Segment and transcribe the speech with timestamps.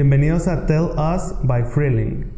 [0.00, 2.30] Bienvenidos a Tell Us by Freeling.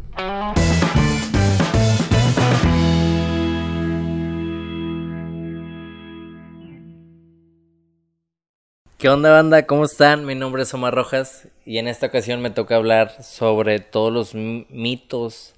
[8.96, 9.66] ¿Qué onda banda?
[9.66, 10.24] ¿Cómo están?
[10.24, 14.34] Mi nombre es Omar Rojas y en esta ocasión me toca hablar sobre todos los
[14.34, 15.52] mitos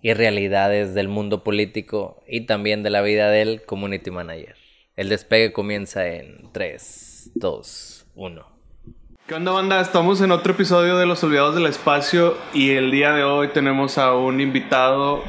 [0.00, 4.54] y realidades del mundo político y también de la vida del community manager.
[4.94, 8.57] El despegue comienza en 3, 2, 1.
[9.28, 9.78] ¿Qué onda banda?
[9.82, 13.98] Estamos en otro episodio de Los Olvidados del Espacio y el día de hoy tenemos
[13.98, 15.22] a un invitado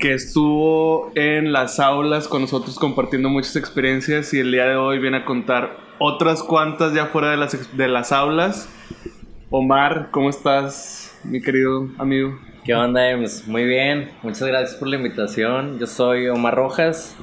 [0.00, 4.98] que estuvo en las aulas con nosotros compartiendo muchas experiencias y el día de hoy
[4.98, 8.68] viene a contar otras cuantas ya fuera de las, de las aulas.
[9.50, 12.36] Omar, ¿cómo estás, mi querido amigo?
[12.64, 13.02] ¿Qué onda,
[13.46, 15.78] Muy bien, muchas gracias por la invitación.
[15.78, 17.16] Yo soy Omar Rojas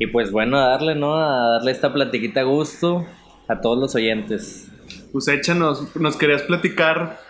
[0.00, 1.14] y pues bueno, a darle, ¿no?
[1.14, 3.06] A darle esta platiquita a gusto
[3.46, 4.72] a todos los oyentes.
[5.12, 7.20] Pues échanos, nos querías platicar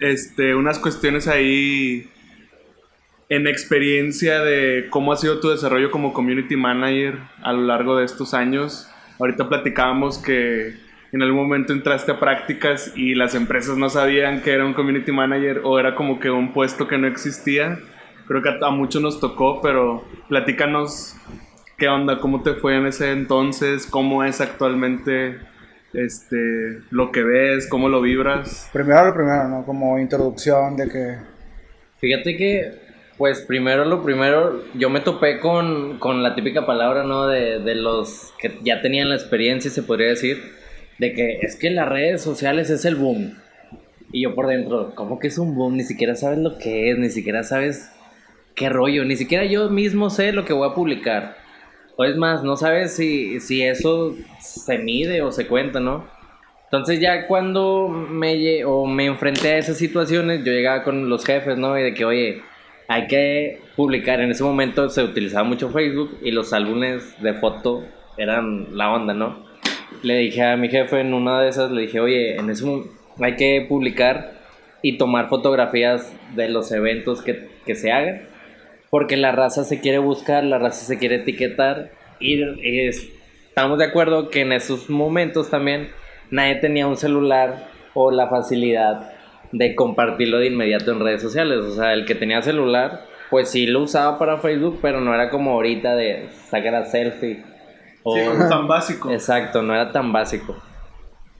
[0.00, 2.10] este, unas cuestiones ahí
[3.28, 8.04] en experiencia de cómo ha sido tu desarrollo como community manager a lo largo de
[8.04, 10.74] estos años Ahorita platicábamos que
[11.12, 15.12] en algún momento entraste a prácticas y las empresas no sabían que era un community
[15.12, 17.78] manager o era como que un puesto que no existía.
[18.26, 21.16] Creo que a, muchos nos tocó, pero platícanos
[21.78, 25.38] qué onda, cómo te fue en ese entonces, cómo es actualmente
[25.94, 28.68] este, lo que ves, cómo lo vibras.
[28.72, 29.64] Primero lo primero, ¿no?
[29.64, 31.16] Como introducción de que...
[31.98, 32.84] Fíjate que
[33.16, 37.28] pues primero lo primero, yo me topé con, la típica palabra, ¿no?
[37.28, 40.42] De, de, los que ya tenían la experiencia, se podría decir,
[40.98, 43.38] de que es que las redes sociales es el boom.
[44.12, 45.76] Y yo por dentro, ¿cómo que es un boom?
[45.76, 47.90] Ni siquiera sabes lo que es, ni siquiera sabes
[48.54, 51.36] qué rollo, ni siquiera yo mismo sé lo que voy a publicar.
[51.96, 56.04] O es más, no sabes si, si eso se mide o se cuenta, ¿no?
[56.64, 61.56] Entonces ya cuando me, o me enfrenté a esas situaciones, yo llegaba con los jefes,
[61.56, 61.78] ¿no?
[61.78, 62.42] Y de que, oye,
[62.88, 64.20] hay que publicar.
[64.20, 67.84] En ese momento se utilizaba mucho Facebook y los álbumes de foto
[68.16, 69.44] eran la onda, ¿no?
[70.02, 72.64] Le dije a mi jefe en una de esas, le dije, oye, en ese
[73.20, 74.32] hay que publicar
[74.82, 78.33] y tomar fotografías de los eventos que, que se hagan.
[78.94, 81.90] Porque la raza se quiere buscar, la raza se quiere etiquetar.
[82.20, 85.88] Y, y estamos de acuerdo que en esos momentos también
[86.30, 89.10] nadie tenía un celular o la facilidad
[89.50, 91.58] de compartirlo de inmediato en redes sociales.
[91.58, 93.00] O sea, el que tenía celular,
[93.30, 97.42] pues sí lo usaba para Facebook, pero no era como ahorita de sacar a selfie.
[98.04, 98.14] O...
[98.14, 99.10] Sí, tan básico.
[99.10, 100.54] Exacto, no era tan básico.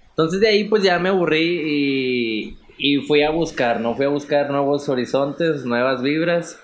[0.08, 3.94] Entonces de ahí pues ya me aburrí y, y fui a buscar, ¿no?
[3.94, 6.60] Fui a buscar nuevos horizontes, nuevas vibras.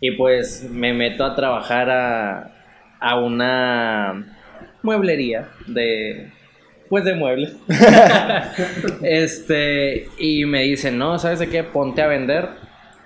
[0.00, 2.52] Y pues me meto a trabajar a,
[3.00, 4.36] a una
[4.82, 6.32] mueblería de
[6.88, 7.56] pues de muebles.
[9.02, 11.64] este, y me dicen, no, ¿sabes de qué?
[11.64, 12.48] Ponte a vender.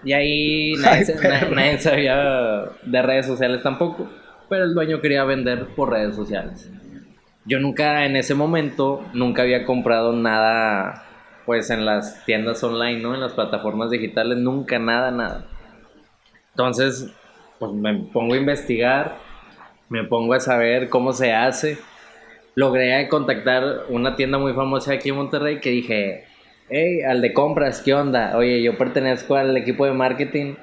[0.04, 4.08] Y ahí nadie, sabía de redes sociales tampoco,
[4.48, 6.70] pero el dueño quería vender por redes sociales.
[7.44, 11.04] Yo nunca, en ese momento, nunca había comprado nada,
[11.44, 13.14] pues en las tiendas online, ¿no?
[13.14, 15.46] En las plataformas digitales, nunca, nada, nada.
[16.50, 17.10] Entonces,
[17.58, 19.18] pues me pongo a investigar,
[19.88, 21.78] me pongo a saber cómo se hace
[22.54, 26.24] logré contactar una tienda muy famosa aquí en Monterrey que dije,
[26.68, 28.36] hey, al de compras, ¿qué onda?
[28.36, 30.54] Oye, yo pertenezco al equipo de marketing.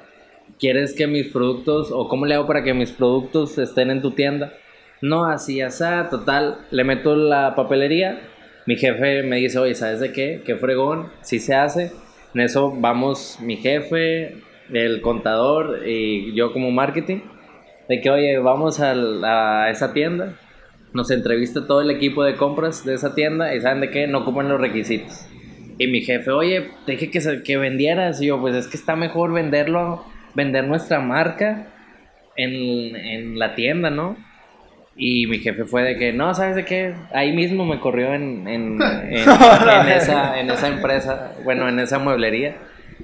[0.58, 4.12] ¿Quieres que mis productos, o cómo le hago para que mis productos estén en tu
[4.12, 4.52] tienda?
[5.00, 8.20] No, así, así, total, le meto la papelería.
[8.66, 10.42] Mi jefe me dice, oye, ¿sabes de qué?
[10.44, 11.10] ¿Qué fregón?
[11.20, 11.92] Sí se hace.
[12.34, 14.36] En eso vamos mi jefe,
[14.72, 17.20] el contador y yo como marketing.
[17.88, 20.34] De que, oye, vamos a, a esa tienda
[20.92, 24.18] nos entrevista todo el equipo de compras de esa tienda y saben de qué, no
[24.18, 25.26] ocupan los requisitos.
[25.78, 28.20] Y mi jefe, oye, te dije que, que vendieras.
[28.20, 31.68] Y yo, pues es que está mejor venderlo, vender nuestra marca
[32.36, 34.16] en, en la tienda, ¿no?
[34.96, 36.94] Y mi jefe fue de que, no, ¿sabes de qué?
[37.12, 39.28] Ahí mismo me corrió en, en, en,
[39.88, 42.56] esa, en esa empresa, bueno, en esa mueblería.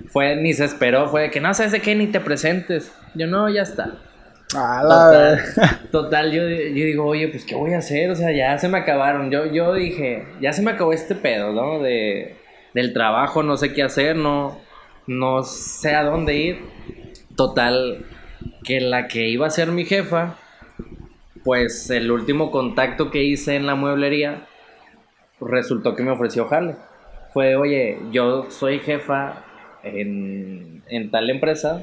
[0.08, 1.94] Fue, ni se esperó, fue de que, no, ¿sabes de qué?
[1.94, 2.92] Ni te presentes.
[3.14, 3.94] Yo, no, ya está
[4.54, 5.40] total,
[5.90, 8.10] total yo, yo, digo, oye, pues ¿qué voy a hacer?
[8.10, 9.30] O sea, ya se me acabaron.
[9.30, 11.82] Yo, yo dije, ya se me acabó este pedo, ¿no?
[11.82, 12.36] De,
[12.72, 14.58] del trabajo, no sé qué hacer, no,
[15.06, 16.58] no sé a dónde ir.
[17.36, 18.04] Total,
[18.62, 20.36] que la que iba a ser mi jefa,
[21.42, 24.46] pues el último contacto que hice en la mueblería,
[25.40, 26.76] resultó que me ofreció jale.
[27.32, 29.43] Fue, oye, yo soy jefa
[29.84, 31.82] en, en tal empresa,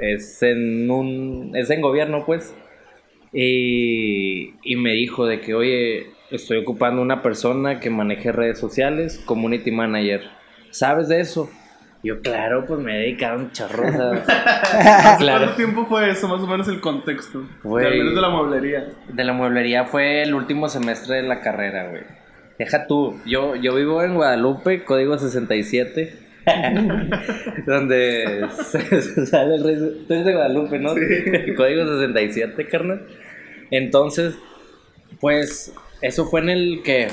[0.00, 2.54] es en un, es en gobierno pues,
[3.32, 9.22] y, y me dijo de que, oye, estoy ocupando una persona que maneje redes sociales,
[9.24, 10.22] community manager,
[10.70, 11.50] ¿sabes de eso?
[12.02, 13.88] Yo, claro, pues me he dedicado un chorro.
[13.88, 14.62] o sea,
[15.02, 15.50] ¿Cuánto claro.
[15.54, 16.28] tiempo fue eso?
[16.28, 17.44] Más o menos el contexto.
[17.64, 17.86] Güey.
[17.86, 18.88] Al menos de la mueblería.
[19.08, 22.02] De la mueblería fue el último semestre de la carrera, güey.
[22.58, 26.27] Deja tú, yo, yo vivo en Guadalupe, código 67.
[27.66, 28.46] donde
[29.26, 30.04] sale el rey.
[30.08, 30.94] De Guadalupe, ¿no?
[31.56, 33.06] código 67, carnal.
[33.70, 34.34] Entonces,
[35.20, 35.72] pues,
[36.02, 37.08] eso fue en el que.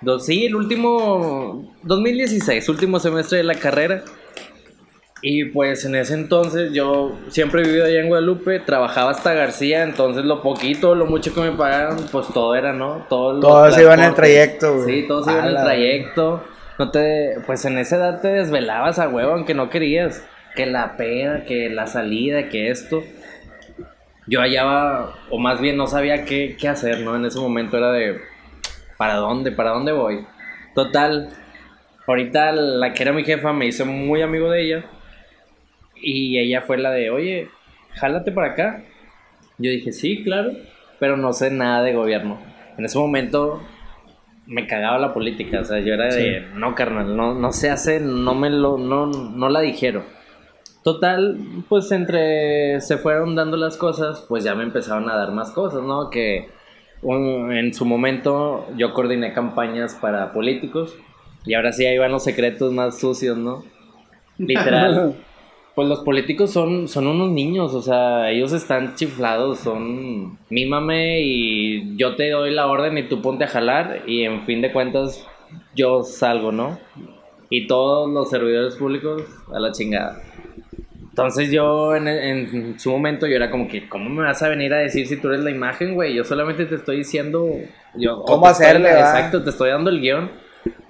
[0.00, 1.74] dos- sí, el último.
[1.82, 4.02] 2016, último semestre de la carrera.
[5.24, 9.84] Y pues en ese entonces yo siempre he vivido allá en Guadalupe, trabajaba hasta García,
[9.84, 13.06] entonces lo poquito, lo mucho que me pagaron, pues todo era, ¿no?
[13.08, 14.86] Todos los Todos iban en el trayecto, güey.
[15.02, 16.42] Sí, todos iban en el trayecto.
[16.82, 20.26] No te, pues en esa edad te desvelabas a huevo, aunque no querías.
[20.56, 23.04] Que la peda, que la salida, que esto.
[24.26, 27.14] Yo hallaba, o más bien no sabía qué, qué hacer, ¿no?
[27.14, 28.20] En ese momento era de,
[28.96, 29.52] ¿para dónde?
[29.52, 30.26] ¿Para dónde voy?
[30.74, 31.28] Total,
[32.08, 34.84] ahorita la que era mi jefa me hizo muy amigo de ella.
[35.94, 37.48] Y ella fue la de, oye,
[37.92, 38.82] jálate para acá.
[39.56, 40.50] Yo dije, sí, claro,
[40.98, 42.40] pero no sé nada de gobierno.
[42.76, 43.62] En ese momento
[44.46, 48.00] me cagaba la política, o sea, yo era de, no, carnal, no, no se hace,
[48.00, 50.02] no me lo, no, no la dijeron.
[50.82, 55.52] Total, pues entre se fueron dando las cosas, pues ya me empezaron a dar más
[55.52, 56.10] cosas, ¿no?
[56.10, 56.48] Que
[57.02, 60.96] un- en su momento yo coordiné campañas para políticos
[61.44, 63.64] y ahora sí ahí van los secretos más sucios, ¿no?
[64.38, 65.14] Literal.
[65.74, 71.96] Pues los políticos son, son unos niños, o sea, ellos están chiflados, son mímame y
[71.96, 75.26] yo te doy la orden y tú ponte a jalar y en fin de cuentas
[75.74, 76.78] yo salgo, ¿no?
[77.48, 79.22] Y todos los servidores públicos
[79.54, 80.20] a la chingada.
[81.08, 84.74] Entonces yo en, en su momento yo era como que, ¿cómo me vas a venir
[84.74, 86.14] a decir si tú eres la imagen, güey?
[86.14, 87.48] Yo solamente te estoy diciendo...
[87.94, 89.00] Yo, ¿Cómo estoy- hacerle, va?
[89.00, 90.30] Exacto, te estoy dando el guion.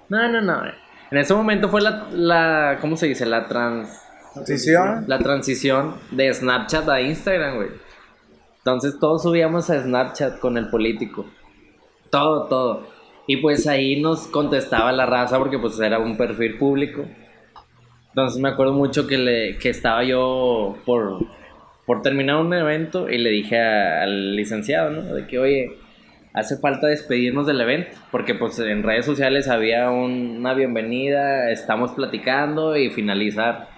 [0.09, 0.63] No, no, no.
[1.11, 3.27] En ese momento fue la, la ¿cómo se dice?
[3.27, 4.02] La trans...
[4.35, 5.05] ¿Transición?
[5.09, 7.69] La transición de Snapchat a Instagram, güey.
[8.59, 11.27] Entonces todos subíamos a Snapchat con el político.
[12.11, 12.87] Todo, todo.
[13.27, 17.05] Y pues ahí nos contestaba la raza porque pues era un perfil público.
[18.09, 21.19] Entonces me acuerdo mucho que, le, que estaba yo por,
[21.87, 25.15] por terminar un evento y le dije al licenciado, ¿no?
[25.15, 25.79] De que, oye,
[26.35, 31.93] hace falta despedirnos del evento, porque pues en redes sociales había un- una bienvenida, estamos
[31.93, 33.69] platicando y finalizar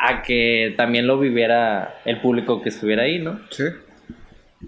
[0.00, 3.38] a que también lo viviera el público que estuviera ahí, ¿no?
[3.50, 3.64] Sí.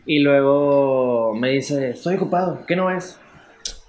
[0.05, 3.19] Y luego me dice, estoy ocupado, ¿qué no es?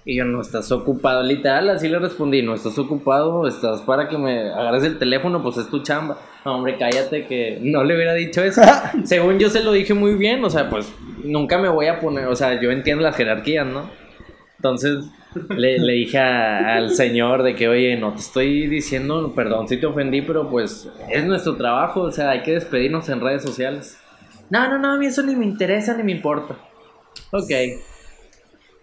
[0.06, 4.18] Y yo, no estás ocupado, literal, así le respondí, no estás ocupado, estás para que
[4.18, 6.18] me agarres el teléfono, pues es tu chamba.
[6.44, 8.62] No, hombre, cállate que no le hubiera dicho eso.
[9.04, 10.92] Según yo se lo dije muy bien, o sea, pues
[11.22, 13.90] nunca me voy a poner, o sea, yo entiendo las jerarquías, ¿no?
[14.56, 15.06] Entonces
[15.56, 19.76] le, le dije a- al señor de que, oye, no te estoy diciendo, perdón si
[19.76, 23.98] te ofendí, pero pues es nuestro trabajo, o sea, hay que despedirnos en redes sociales.
[24.50, 26.56] No, no, no, a mí eso ni me interesa ni me importa.
[27.32, 27.50] Ok.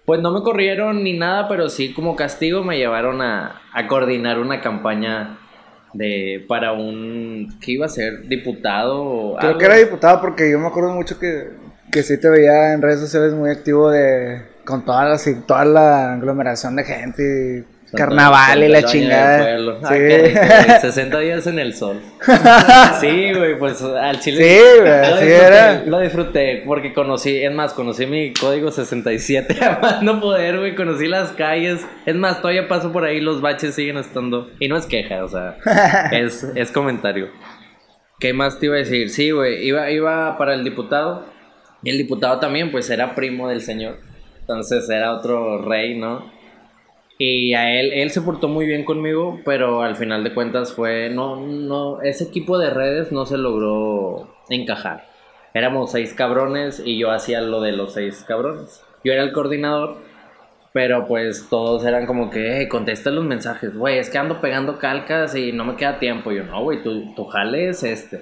[0.06, 4.40] Pues no me corrieron ni nada, pero sí como castigo me llevaron a, a coordinar
[4.40, 5.38] una campaña
[5.94, 8.28] de para un ¿qué iba a ser?
[8.28, 9.60] diputado o Creo algo.
[9.60, 11.52] que era diputado porque yo me acuerdo mucho que,
[11.92, 15.66] que sí te veía en redes sociales muy activo de con toda la, sí, toda
[15.66, 17.66] la aglomeración de gente
[17.96, 19.58] carnaval y la chingada.
[19.88, 19.94] Sí.
[19.94, 22.02] rico, güey, 60 días en el sol.
[23.00, 24.38] Sí, güey, pues al chile.
[24.44, 25.84] Sí, güey, lo así disfruté, era.
[25.86, 30.76] Lo disfruté porque conocí, es más, conocí mi código 67 a más no poder, güey.
[30.76, 31.86] Conocí las calles.
[32.06, 34.52] Es más, todavía paso por ahí, los baches siguen estando.
[34.60, 35.58] Y no es queja, o sea,
[36.12, 37.30] es, es comentario.
[38.20, 39.10] ¿Qué más te iba a decir?
[39.10, 41.26] Sí, güey, iba, iba para el diputado.
[41.84, 43.98] Y el diputado también, pues era primo del señor.
[44.52, 46.30] Entonces era otro rey, ¿no?
[47.18, 51.10] Y a él, él se portó muy bien conmigo, pero al final de cuentas fue,
[51.10, 55.08] no, no, ese equipo de redes no se logró encajar.
[55.54, 58.84] Éramos seis cabrones y yo hacía lo de los seis cabrones.
[59.06, 59.98] Yo era el coordinador,
[60.74, 64.80] pero pues todos eran como que, hey, contesta los mensajes, güey, es que ando pegando
[64.80, 66.32] calcas y no me queda tiempo.
[66.32, 68.20] Yo, no, güey, tu, tu jale es este.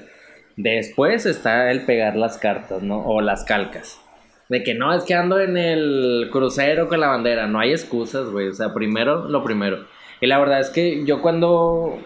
[0.57, 3.03] Después está el pegar las cartas, ¿no?
[3.05, 3.99] O las calcas.
[4.49, 7.47] De que no, es que ando en el crucero con la bandera.
[7.47, 8.47] No hay excusas, güey.
[8.47, 9.85] O sea, primero lo primero.
[10.21, 11.99] Y la verdad es que yo cuando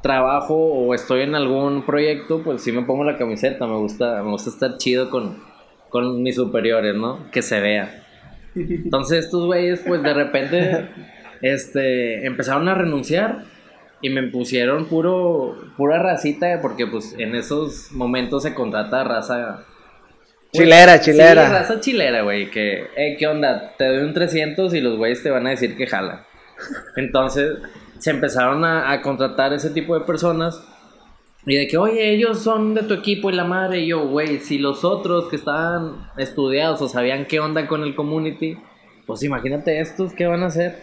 [0.00, 3.66] trabajo o estoy en algún proyecto, pues sí me pongo la camiseta.
[3.66, 5.42] Me gusta, me gusta estar chido con,
[5.88, 7.30] con mis superiores, ¿no?
[7.32, 8.04] Que se vea.
[8.54, 10.88] Entonces estos güeyes, pues de repente,
[11.42, 13.44] este, empezaron a renunciar
[14.00, 19.64] y me pusieron puro, pura racita, porque pues en esos momentos se contrata raza
[20.52, 21.46] Chilera, chilera.
[21.46, 22.50] Sí, raza chilera, güey.
[22.50, 23.74] Que, eh, ¿qué onda?
[23.76, 26.26] Te doy un 300 y los güeyes te van a decir que jala.
[26.96, 27.58] Entonces,
[27.98, 30.62] se empezaron a, a contratar ese tipo de personas.
[31.46, 33.80] Y de que, oye, ellos son de tu equipo y la madre.
[33.80, 37.94] Y yo, güey, si los otros que estaban estudiados o sabían qué onda con el
[37.94, 38.58] community,
[39.06, 40.78] pues imagínate estos, ¿qué van a hacer?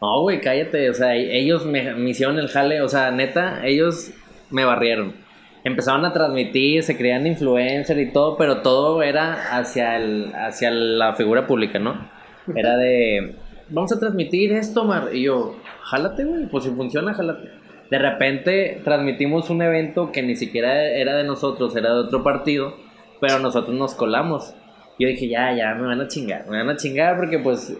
[0.00, 0.88] No, güey, cállate.
[0.90, 2.80] O sea, ellos me, me hicieron el jale.
[2.80, 4.10] O sea, neta, ellos
[4.50, 5.14] me barrieron.
[5.62, 11.14] Empezaron a transmitir, se creían influencer y todo, pero todo era hacia, el, hacia la
[11.14, 12.08] figura pública, ¿no?
[12.54, 13.36] Era de,
[13.68, 15.08] vamos a transmitir esto, Mar.
[15.12, 17.48] Y yo, jálate, güey, pues si funciona, jálate.
[17.90, 22.76] De repente transmitimos un evento que ni siquiera era de nosotros, era de otro partido,
[23.20, 24.54] pero nosotros nos colamos.
[24.98, 27.76] Yo dije, ya, ya, me van a chingar, me van a chingar porque pues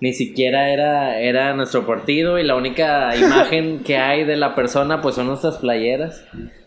[0.00, 5.00] ni siquiera era, era nuestro partido y la única imagen que hay de la persona
[5.00, 6.24] pues son nuestras playeras.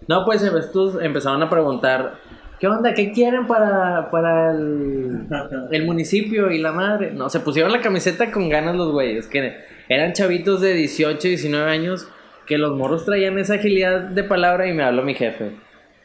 [0.07, 2.15] No, pues estos empezaron a preguntar,
[2.59, 2.93] ¿qué onda?
[2.93, 5.27] ¿Qué quieren para, para el,
[5.71, 7.11] el municipio y la madre?
[7.11, 9.57] No, se pusieron la camiseta con ganas los güeyes, que
[9.89, 12.07] eran chavitos de 18, 19 años
[12.45, 15.51] que los morros traían esa agilidad de palabra y me habló mi jefe.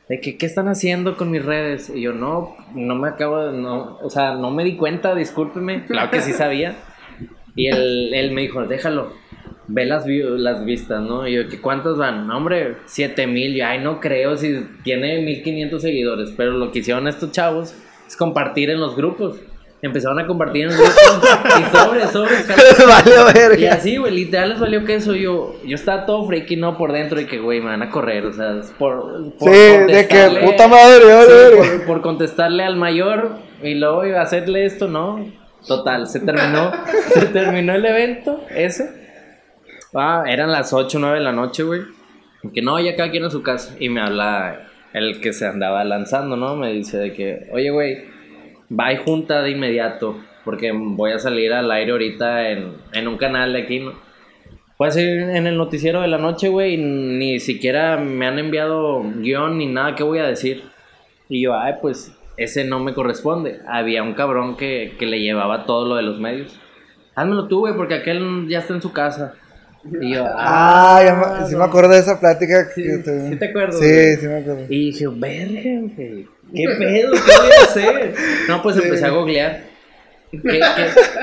[0.09, 1.91] De que, ¿qué están haciendo con mis redes?
[1.95, 5.85] Y yo, no, no me acabo de, no, o sea, no me di cuenta, discúlpeme.
[5.87, 6.75] Claro que sí sabía.
[7.55, 9.13] Y él, él me dijo, déjalo,
[9.71, 11.27] ve las, las vistas, ¿no?
[11.27, 12.27] Y yo, ¿cuántos van?
[12.27, 13.55] No, hombre, 7000.
[13.55, 16.33] Yo, ay, no creo si tiene 1500 seguidores.
[16.37, 17.75] Pero lo que hicieron estos chavos
[18.07, 19.37] es compartir en los grupos.
[19.83, 20.95] Empezaron a compartir en grupos
[21.59, 22.47] y sobres, sobres.
[23.35, 23.59] verga.
[23.59, 25.15] Y así, güey, literal les valió que eso.
[25.15, 26.77] Yo, yo estaba todo freaky, ¿no?
[26.77, 28.27] Por dentro y que, güey, me van a correr.
[28.27, 29.33] O sea, por.
[29.39, 31.05] por sí, de que puta madre,
[31.57, 35.25] por, por, contestarle al mayor y luego iba a hacerle esto, ¿no?
[35.67, 36.73] Total, se terminó.
[37.15, 39.00] se terminó el evento ese.
[39.95, 41.83] Ah, eran las 8 o 9 de la noche, güey.
[42.55, 43.77] Que no, ya cada quien a su casa.
[43.79, 46.57] Y me habla el que se andaba lanzando, ¿no?
[46.57, 48.11] Me dice de que, oye, güey
[48.71, 53.17] va y junta de inmediato, porque voy a salir al aire ahorita en, en un
[53.17, 53.93] canal de aquí, ¿no?
[54.77, 59.59] Puede ser en el noticiero de la noche, güey, ni siquiera me han enviado guion
[59.59, 60.63] ni nada que voy a decir.
[61.29, 63.61] Y yo, ay, pues ese no me corresponde.
[63.69, 66.59] Había un cabrón que, que le llevaba todo lo de los medios.
[67.15, 69.35] Házmelo tú, güey, porque aquel ya está en su casa.
[69.85, 72.69] Y yo, ah, ah ya me, sí me acuerdo de esa plática.
[72.75, 73.79] Sí, sí te acuerdo.
[73.79, 74.67] Sí, sí me acuerdo.
[74.69, 76.27] Y dije, verga, güey.
[76.55, 77.13] ¿Qué pedo?
[77.13, 78.15] ¿Qué voy a hacer?
[78.49, 79.71] No, pues empecé a googlear.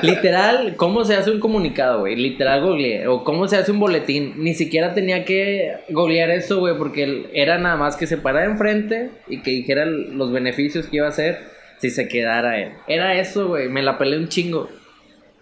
[0.02, 2.16] Literal, ¿cómo se hace un comunicado, güey?
[2.16, 3.08] Literal googleé.
[3.08, 4.34] O cómo se hace un boletín.
[4.38, 9.12] Ni siquiera tenía que googlear eso, güey, porque era nada más que se parara enfrente
[9.28, 11.40] y que dijera los beneficios que iba a hacer
[11.78, 12.72] si se quedara él.
[12.88, 13.70] Era eso, güey.
[13.70, 14.70] Me la pelé un chingo.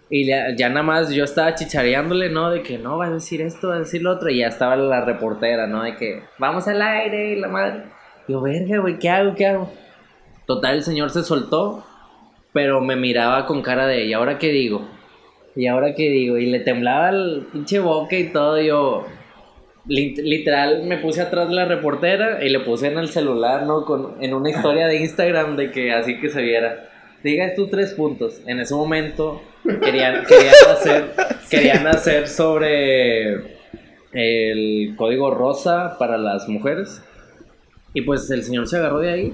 [0.08, 2.50] Y ya, ya, nada más yo estaba chichareándole, ¿no?
[2.50, 4.30] De que no, va a decir esto, va a decir lo otro.
[4.30, 5.82] Y ya estaba la reportera, ¿no?
[5.82, 7.82] De que vamos al aire y la madre.
[8.28, 9.34] Yo, verga, güey, ¿qué hago?
[9.34, 9.72] ¿Qué hago?
[10.46, 11.84] Total, el señor se soltó,
[12.52, 14.86] pero me miraba con cara de, ¿y ahora qué digo?
[15.56, 16.38] ¿Y ahora qué digo?
[16.38, 18.60] Y le temblaba el pinche boca y todo.
[18.60, 19.06] Yo,
[19.86, 23.84] literal, me puse atrás de la reportera y le puse en el celular, ¿no?
[23.84, 26.90] Con, en una historia de Instagram de que así que se viera.
[27.24, 28.40] Diga estos tres puntos.
[28.46, 29.42] En ese momento
[29.80, 31.14] querían, querían hacer,
[31.50, 33.56] querían hacer sobre
[34.12, 37.02] el código rosa para las mujeres.
[37.94, 39.32] Y pues el señor se agarró de ahí.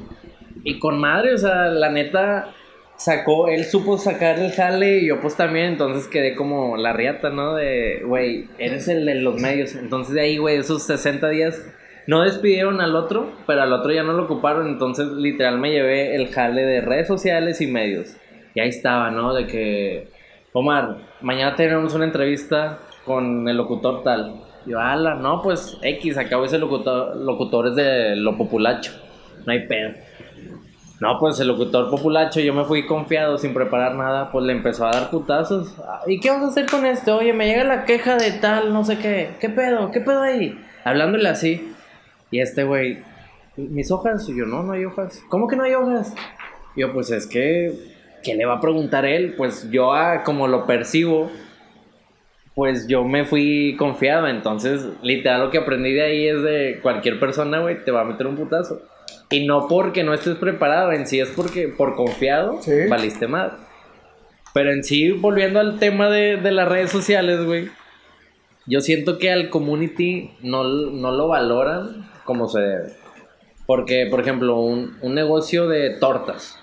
[0.65, 2.53] Y con madre, o sea, la neta
[2.97, 7.31] sacó, él supo sacar el jale y yo pues también, entonces quedé como la riata,
[7.31, 7.55] ¿no?
[7.55, 9.75] De, güey, eres el de los medios.
[9.75, 11.61] Entonces de ahí, güey, esos 60 días
[12.07, 16.15] no despidieron al otro, pero al otro ya no lo ocuparon, entonces literal me llevé
[16.15, 18.17] el jale de redes sociales y medios.
[18.55, 19.35] Y ahí estaba, ¿no?
[19.35, 20.09] De que,
[20.55, 24.43] Omar, mañana tenemos una entrevista con el locutor tal.
[24.67, 28.93] Yo, ala, no, pues X, acabo ese locutor, es de lo populacho.
[29.47, 29.93] No hay pedo.
[31.01, 34.87] No, pues el locutor populacho, yo me fui confiado sin preparar nada, pues le empezó
[34.87, 35.75] a dar putazos.
[36.07, 37.17] ¿Y qué vamos a hacer con esto?
[37.17, 39.31] Oye, me llega la queja de tal, no sé qué.
[39.41, 39.91] ¿Qué pedo?
[39.91, 40.57] ¿Qué pedo ahí?
[40.85, 41.73] Hablándole así.
[42.31, 43.03] Y este güey,
[43.57, 44.29] ¿mis hojas?
[44.29, 45.25] Y yo, no, no hay hojas.
[45.29, 46.15] ¿Cómo que no hay hojas?
[46.77, 47.92] yo, pues es que,
[48.23, 49.35] ¿qué le va a preguntar él?
[49.37, 51.31] Pues yo, ah, como lo percibo,
[52.55, 54.29] pues yo me fui confiado.
[54.29, 58.05] Entonces, literal, lo que aprendí de ahí es de cualquier persona, güey, te va a
[58.05, 58.83] meter un putazo.
[59.31, 63.52] Y no porque no estés preparado, en sí es porque por confiado valiste mal.
[64.52, 67.71] Pero en sí, volviendo al tema de, de las redes sociales, güey,
[68.67, 72.93] yo siento que al community no, no lo valoran como se debe.
[73.67, 76.62] Porque, por ejemplo, un, un negocio de tortas.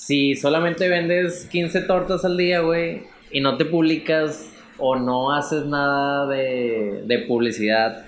[0.00, 5.66] Si solamente vendes 15 tortas al día, güey, y no te publicas o no haces
[5.66, 8.06] nada de, de publicidad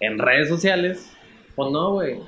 [0.00, 1.10] en redes sociales,
[1.56, 2.20] pues no, güey.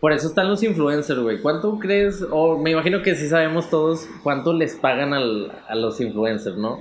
[0.00, 1.42] Por eso están los influencers, güey.
[1.42, 2.24] ¿Cuánto crees?
[2.30, 6.78] O me imagino que sí sabemos todos cuánto les pagan al, a los influencers, ¿no?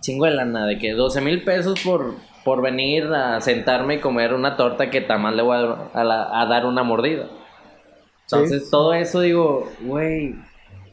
[0.00, 4.32] Chingo de lana, de que 12 mil pesos por, por venir a sentarme y comer
[4.32, 7.26] una torta que tamás le voy a, dar una mordida.
[8.30, 10.36] Entonces, todo eso digo, güey,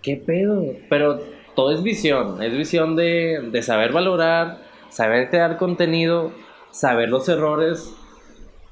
[0.05, 0.63] ¿qué pedo?
[0.87, 1.19] Pero
[1.55, 4.59] todo es visión, es visión de, de saber valorar,
[4.89, 6.31] saber crear contenido,
[6.69, 7.93] saber los errores.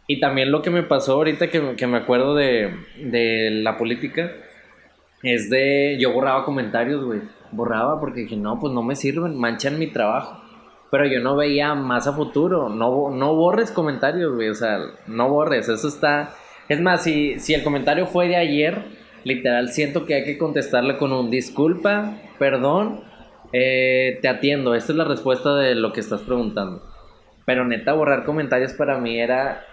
[0.07, 4.31] Y también lo que me pasó ahorita que, que me acuerdo de, de la política
[5.23, 5.97] es de.
[5.99, 7.21] Yo borraba comentarios, güey.
[7.51, 10.41] Borraba porque dije, no, pues no me sirven, manchan mi trabajo.
[10.91, 12.69] Pero yo no veía más a futuro.
[12.69, 14.49] No, no borres comentarios, güey.
[14.49, 15.67] O sea, no borres.
[15.69, 16.35] Eso está.
[16.69, 20.97] Es más, si, si el comentario fue de ayer, literal, siento que hay que contestarle
[20.97, 23.01] con un disculpa, perdón,
[23.51, 24.75] eh, te atiendo.
[24.75, 26.83] Esta es la respuesta de lo que estás preguntando.
[27.45, 29.65] Pero neta, borrar comentarios para mí era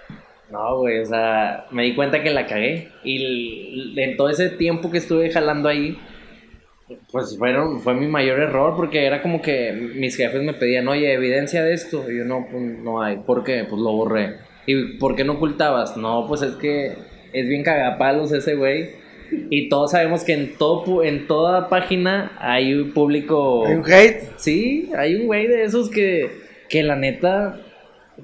[0.51, 2.89] no, güey, o sea, me di cuenta que la cagué.
[3.05, 5.97] Y en todo ese tiempo que estuve jalando ahí,
[7.13, 11.13] pues fueron, fue mi mayor error porque era como que mis jefes me pedían, oye,
[11.13, 12.11] evidencia de esto.
[12.11, 13.19] Y yo no, pues, no hay.
[13.19, 13.65] ¿Por qué?
[13.69, 14.39] Pues lo borré.
[14.67, 15.97] ¿Y por qué no ocultabas?
[15.97, 16.97] No, pues es que
[17.33, 18.91] es bien cagapalos ese güey.
[19.51, 23.67] Y todos sabemos que en, todo, en toda página hay un público...
[23.67, 24.23] ¿Hay un hate?
[24.37, 26.31] Sí, hay un güey de esos que,
[26.69, 27.61] que la neta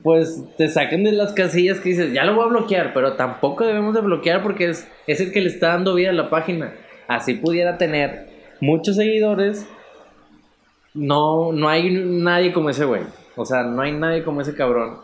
[0.03, 3.67] pues te saquen de las casillas que dices, ya lo voy a bloquear, pero tampoco
[3.67, 6.75] debemos de bloquear porque es, es el que le está dando vida a la página.
[7.09, 8.29] Así pudiera tener
[8.61, 9.67] muchos seguidores,
[10.95, 13.03] no, no hay nadie como ese güey.
[13.37, 14.99] O sea, no hay nadie como ese cabrón.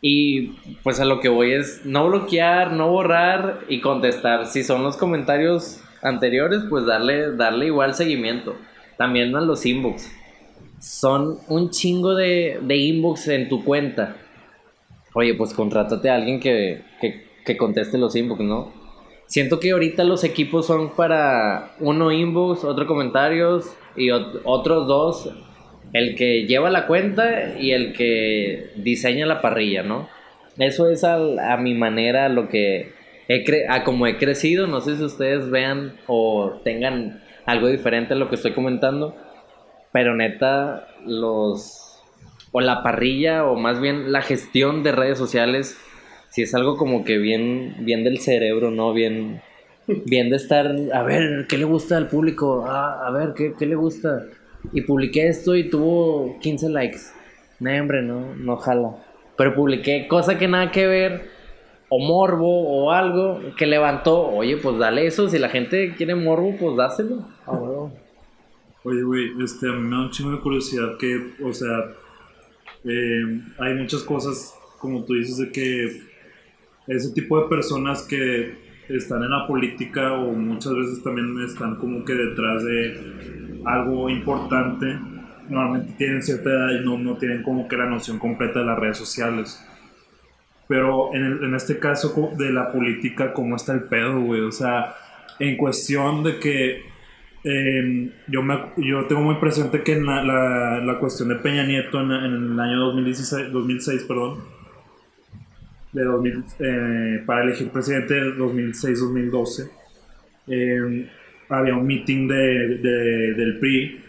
[0.00, 0.48] Y
[0.82, 4.46] pues a lo que voy es no bloquear, no borrar y contestar.
[4.46, 8.54] Si son los comentarios anteriores, pues darle, darle igual seguimiento.
[8.96, 10.10] También a los inbox
[10.78, 14.16] son un chingo de, de inbox en tu cuenta.
[15.14, 16.82] Oye, pues contrátate a alguien que,
[17.44, 18.72] que, conteste los inbox, ¿no?
[19.26, 23.64] Siento que ahorita los equipos son para uno inbox, otro comentarios
[23.96, 25.30] y otros dos,
[25.96, 30.08] el que lleva la cuenta y el que diseña la parrilla, ¿no?
[30.58, 31.18] Eso es a,
[31.58, 32.92] mi manera lo que
[33.28, 38.16] he a como he crecido, no sé si ustedes vean o tengan algo diferente a
[38.16, 39.16] lo que estoy comentando,
[39.92, 41.82] pero neta, los.
[42.52, 45.78] O la parrilla, o más bien la gestión de redes sociales,
[46.30, 48.92] si es algo como que bien, bien del cerebro, ¿no?
[48.92, 49.40] Bien.
[49.88, 52.64] Bien de estar, a ver, ¿qué le gusta al público?
[52.66, 54.24] Ah, a ver, ¿qué, ¿qué, le gusta?
[54.72, 57.00] Y publiqué esto y tuvo 15 likes.
[57.60, 58.96] No, hombre, no, no jala.
[59.36, 61.28] Pero publiqué cosa que nada que ver,
[61.88, 64.28] o morbo, o algo que levantó.
[64.28, 65.28] Oye, pues dale eso.
[65.28, 67.26] Si la gente quiere morbo, pues dáselo.
[67.46, 67.58] Ah,
[68.84, 71.92] Oye, güey, este, a mí me da un chingo de curiosidad que, o sea,
[72.84, 76.02] eh, hay muchas cosas, como tú dices, de que
[76.86, 78.54] ese tipo de personas que
[78.88, 84.86] están en la política o muchas veces también están como que detrás de algo importante,
[85.48, 88.78] normalmente tienen cierta edad y no, no tienen como que la noción completa de las
[88.78, 89.62] redes sociales.
[90.68, 94.40] Pero en, en este caso de la política, ¿cómo está el pedo, güey?
[94.40, 94.94] O sea,
[95.38, 96.96] en cuestión de que
[97.48, 102.00] Em, yo, me, yo tengo muy presente que en la, la, cuestión de Peña Nieto
[102.00, 104.40] en, el año 2016, 2006, perdón,
[105.92, 109.70] de 2000, eh, para elegir presidente de 2006-2012,
[110.48, 111.06] em,
[111.48, 114.00] había un meeting de, de, del PRI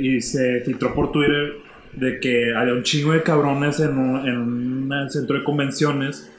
[0.00, 1.54] y se filtró por Twitter
[1.92, 6.32] de que había un chingo de cabrones en un, en un centro de convenciones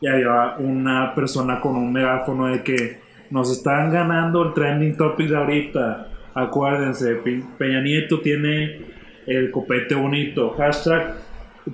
[0.00, 2.98] y había una persona con un megáfono de que
[3.30, 6.08] nos están ganando el trending topic de ahorita.
[6.34, 7.20] Acuérdense,
[7.58, 8.80] Peña Nieto tiene
[9.26, 10.50] el copete bonito.
[10.50, 11.16] Hashtag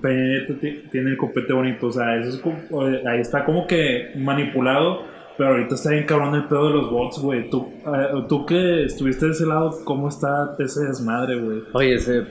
[0.01, 0.55] Peña Nieto
[0.91, 1.89] tiene el copete bonito.
[1.89, 5.05] O sea, eso es ahí está como que manipulado.
[5.43, 7.51] Pero ahorita está bien cabrón el pedo de los bots, güey.
[7.51, 11.63] Tú, uh, tú que estuviste de ese lado, ¿cómo está ese desmadre, güey?
[11.73, 12.23] Oye, se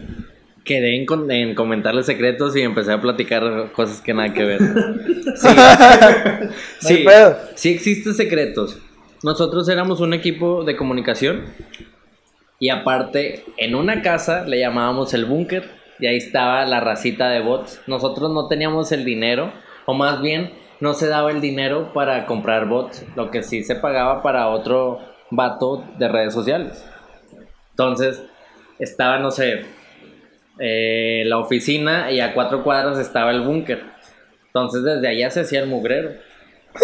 [0.64, 4.62] quedé en, en, comentarle secretos y empecé a platicar cosas que nada que ver.
[5.36, 5.50] sí,
[6.80, 7.06] sí,
[7.56, 8.80] sí existen secretos.
[9.24, 11.48] Nosotros éramos un equipo de comunicación
[12.60, 15.70] y aparte en una casa le llamábamos el búnker
[16.00, 17.82] y ahí estaba la racita de bots.
[17.88, 19.52] Nosotros no teníamos el dinero
[19.86, 23.76] o más bien no se daba el dinero para comprar bots, lo que sí se
[23.76, 26.84] pagaba para otro vato de redes sociales.
[27.70, 28.24] Entonces
[28.80, 29.66] estaba, no sé,
[30.60, 33.84] eh, la oficina y a cuatro cuadras estaba el búnker.
[34.48, 36.12] Entonces desde allá se hacía el mugrero.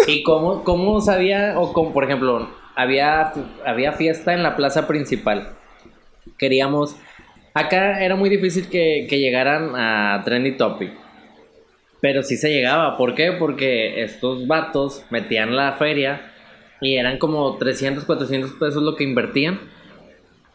[0.06, 3.32] ¿Y cómo, cómo sabía, o como, por ejemplo, había,
[3.66, 5.48] había fiesta en la plaza principal?
[6.38, 6.94] Queríamos,
[7.52, 11.07] acá era muy difícil que, que llegaran a Trendy Topic.
[12.00, 12.96] Pero sí se llegaba.
[12.96, 13.32] ¿Por qué?
[13.32, 16.32] Porque estos vatos metían la feria
[16.80, 19.60] y eran como 300, 400 pesos lo que invertían.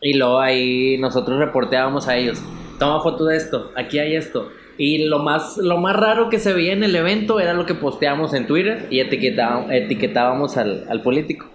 [0.02, 2.42] Y luego ahí nosotros reporteábamos a ellos.
[2.80, 4.52] Toma foto de esto, aquí hay esto.
[4.78, 7.76] Y lo más, lo más raro que se veía en el evento era lo que
[7.76, 11.48] posteábamos en Twitter y etiquetábamos, al, al político.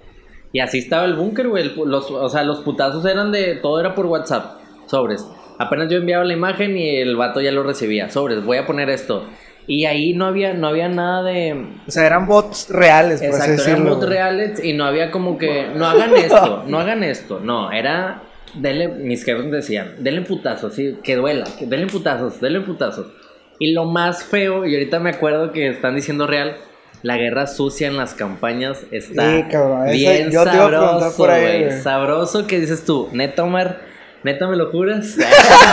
[0.52, 1.72] Y así estaba el búnker, güey.
[1.84, 3.56] Los, o sea, los putazos eran de.
[3.56, 4.60] Todo era por WhatsApp.
[4.86, 5.26] Sobres.
[5.58, 8.08] Apenas yo enviaba la imagen y el vato ya lo recibía.
[8.08, 9.24] Sobres, voy a poner esto.
[9.70, 11.66] Y ahí no había, no había nada de.
[11.86, 15.36] O sea, eran bots reales, por así Exacto, eran bots reales y no había como
[15.36, 15.66] que.
[15.76, 17.38] No hagan esto, no hagan esto.
[17.38, 18.22] No, era.
[18.54, 23.08] Denle, mis jefes decían, denle putazos, sí, que duela, que denle putazos, denle putazos.
[23.58, 26.56] Y lo más feo, y ahorita me acuerdo que están diciendo real,
[27.02, 31.42] la guerra sucia en las campañas está Sí, cabrón, eso bien yo sabroso, por ahí,
[31.42, 31.64] güey.
[31.66, 31.80] güey.
[31.82, 33.82] Sabroso que dices tú, neta Omar,
[34.24, 35.14] neta me lo juras.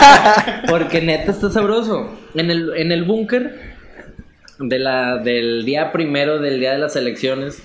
[0.68, 2.10] Porque neta está sabroso.
[2.34, 3.75] En el, en el búnker
[4.58, 7.62] de la, del día primero del día de las elecciones,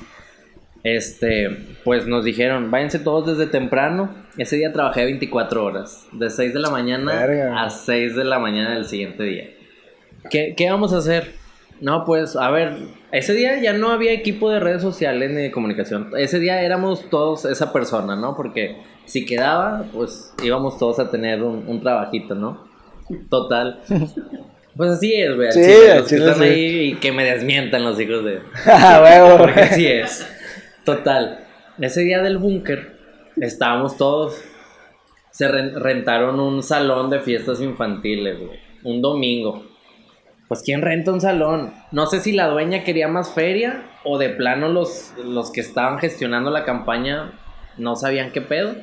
[0.83, 1.49] este,
[1.83, 4.13] pues nos dijeron, váyanse todos desde temprano.
[4.37, 7.63] Ese día trabajé 24 horas, de 6 de la mañana Verga.
[7.63, 9.49] a 6 de la mañana del siguiente día.
[10.29, 11.33] ¿Qué, ¿Qué vamos a hacer?
[11.81, 12.77] No, pues, a ver,
[13.11, 16.11] ese día ya no había equipo de redes sociales ni de comunicación.
[16.15, 18.35] Ese día éramos todos esa persona, ¿no?
[18.35, 22.65] Porque si quedaba, pues íbamos todos a tener un, un trabajito, ¿no?
[23.29, 23.81] Total.
[24.81, 25.51] Pues así es, güey.
[25.51, 25.61] Sí,
[25.95, 28.39] los que están ahí y que me desmientan los hijos de...
[28.65, 29.37] Ah, huevo.
[29.43, 30.27] Porque así es.
[30.83, 31.45] Total.
[31.79, 32.97] Ese día del búnker
[33.39, 34.41] estábamos todos.
[35.29, 38.59] Se ren- rentaron un salón de fiestas infantiles, güey.
[38.83, 39.67] Un domingo.
[40.47, 41.75] Pues ¿quién renta un salón?
[41.91, 45.99] No sé si la dueña quería más feria o de plano los, los que estaban
[45.99, 47.33] gestionando la campaña
[47.77, 48.73] no sabían qué pedo.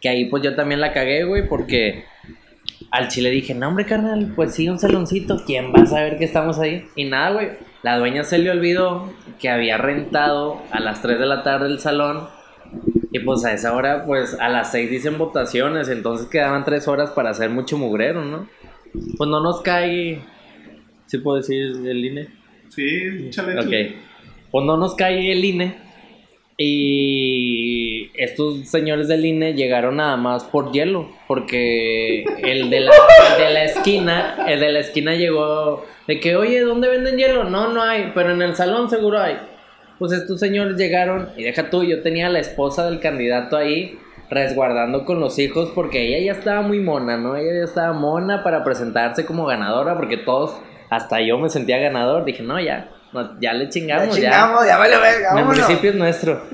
[0.00, 2.04] Que ahí pues yo también la cagué, güey, porque
[2.94, 6.24] al chile dije, no hombre, carnal, pues sí, un saloncito, ¿quién va a saber que
[6.24, 6.86] estamos ahí?
[6.94, 7.48] Y nada, güey,
[7.82, 11.80] la dueña se le olvidó que había rentado a las 3 de la tarde el
[11.80, 12.28] salón.
[13.10, 17.10] Y pues a esa hora, pues a las 6 dicen votaciones, entonces quedaban 3 horas
[17.10, 18.48] para hacer mucho mugrero, ¿no?
[19.16, 20.20] Pues no nos cae...
[21.06, 22.28] ¿Sí puedo decir el INE?
[22.68, 23.58] Sí, échale.
[23.58, 23.96] Ok.
[24.52, 25.83] Pues no nos cae el INE.
[26.56, 31.08] Y estos señores del INE llegaron nada más por hielo.
[31.26, 32.92] Porque el de la,
[33.38, 37.44] de la esquina, el de la esquina llegó de que, oye, ¿dónde venden hielo?
[37.44, 39.36] No, no hay, pero en el salón seguro hay.
[39.98, 43.98] Pues estos señores llegaron, y deja tú, yo tenía a la esposa del candidato ahí
[44.30, 47.36] resguardando con los hijos porque ella ya estaba muy mona, ¿no?
[47.36, 50.56] Ella ya estaba mona para presentarse como ganadora porque todos,
[50.90, 52.24] hasta yo me sentía ganador.
[52.24, 54.30] Dije, no, ya, no, ya le chingamos, ya.
[54.30, 56.42] chingamos, ya vale verga, El municipio es nuestro.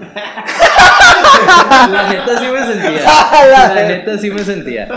[1.90, 3.02] la neta sí me sentía.
[3.74, 4.88] La neta sí me sentía.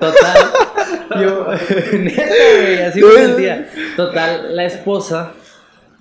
[0.00, 0.50] Total.
[1.20, 1.46] Yo.
[1.98, 3.68] neta, güey, así me sentía.
[3.96, 5.32] Total, la esposa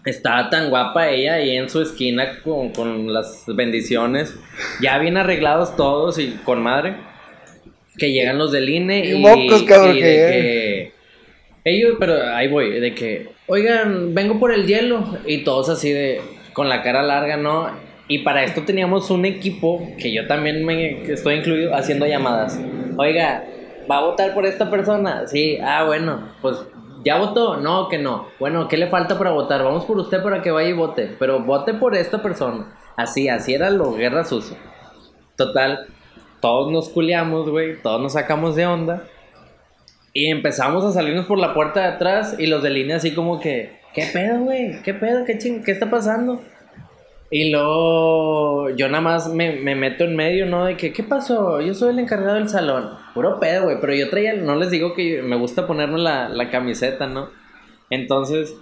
[0.05, 4.36] estaba tan guapa ella ahí en su esquina con, con las bendiciones.
[4.82, 6.95] Ya bien arreglados todos y con madre.
[7.97, 10.93] Que llegan los del INE Y y, mocos, cabrón, y de que
[11.65, 15.04] ellos, pero ahí voy, de que, oigan, vengo por el hielo.
[15.26, 16.22] Y todos así de,
[16.54, 17.68] con la cara larga, ¿no?
[18.08, 22.60] Y para esto teníamos un equipo, que yo también me estoy incluido, haciendo llamadas.
[22.98, 23.44] Oiga,
[23.90, 25.28] ¿va a votar por esta persona?
[25.28, 26.58] Sí, ah, bueno, pues,
[27.04, 27.58] ¿ya votó?
[27.58, 28.28] No, que no.
[28.40, 29.64] Bueno, ¿qué le falta para votar?
[29.64, 31.16] Vamos por usted para que vaya y vote.
[31.20, 32.76] Pero vote por esta persona.
[32.98, 34.58] Así, así era lo guerra sucia.
[35.36, 35.88] Total,
[36.42, 39.04] todos nos culiamos, güey, todos nos sacamos de onda.
[40.13, 43.39] Y empezamos a salirnos por la puerta de atrás y los de línea así como
[43.39, 44.82] que, ¿qué pedo, güey?
[44.82, 45.26] ¿Qué pedo?
[45.26, 45.63] ¿Qué ching?
[45.63, 46.41] ¿Qué está pasando?
[47.32, 50.65] Y luego yo nada más me, me meto en medio, ¿no?
[50.65, 51.62] De que, ¿qué pasó?
[51.62, 52.89] Yo soy el encargado del salón.
[53.13, 53.78] Puro pedo, güey.
[53.80, 57.30] Pero yo traía, no les digo que me gusta ponerme la, la camiseta, ¿no?
[57.91, 58.56] Entonces,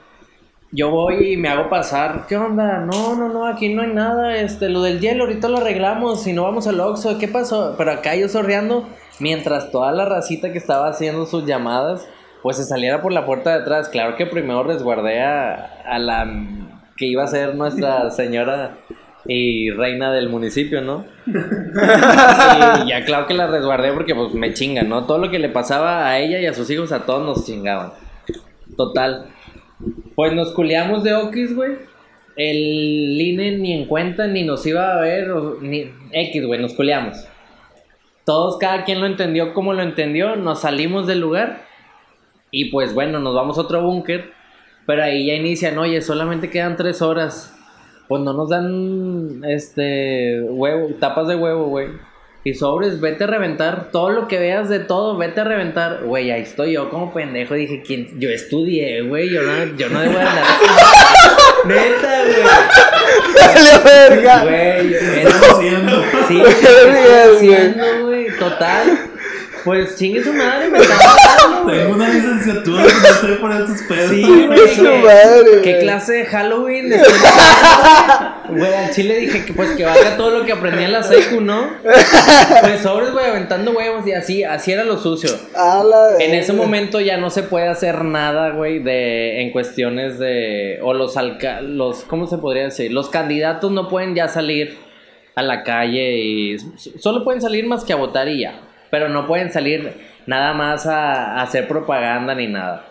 [0.71, 2.25] yo voy y me hago pasar.
[2.27, 2.79] ¿Qué onda?
[2.79, 4.37] No, no, no, aquí no hay nada.
[4.37, 6.23] Este, lo del hielo, ahorita lo arreglamos.
[6.23, 7.75] Si no vamos al Oxxo, ¿qué pasó?
[7.77, 8.87] Pero acá yo sorreando,
[9.19, 12.07] mientras toda la racita que estaba haciendo sus llamadas,
[12.43, 13.89] pues se saliera por la puerta de atrás.
[13.89, 15.53] Claro que primero resguardé a,
[15.85, 16.27] a la
[16.97, 18.77] que iba a ser nuestra señora
[19.25, 21.05] y reina del municipio, ¿no?
[21.25, 25.05] y ya claro que la resguardé porque pues me chingan, ¿no?
[25.05, 27.91] Todo lo que le pasaba a ella y a sus hijos, a todos nos chingaban.
[28.75, 29.27] Total.
[30.15, 31.75] Pues nos culeamos de Okis, güey.
[32.35, 35.27] El INE ni en cuenta, ni nos iba a ver,
[35.61, 37.27] ni X, güey, nos culeamos.
[38.25, 41.61] Todos, cada quien lo entendió como lo entendió, nos salimos del lugar
[42.51, 44.31] y pues bueno, nos vamos a otro búnker,
[44.85, 47.53] pero ahí ya inician, oye, solamente quedan tres horas.
[48.07, 51.89] Pues no nos dan, este, huevo, tapas de huevo, güey.
[52.47, 55.99] Y sobres, vete a reventar todo lo que veas de todo, vete a reventar.
[56.05, 57.55] Güey, ahí estoy yo como pendejo.
[57.55, 58.07] Dije, ¿quién?
[58.21, 59.29] Yo estudié, güey.
[59.29, 60.45] Yo no, yo no debo andar.
[61.65, 62.23] Neta,
[63.83, 64.43] verga.
[64.43, 64.87] güey.
[64.87, 66.03] Güey, ¿Qué era- estás haciendo?
[66.29, 66.91] Sí, Verga, ¿qué estoy
[67.47, 67.55] güey.
[67.55, 68.27] haciendo, güey?
[68.39, 68.99] Total.
[69.67, 71.71] Pues chingue su madre, me está matando.
[71.71, 74.09] Tengo una licenciatura que no estoy por estos pedos.
[74.11, 74.75] Sí, güey.
[74.75, 76.93] Su ¿qué- madre, ¿Qué clase de Halloween?
[76.93, 78.57] estoy haciendo?
[78.59, 81.41] Güey, al chile dije que pues que valga todo lo que aprendí en la secu,
[81.41, 81.67] ¿no?
[81.83, 85.29] Pues sobres, güey, aventando huevos y así, así era lo sucio.
[85.53, 90.17] A la En ese momento ya no se puede hacer nada, güey, de en cuestiones
[90.17, 92.93] de o los alca los ¿cómo se podría decir?
[92.93, 94.77] Los candidatos no pueden ya salir
[95.35, 96.57] a la calle y
[96.99, 99.93] solo pueden salir más que a votar y ya, pero no pueden salir
[100.25, 102.85] nada más a, a hacer propaganda ni nada.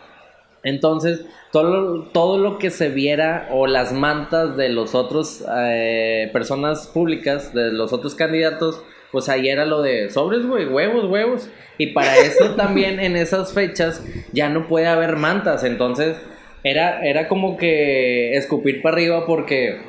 [0.67, 6.29] Entonces, todo lo, todo lo que se viera o las mantas de los otros eh,
[6.33, 8.83] personas públicas, de los otros candidatos,
[9.13, 11.49] pues ahí era lo de sobres, güey, huevos, huevos.
[11.79, 15.63] Y para eso también en esas fechas ya no puede haber mantas.
[15.63, 16.17] Entonces,
[16.65, 19.83] era, era como que escupir para arriba porque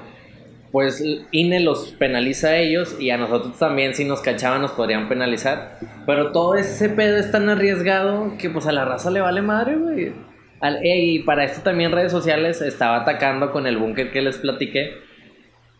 [0.71, 5.07] pues INE los penaliza a ellos y a nosotros también si nos cachaban nos podrían
[5.07, 5.79] penalizar.
[6.05, 9.75] Pero todo ese pedo es tan arriesgado que pues a la raza le vale madre,
[9.75, 10.13] güey.
[10.61, 14.95] Eh, y para esto también redes sociales estaba atacando con el búnker que les platiqué.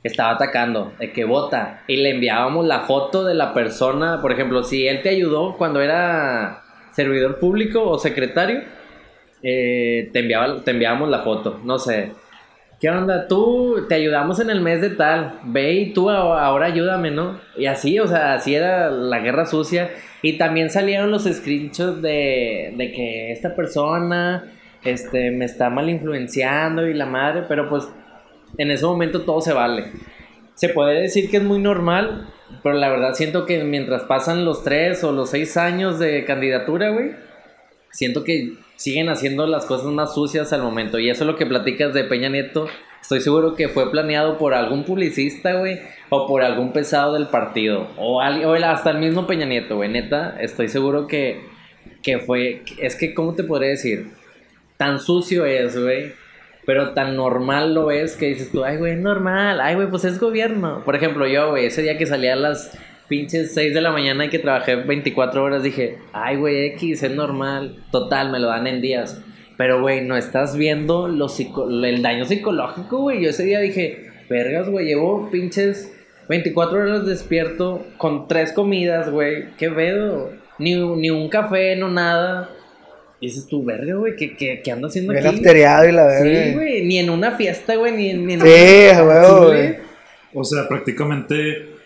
[0.04, 1.84] Estaba atacando, de que vota.
[1.88, 4.22] Y le enviábamos la foto de la persona.
[4.22, 8.62] Por ejemplo, si él te ayudó cuando era servidor público o secretario,
[9.44, 11.60] eh, te, enviaba, te enviábamos la foto.
[11.64, 12.12] No sé,
[12.80, 13.28] ¿Qué onda?
[13.28, 15.40] Tú te ayudamos en el mes de tal.
[15.46, 17.40] Ve y tú ahora ayúdame, ¿no?
[17.56, 19.90] Y así, o sea, así era la guerra sucia.
[20.22, 26.88] Y también salieron los screenshots de, de que esta persona este, me está mal influenciando
[26.88, 27.90] y la madre, pero pues
[28.60, 29.92] en ese momento todo se vale.
[30.54, 32.30] Se puede decir que es muy normal,
[32.62, 36.90] pero la verdad siento que mientras pasan los tres o los seis años de candidatura,
[36.90, 37.12] güey,
[37.92, 40.98] siento que siguen haciendo las cosas más sucias al momento.
[41.00, 42.68] Y eso es lo que platicas de Peña Nieto.
[43.02, 47.88] Estoy seguro que fue planeado por algún publicista, güey, o por algún pesado del partido,
[47.98, 49.90] o, al- o hasta el mismo Peña Nieto, güey.
[49.90, 51.42] Neta, estoy seguro que,
[52.02, 52.64] que fue.
[52.80, 54.08] Es que, ¿cómo te podría decir?
[54.78, 56.14] Tan sucio es, güey.
[56.66, 60.20] Pero tan normal lo es que dices tú, ay, güey, normal, ay, güey, pues es
[60.20, 60.82] gobierno.
[60.84, 64.26] Por ejemplo, yo, güey, ese día que salía a las pinches 6 de la mañana
[64.26, 67.84] y que trabajé 24 horas, dije, ay, güey, X, es normal.
[67.92, 69.22] Total, me lo dan en días.
[69.58, 73.24] Pero, güey, no estás viendo lo psico- el daño psicológico, güey.
[73.24, 75.92] Yo ese día dije, vergas, güey, llevo pinches
[76.30, 79.46] 24 horas despierto con tres comidas, güey.
[79.58, 80.32] ¿Qué pedo?
[80.60, 82.50] Ni, ni un café, no nada.
[83.20, 85.38] Y dices tú, verga, güey, ¿qué, qué, qué ando haciendo Bien aquí?
[85.38, 86.44] afteriado y la verga.
[86.44, 88.28] Sí, güey, ni en una fiesta, güey, ni en...
[88.28, 88.48] Ni en Sí,
[89.46, 89.76] güey.
[90.36, 91.77] O sea, prácticamente,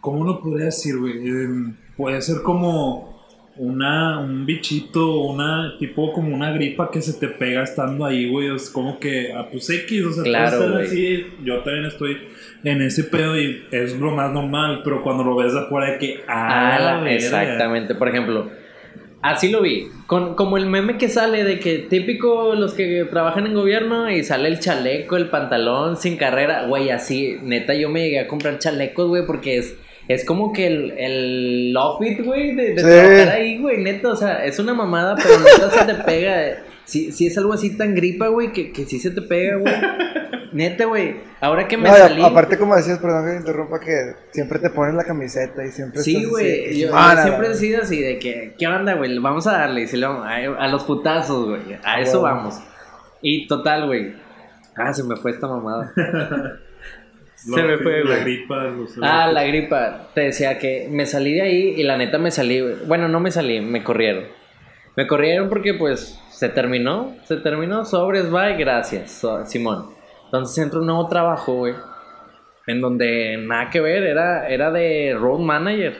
[0.00, 1.12] ¿cómo lo podría decir, güey?
[1.28, 3.16] Em, puede ser como
[3.56, 8.54] una, un bichito, una, tipo como una gripa que se te pega estando ahí, güey.
[8.54, 10.86] Es como que, ah, pues X, o sea, Claro, güey.
[10.86, 11.26] así.
[11.42, 12.18] Yo también estoy
[12.62, 16.20] en ese pedo y es lo más normal, pero cuando lo ves afuera de que,
[16.28, 17.94] ah, Ah, la exactamente.
[17.96, 18.48] Por ejemplo,
[19.22, 19.88] así lo vi.
[20.06, 24.24] Con, como el meme que sale de que típico los que trabajan en gobierno y
[24.24, 26.66] sale el chaleco, el pantalón sin carrera.
[26.66, 29.76] Güey, así, neta, yo me llegué a comprar chalecos, güey, porque es,
[30.08, 32.86] es como que el, el outfit, güey, de, de Sí.
[32.86, 34.08] trabajar ahí, güey, neta.
[34.08, 36.62] O sea, es una mamada, pero neta se te pega.
[36.88, 39.74] Si, si es algo así tan gripa, güey, que, que sí se te pega, güey.
[40.52, 41.16] Neta, güey.
[41.42, 42.22] Ahora que me No, salí.
[42.24, 46.00] aparte, como decías, perdón que te interrumpa, que siempre te pones la camiseta y siempre
[46.00, 46.78] Sí, güey.
[46.80, 49.18] Yo, yo ah, siempre he la- sido así de que, ¿qué onda, güey?
[49.18, 49.82] Vamos a darle.
[49.82, 51.78] y se le vamos- a, a los putazos, güey.
[51.84, 52.36] A eso huevo.
[52.36, 52.58] vamos.
[53.20, 54.14] Y total, güey.
[54.74, 55.92] Ah, se me fue esta mamada.
[57.46, 58.20] Lo- se me fue, La güey.
[58.22, 60.08] gripa, los- Ah, la gripa.
[60.14, 62.60] Te decía que me salí de ahí y la neta me salí.
[62.60, 62.74] güey.
[62.86, 64.24] Bueno, no me salí, me corrieron.
[64.98, 67.14] Me corrieron porque, pues, se terminó.
[67.22, 67.84] Se terminó.
[67.84, 69.90] Sobres, bye, gracias, Simón.
[70.24, 71.74] Entonces entro a un nuevo trabajo, güey.
[72.66, 75.98] En donde nada que ver, era, era de road manager.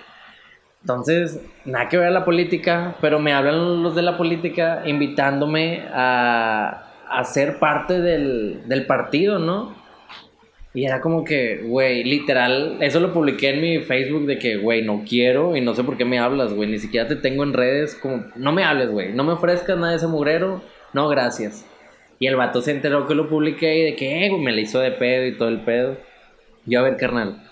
[0.80, 5.86] Entonces, nada que ver a la política, pero me hablan los de la política invitándome
[5.94, 9.76] a, a ser parte del, del partido, ¿no?
[10.78, 14.82] Y era como que, güey, literal, eso lo publiqué en mi Facebook de que, güey,
[14.82, 17.52] no quiero y no sé por qué me hablas, güey, ni siquiera te tengo en
[17.52, 20.62] redes, como, no me hables, güey, no me ofrezcas nada de ese mugrero,
[20.92, 21.66] no, gracias.
[22.20, 24.62] Y el vato se enteró que lo publiqué y de que, eh, güey, me le
[24.62, 25.96] hizo de pedo y todo el pedo.
[26.64, 27.42] Yo, a ver, carnal,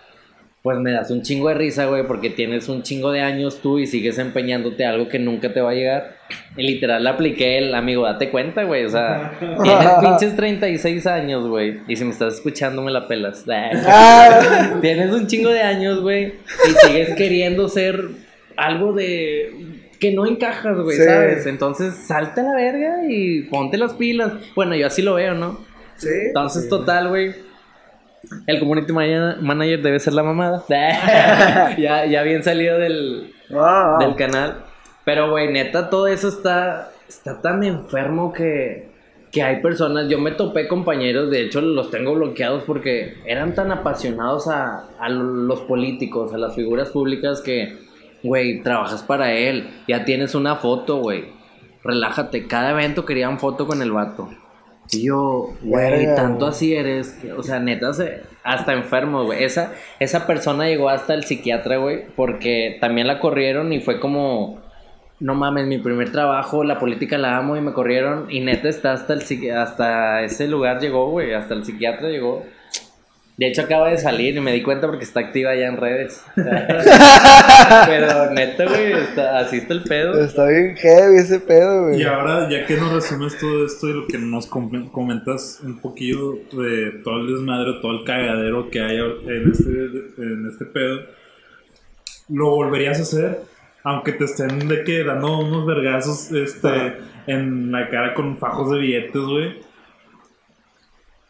[0.66, 3.78] pues me das un chingo de risa, güey, porque tienes un chingo de años tú
[3.78, 6.16] y sigues empeñándote a algo que nunca te va a llegar.
[6.56, 8.84] Y literal le apliqué el amigo, date cuenta, güey.
[8.84, 11.78] O sea, tienes pinches 36 años, güey.
[11.86, 13.44] Y si me estás escuchando, me la pelas.
[13.86, 16.34] Ah, tienes un chingo de años, güey.
[16.68, 18.00] Y sigues queriendo ser
[18.56, 19.52] algo de.
[20.00, 21.04] que no encajas, güey, Sí.
[21.04, 21.46] ¿sabes?
[21.46, 24.32] Entonces, salta a la verga y ponte las pilas.
[24.56, 25.60] Bueno, yo así lo veo, ¿no?
[25.96, 26.08] sí.
[26.26, 26.68] Entonces, Sí.
[26.70, 27.45] total, güey.
[28.46, 30.64] El community mana- manager debe ser la mamada.
[31.78, 33.32] ya, ya bien salido del,
[34.00, 34.64] del canal.
[35.04, 38.88] Pero, güey, neta, todo eso está, está tan enfermo que,
[39.30, 40.08] que hay personas.
[40.08, 45.08] Yo me topé compañeros, de hecho, los tengo bloqueados porque eran tan apasionados a, a
[45.08, 47.78] los políticos, a las figuras públicas que,
[48.24, 51.26] güey, trabajas para él, ya tienes una foto, güey.
[51.84, 54.28] Relájate, cada evento querían foto con el vato.
[54.92, 59.42] Y yo, güey, tanto así eres, que- o sea, neta, se- hasta enfermo, güey.
[59.44, 64.60] Esa, esa persona llegó hasta el psiquiatra, güey, porque también la corrieron y fue como,
[65.18, 68.26] no mames, mi primer trabajo, la política la amo y me corrieron.
[68.30, 69.22] Y neta está hasta, el,
[69.56, 72.44] hasta ese lugar llegó, güey, hasta el psiquiatra llegó.
[73.38, 76.24] De hecho acaba de salir y me di cuenta porque está activa ya en redes.
[77.86, 80.24] Pero neta, güey, está- así está el pedo.
[80.24, 82.00] Está bien heavy ese pedo, güey.
[82.00, 85.78] Y ahora, ya que nos resumes todo esto y lo que nos com- comentas un
[85.80, 89.70] poquillo de todo el desmadre, todo el cagadero que hay en este,
[90.22, 91.00] en este pedo,
[92.30, 93.40] ¿lo volverías a hacer?
[93.84, 96.68] Aunque te estén de que dando unos vergazos este,
[97.26, 99.65] en la cara con fajos de billetes, güey.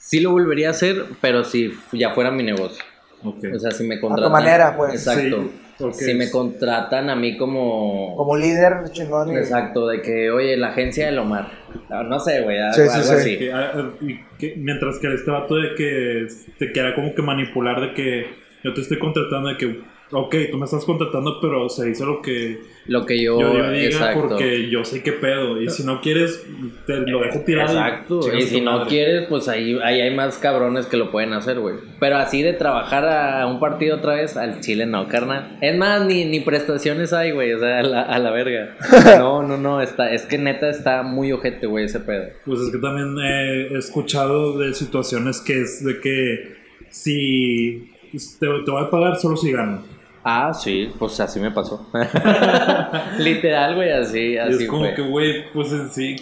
[0.07, 2.85] Sí lo volvería a hacer, pero si ya fuera mi negocio.
[3.25, 4.31] O sea, si me contratan.
[4.31, 4.95] manera, pues.
[4.95, 5.51] Exacto.
[5.93, 6.05] Sí.
[6.07, 8.15] Si me contratan a mí como.
[8.17, 9.33] Como líder chingón.
[9.33, 11.51] y- Exacto, de que, oye, la agencia del Omar.
[11.91, 13.15] No, no sé, güey, algo, Sí, sí, algo sí.
[13.15, 13.39] así.
[13.39, 17.21] Que, ah, ah, y que- mientras que este vato de que te quiera como que
[17.23, 18.27] manipular de que
[18.65, 22.23] yo te estoy contratando de que, ok, tú me estás contratando, pero se dice lo
[22.23, 23.41] que Lo que yo.
[23.41, 24.29] yo, yo diga exacto.
[24.29, 25.61] porque yo sé qué pedo.
[25.61, 26.47] Y si no quieres,
[26.87, 27.73] te lo dejo tirado.
[27.73, 28.89] Exacto, y si no madre.
[28.89, 31.77] quieres, pues ahí, ahí hay más cabrones que lo pueden hacer, güey.
[31.99, 35.59] Pero así de trabajar a un partido otra vez, al Chile no, carnal.
[35.61, 38.77] Es más, ni, ni prestaciones hay, güey, o sea, a la, a la verga.
[39.17, 42.27] No, no, no, está, es que neta está muy ojete, güey, ese pedo.
[42.45, 46.57] Pues es que también he escuchado de situaciones que es de que
[46.91, 49.96] si te, te voy a pagar solo si gano.
[50.29, 51.87] Ah, sí, pues así me pasó.
[53.19, 54.95] Literal, güey, así, así es como fue.
[54.95, 56.17] que, güey, pues en sí.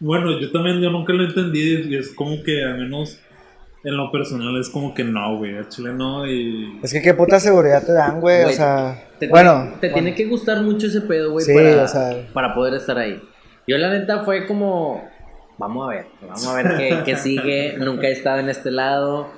[0.00, 1.86] Bueno, yo también, yo nunca lo entendí.
[1.88, 3.20] Y es como que, al menos
[3.84, 5.56] en lo personal, es como que no, güey.
[5.56, 6.26] A Chile no.
[6.26, 6.80] Y.
[6.82, 8.42] Es que qué puta seguridad te dan, güey.
[8.42, 9.62] O sea, Te, bueno.
[9.62, 12.26] tiene, te tiene que gustar mucho ese pedo, güey, Sí, para, o sea.
[12.32, 13.22] para poder estar ahí.
[13.68, 15.08] Yo la neta fue como,
[15.58, 17.76] vamos a ver, vamos a ver qué, qué sigue.
[17.78, 19.28] Nunca he estado en este lado.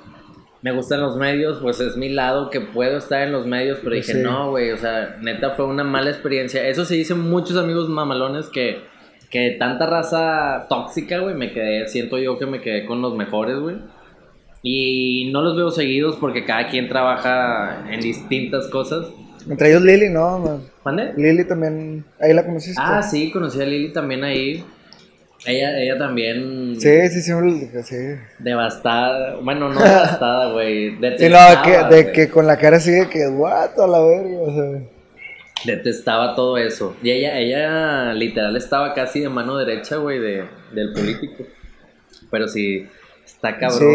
[0.61, 3.91] Me gustan los medios, pues es mi lado que puedo estar en los medios, pero
[3.95, 4.23] Pues dije, sí.
[4.23, 6.67] no, güey, o sea, neta fue una mala experiencia.
[6.67, 8.81] Eso sí dicen muchos amigos mamalones que,
[9.31, 13.57] que tanta raza tóxica, güey, me quedé, siento yo que me quedé con los mejores,
[13.57, 13.77] güey.
[14.63, 19.07] Y no los veo seguidos porque cada quien trabaja en distintas cosas.
[19.49, 20.37] Entre ellos Lili, ¿no?
[20.37, 20.61] man?
[20.85, 21.13] ¿Mande?
[21.17, 22.05] Lili también.
[22.19, 22.79] Ahí la conociste.
[22.83, 24.63] Ah, sí, conocí a Lili también ahí.
[25.45, 27.31] Ella, ella también Sí, sí, sí,
[27.83, 27.95] sí.
[28.39, 29.37] devastada.
[29.41, 30.91] Bueno, no devastada, güey.
[30.91, 34.39] Sí, Detestaba, no, que, de que con la cara sigue que, what, a la verga,
[34.39, 34.81] o sea.
[35.65, 36.95] Detestaba todo eso.
[37.03, 41.43] Y ella, ella literal estaba casi de mano derecha, güey, de, del político.
[42.29, 42.87] Pero sí,
[43.25, 43.85] está cabrón, sí,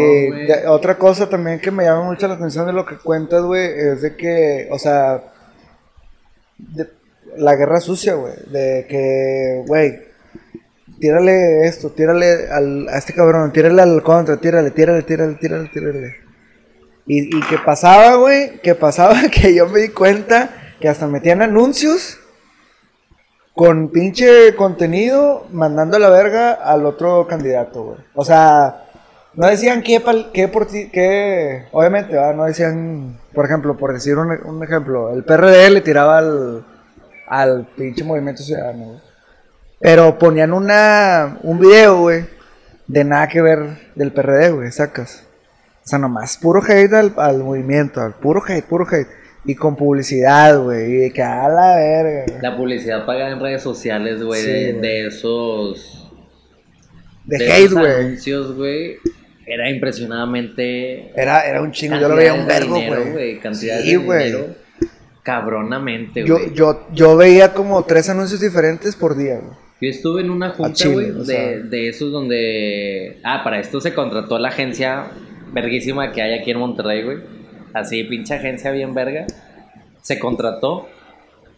[0.47, 3.67] de- otra cosa también que me llama mucho la atención de lo que cuentas, güey,
[3.67, 5.23] es de que, o sea,
[6.57, 6.89] de-
[7.37, 10.06] la guerra sucia, güey, de que, güey,
[10.99, 16.15] tírale esto, tírale al, a este cabrón, tírale al contra, tírale, tírale, tírale, tírale, tírale.
[17.05, 21.41] Y, y que pasaba, güey, que pasaba que yo me di cuenta que hasta metían
[21.41, 22.19] anuncios
[23.55, 27.97] con pinche contenido mandando la verga al otro candidato, güey.
[28.13, 28.83] O sea,
[29.33, 32.35] no decían qué, qué por ti, qué, obviamente, ¿verdad?
[32.35, 36.65] no decían, por ejemplo, por decir un, un ejemplo, el PRD le tiraba al,
[37.27, 39.06] al pinche Movimiento Ciudadano, güey.
[39.79, 42.25] Pero ponían una, un video, güey,
[42.87, 45.23] de nada que ver del PRD, güey, sacas.
[45.85, 49.07] O sea, nomás puro hate al, al movimiento, al puro hate, puro hate.
[49.45, 52.25] Y con publicidad, güey, y de que a la verga.
[52.41, 56.11] La publicidad pagada en redes sociales, güey, Sí, de, de esos...
[57.23, 57.93] De, de hate, güey.
[57.93, 58.97] anuncios, güey,
[59.45, 61.11] era impresionadamente...
[61.15, 62.75] Era, era un chingo, yo lo veía un vergo,
[63.13, 63.39] güey.
[63.39, 64.47] Cantidades Sí, de dinero
[65.23, 66.53] cabronamente, Yo, güey.
[66.53, 69.55] yo, yo veía como tres anuncios diferentes por día, güey.
[69.79, 71.57] Yo estuve en una junta, güey, de, sea.
[71.57, 73.19] de esos donde...
[73.23, 75.11] Ah, para esto se contrató la agencia
[75.53, 77.17] verguísima que hay aquí en Monterrey, güey.
[77.73, 79.27] Así, pinche agencia bien verga.
[80.01, 80.87] Se contrató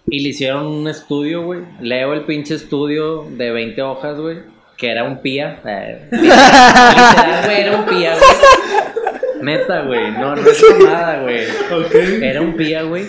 [0.07, 1.61] y le hicieron un estudio, güey.
[1.80, 4.39] Leo el pinche estudio de 20 hojas, güey.
[4.76, 5.61] Que era un pía.
[5.65, 9.43] Eh, literal, güey, era un pía, güey.
[9.43, 10.11] Neta, güey.
[10.11, 11.45] No, no es nada, güey.
[11.72, 11.95] Ok.
[12.22, 13.05] Era un pía, güey.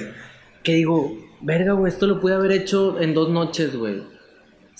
[0.63, 4.03] Que digo, verga, güey, esto lo pude haber hecho en dos noches, güey.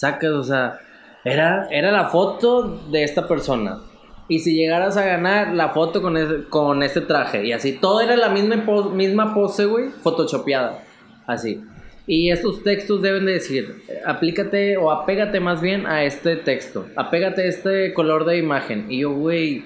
[0.01, 0.79] Sacas, o sea,
[1.25, 3.79] era, era la foto de esta persona.
[4.29, 7.45] Y si llegaras a ganar, la foto con, ese- con este traje.
[7.47, 10.83] Y así, todo era la misma, po- misma pose, güey, photoshopeada.
[11.27, 11.63] Así.
[12.07, 17.43] Y estos textos deben de decir, aplícate o apégate más bien a este texto, apégate
[17.43, 18.87] a este color de imagen.
[18.91, 19.65] Y yo, güey,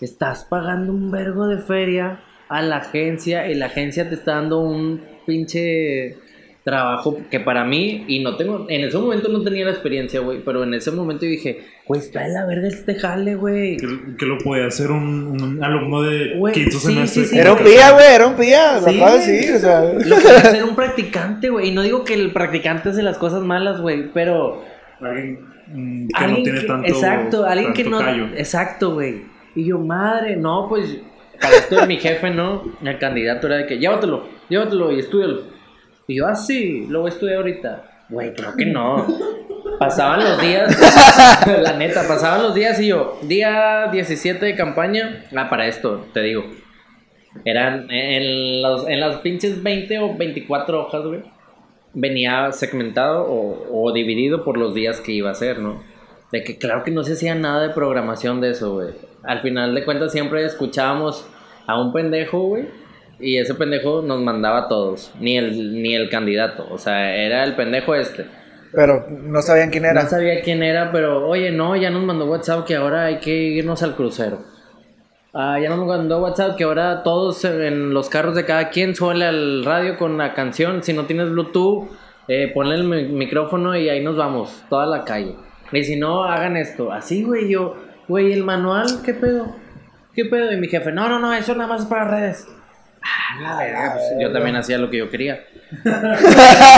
[0.00, 4.60] estás pagando un vergo de feria a la agencia y la agencia te está dando
[4.60, 6.16] un pinche
[6.70, 10.38] trabajo que para mí, y no tengo, en ese momento no tenía la experiencia, güey,
[10.44, 13.76] pero en ese momento dije, güey, está de la verga este jale, güey.
[13.76, 17.24] Que, que lo puede hacer un, un alumno de Güey, quinto sí, semestre.
[17.24, 17.38] sí, sí.
[17.38, 18.80] Era un pía, güey, era un pía.
[18.80, 19.30] Lo Sí, acabo de güey.
[19.36, 19.82] decir, o sea.
[19.92, 21.68] Lo que hacer un practicante, güey.
[21.68, 24.62] Y no digo que el practicante hace las cosas malas, güey, pero
[25.00, 26.88] Alguien que no tiene que- tanto.
[26.88, 28.26] exacto, alguien que no, callo.
[28.36, 29.22] exacto, güey.
[29.54, 30.98] Y yo, madre, no, pues
[31.40, 32.62] para esto mi jefe, ¿no?
[32.84, 35.42] El candidato era de que llévatelo, llévatelo y estudialo.
[36.10, 37.84] Y yo, ah, sí, lo voy a estudiar ahorita.
[38.08, 39.06] Güey, creo que no.
[39.78, 40.76] Pasaban los días,
[41.62, 46.20] la neta, pasaban los días y yo, día 17 de campaña, ah, para esto, te
[46.20, 46.44] digo.
[47.44, 51.22] Eran en, los, en las pinches 20 o 24 hojas, güey.
[51.94, 55.80] Venía segmentado o, o dividido por los días que iba a ser, ¿no?
[56.32, 58.88] De que claro que no se hacía nada de programación de eso, güey.
[59.22, 61.24] Al final de cuentas siempre escuchábamos
[61.68, 62.79] a un pendejo, güey.
[63.20, 65.12] Y ese pendejo nos mandaba a todos.
[65.20, 66.66] Ni el, ni el candidato.
[66.70, 68.26] O sea, era el pendejo este.
[68.72, 70.02] Pero no sabían quién era.
[70.02, 73.30] No sabía quién era, pero oye, no, ya nos mandó WhatsApp que ahora hay que
[73.34, 74.38] irnos al crucero.
[75.34, 79.24] Ah, ya nos mandó WhatsApp que ahora todos en los carros de cada quien suele
[79.26, 80.82] al radio con la canción.
[80.82, 81.88] Si no tienes Bluetooth,
[82.28, 85.34] eh, ponle el mi- micrófono y ahí nos vamos, toda la calle.
[85.72, 86.90] Y si no, hagan esto.
[86.92, 87.76] Así, güey, yo,
[88.08, 89.54] güey, el manual, ¿qué pedo?
[90.14, 90.50] ¿Qué pedo?
[90.52, 92.48] Y mi jefe, no, no, no, eso nada más es para redes.
[93.02, 95.40] Ah, la verga, pues, yo también hacía lo que yo quería.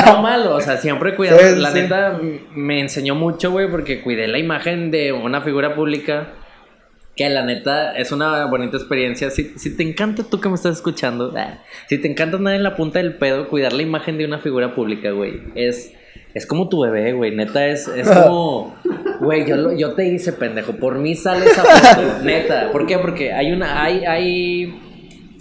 [0.07, 1.43] no malo, o sea, siempre cuidando.
[1.43, 1.81] Sí, la sí.
[1.81, 2.21] neta
[2.55, 6.29] me enseñó mucho, güey, porque cuidé la imagen de una figura pública
[7.17, 9.31] que la neta es una bonita experiencia.
[9.31, 11.59] Si, si te encanta tú que me estás escuchando, ah,
[11.89, 14.75] si te encanta andar en la punta del pedo, cuidar la imagen de una figura
[14.75, 15.93] pública, güey, es,
[16.35, 17.35] es como tu bebé, güey.
[17.35, 18.77] Neta, es, es como,
[19.21, 20.75] güey, yo, lo- yo te hice pendejo.
[20.75, 22.71] Por mí sale esa foto, neta.
[22.73, 22.99] ¿Por qué?
[22.99, 24.81] Porque hay una, hay, hay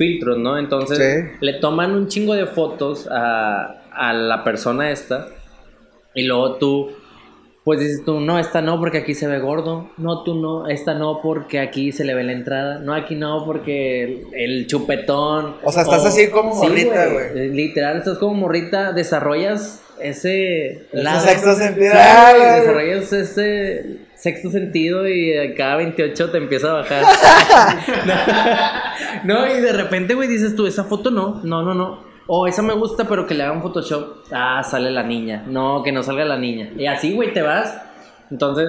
[0.02, 0.58] filtros, ¿no?
[0.58, 1.38] Entonces Sí.
[1.41, 5.28] le toman un chingo de fotos a, a la persona esta
[6.16, 6.91] y luego tú,
[7.64, 10.93] pues dices tú, no, esta no porque aquí se ve gordo, no, tú no, esta
[10.95, 15.56] no porque aquí se le ve la entrada, no, aquí no porque el, el chupetón.
[15.64, 17.26] O sea, estás así como morrita, güey.
[17.36, 20.88] eh, Literal, estás como morrita, desarrollas ese...
[20.91, 21.93] Ese sexto sentido.
[21.93, 27.03] Desarrollas ese sexto sentido y cada 28 te empieza a bajar.
[29.24, 32.03] no, y de repente, güey, dices tú, esa foto no, no, no, no.
[32.28, 34.17] O esa me gusta, pero que le hagan Photoshop.
[34.32, 35.43] Ah, sale la niña.
[35.47, 36.69] No, que no salga la niña.
[36.78, 37.76] Y así, güey, te vas.
[38.30, 38.67] Entonces,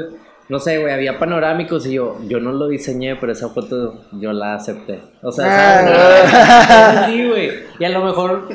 [0.48, 4.32] no sé, güey, había panorámicos y yo, yo no lo diseñé, pero esa foto yo
[4.32, 5.00] la acepté.
[5.22, 7.50] O sea, Ah, sí, güey.
[7.78, 8.48] Y a lo mejor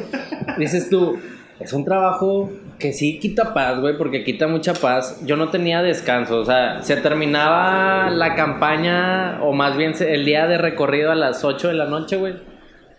[0.58, 1.20] dices tú,
[1.60, 2.50] es un trabajo
[2.80, 5.22] que sí quita paz, güey, porque quita mucha paz.
[5.26, 10.48] Yo no tenía descanso, o sea, se terminaba la campaña, o más bien el día
[10.48, 12.36] de recorrido a las 8 de la noche, güey.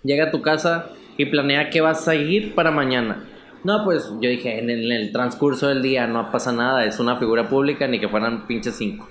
[0.03, 3.25] Llega a tu casa y planea qué vas a ir para mañana.
[3.65, 7.01] No, pues yo dije, en el, en el transcurso del día no pasa nada, es
[7.01, 9.09] una figura pública, ni que fueran pinches cinco.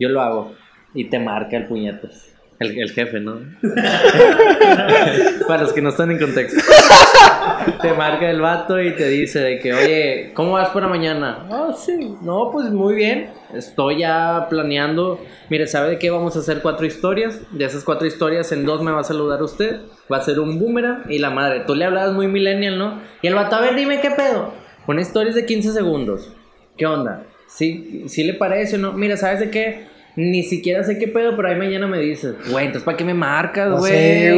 [0.00, 0.54] Yo lo hago.
[0.94, 2.34] Y te marca el puñetas.
[2.58, 3.38] El, el jefe, ¿no?
[5.46, 6.60] Para los que no están en contexto.
[7.82, 11.46] te marca el vato y te dice de que, oye, ¿cómo vas para mañana?
[11.50, 12.14] Ah, sí.
[12.22, 13.30] No, pues muy bien.
[13.54, 15.20] Estoy ya planeando.
[15.48, 17.40] Mire, ¿sabe de qué vamos a hacer cuatro historias?
[17.50, 19.80] De esas cuatro historias, en dos me va a saludar usted.
[20.12, 21.60] Va a ser un boomerang y la madre.
[21.66, 23.00] Tú le hablabas muy millennial, ¿no?
[23.22, 24.52] Y el vato, a ver, dime qué pedo.
[24.86, 26.32] Una historia de 15 segundos.
[26.76, 27.24] ¿Qué onda?
[27.46, 28.92] ¿Sí, sí le parece o no?
[28.92, 29.86] Mira, ¿sabes de qué?
[30.20, 33.14] Ni siquiera sé qué pedo, pero ahí mañana me dices, güey, entonces ¿para qué me
[33.14, 33.92] marcas, Pues güey?
[33.92, 34.32] sí, ¿Qué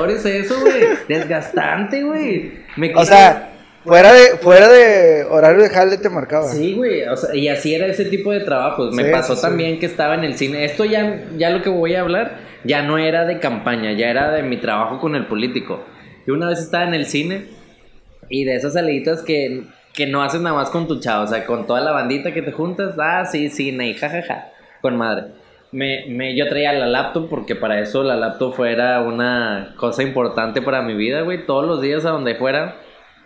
[0.00, 0.12] güey.
[0.16, 0.74] es eso, güey?
[1.08, 2.52] Desgastante, güey.
[2.96, 3.52] O sea,
[3.84, 6.48] fuera de, fuera de horario de jale te marcaba.
[6.48, 8.92] Sí, güey, o sea, y así era ese tipo de trabajos.
[8.94, 9.46] Me Sí, pasó sí, sí.
[9.46, 10.64] también que estaba en el cine.
[10.64, 14.32] Esto ya, ya lo que voy a hablar, ya no era de campaña, ya era
[14.32, 15.84] de mi trabajo con el político.
[16.26, 17.44] Yo una vez estaba en el cine
[18.28, 19.62] y de esas saliditas que,
[19.94, 22.42] que no haces nada más con tu chavo, o sea, con toda la bandita que
[22.42, 24.48] te juntas, ah, sí, cine, y jajaja,
[24.86, 25.24] con madre.
[25.72, 30.62] Me, me, yo traía la laptop porque para eso la laptop fuera una cosa importante
[30.62, 31.44] para mi vida, güey.
[31.44, 32.76] Todos los días a donde fuera,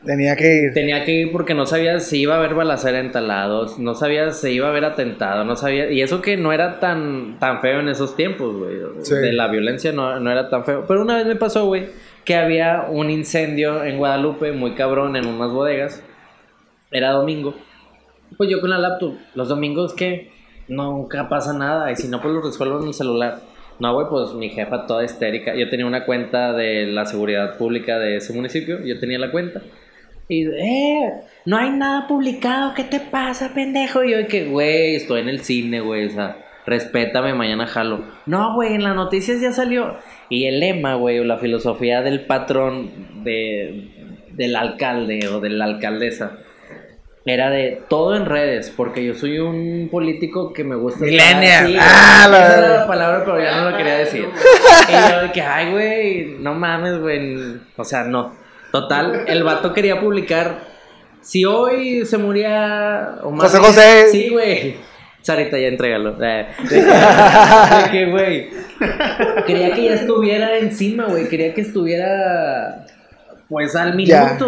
[0.04, 0.72] Tenía que ir.
[0.72, 4.30] Tenía que ir porque no sabía si iba a haber balacera en talados, no sabía
[4.30, 5.90] si iba a haber atentado, no sabía.
[5.90, 8.78] Y eso que no era tan, tan feo en esos tiempos, güey.
[9.02, 9.14] Sí.
[9.14, 10.86] De la violencia no, no era tan feo.
[10.88, 11.88] Pero una vez me pasó, güey,
[12.24, 16.02] que había un incendio en Guadalupe, muy cabrón, en unas bodegas.
[16.90, 17.54] Era domingo.
[18.38, 20.30] Pues yo con la laptop, los domingos que
[20.70, 21.92] nunca pasa nada.
[21.92, 23.40] Y si no, pues lo resuelvo en el celular.
[23.78, 25.54] No, güey, pues mi jefa toda histérica.
[25.54, 29.62] Yo tenía una cuenta de la seguridad pública de ese municipio, yo tenía la cuenta.
[30.28, 31.12] Y, eh,
[31.46, 34.04] no hay nada publicado, ¿qué te pasa, pendejo?
[34.04, 38.04] Y yo, que, güey, estoy en el cine, güey, o sea, respétame, mañana jalo.
[38.26, 39.96] No, güey, en las noticias ya salió.
[40.28, 43.88] Y el lema, güey, o la filosofía del patrón de,
[44.32, 46.38] del alcalde o de la alcaldesa
[47.26, 51.04] era de todo en redes, porque yo soy un político que me gusta.
[51.04, 51.76] Millennial.
[51.80, 54.26] Ah, güey, la- esa era la palabra, pero ya no lo quería decir.
[54.88, 57.36] y yo de que, ay, güey, no mames, güey.
[57.76, 58.34] O sea, no.
[58.72, 60.60] Total, el vato quería publicar.
[61.20, 63.16] Si hoy se moría.
[63.22, 64.06] O más José bien- José.
[64.10, 64.76] Sí, güey.
[65.22, 66.16] Sarita, ya entrégalo.
[66.24, 68.48] Eh, De que, güey.
[69.46, 71.28] Quería que ya estuviera encima, güey.
[71.28, 72.86] Quería que estuviera.
[73.48, 74.38] Pues al Ya.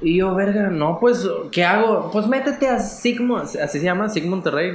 [0.00, 2.10] Y yo, verga, no, pues, ¿qué hago?
[2.12, 4.72] Pues métete a Sigmund, así se llama, Sigmund Monterrey.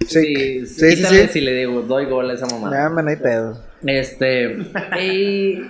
[0.00, 1.28] Sí, sí, sí, sí.
[1.28, 2.70] si le digo, doy gol a esa mamá.
[2.90, 3.58] Man, no hay pedo.
[3.86, 4.58] Este,
[5.00, 5.62] y,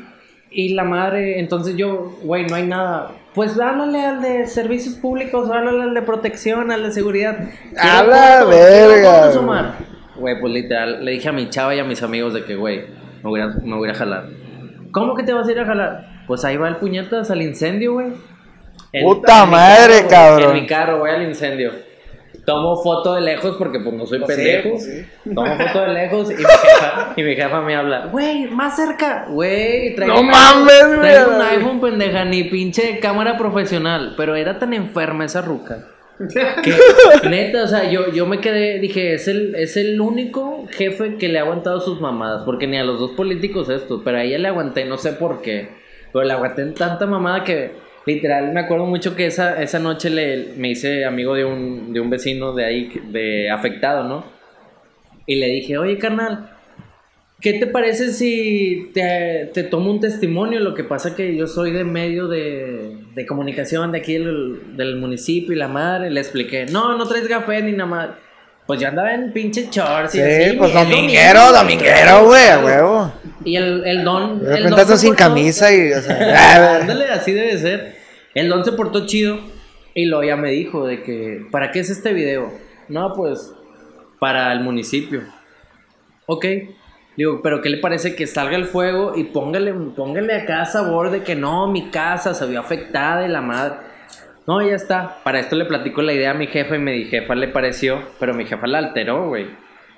[0.51, 3.11] y la madre, entonces yo, güey, no hay nada.
[3.35, 7.37] Pues háblale al de servicios públicos, háblale al de protección, al de seguridad.
[7.77, 9.45] Habla, verga, fotos,
[10.17, 10.41] güey.
[10.41, 12.87] Pues literal, le dije a mi chava y a mis amigos de que, güey,
[13.23, 14.29] me voy, a, me voy a jalar.
[14.93, 16.25] ¿Cómo que te vas a ir a jalar?
[16.27, 18.13] Pues ahí va el puñetas al incendio, güey.
[18.95, 20.57] En- Puta en madre, carro, cabrón.
[20.57, 21.73] En mi carro, voy al incendio.
[22.47, 24.71] Tomo foto de lejos porque pues no soy Pues sí, pendejo.
[24.71, 25.35] pues sí.
[25.35, 29.27] Tomo foto de lejos y mi jefa, y mi jefa me habla, güey, más cerca,
[29.31, 34.35] güey, traigo No un mames, iPhone- traigo un iPhone, pendeja, ni pinche cámara profesional, pero
[34.37, 35.87] era tan enferma esa ruca.
[36.63, 36.75] Que,
[37.29, 41.29] neta, o sea, yo, yo me quedé, dije, es el, es el único jefe que
[41.29, 44.39] le ha aguantado sus mamadas, porque ni a los dos políticos esto, pero a ella
[44.39, 45.71] le aguanté, no sé por qué,
[46.13, 47.73] pero le aguanté en tanta mamada que,
[48.07, 52.01] literal, me acuerdo mucho que esa, esa noche le, me hice amigo de un, de
[52.01, 54.25] un vecino de ahí, de afectado, ¿no?
[55.27, 56.51] Y le dije, oye, carnal,
[57.41, 60.61] ¿qué te parece si te, te tomo un testimonio?
[60.61, 64.97] Lo que pasa que yo soy de medio de, de comunicación de aquí del, del
[64.97, 66.11] municipio y la madre.
[66.11, 68.09] Le expliqué, no, no traes café ni nada más.
[68.67, 70.57] Pues yo andaba en pinche shorts y Sí, así.
[70.57, 73.13] pues dominguero, dominguero, güey, a huevo.
[73.45, 74.41] Y el, el don...
[74.41, 77.97] De el repente don estás sin portó- camisa y, o sea, Ándale, así debe ser.
[78.35, 79.39] El don se portó chido
[79.95, 82.53] y luego ya me dijo de que, ¿para qué es este video?
[82.89, 83.53] No, pues,
[84.19, 85.23] para el municipio.
[86.27, 86.47] Ok.
[87.17, 91.23] Digo, pero ¿qué le parece que salga el fuego y póngale, póngale acá sabor de
[91.23, 93.75] que no, mi casa se vio afectada y la madre.
[94.49, 95.19] No, ya está.
[95.23, 98.35] Para esto le platico la idea a mi jefa y mi jefa le pareció, pero
[98.35, 99.47] mi jefa la alteró, güey.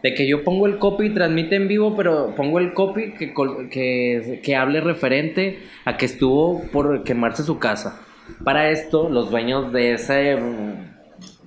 [0.07, 3.35] De que yo pongo el copy y transmite en vivo, pero pongo el copy que,
[3.69, 8.07] que, que hable referente a que estuvo por quemarse su casa.
[8.45, 10.39] Para esto, los dueños de ese.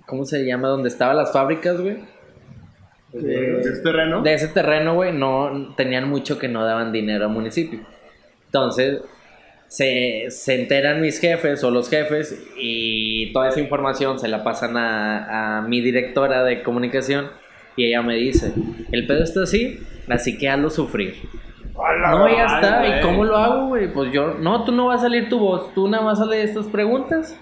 [0.06, 0.68] ¿Cómo se llama?
[0.68, 2.00] Donde estaban las fábricas, güey.
[3.14, 4.24] ¿Es terreno?
[4.24, 7.80] De ese terreno, güey, no tenían mucho que no daban dinero al municipio.
[8.48, 9.00] Entonces,
[9.70, 14.76] se, se enteran mis jefes o los jefes y toda esa información se la pasan
[14.76, 17.30] a, a mi directora de comunicación
[17.80, 18.52] y ella me dice,
[18.92, 21.16] el pedo está así, así que hazlo sufrir.
[21.74, 22.86] No, ya está.
[22.86, 23.92] ¿Y cómo lo hago, güey?
[23.94, 26.68] Pues yo, no, tú no vas a salir tu voz, tú nada más sale estas
[26.68, 27.40] preguntas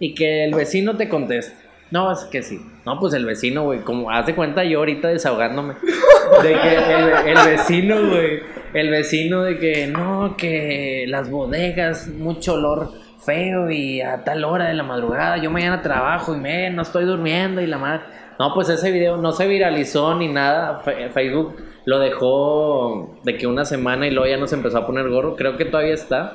[0.00, 1.62] y que el vecino te conteste.
[1.90, 2.58] No, es que sí.
[2.86, 5.74] No, pues el vecino, güey, como haz de cuenta yo ahorita desahogándome.
[6.42, 8.40] De que el, el vecino, güey,
[8.72, 12.92] el vecino de que no, que las bodegas, mucho olor
[13.24, 17.04] feo y a tal hora de la madrugada, yo mañana trabajo y me, no estoy
[17.04, 18.02] durmiendo y la madre.
[18.38, 20.80] No, pues ese video no se viralizó ni nada.
[21.12, 25.36] Facebook lo dejó de que una semana y luego ya nos empezó a poner gorro.
[25.36, 26.34] Creo que todavía está.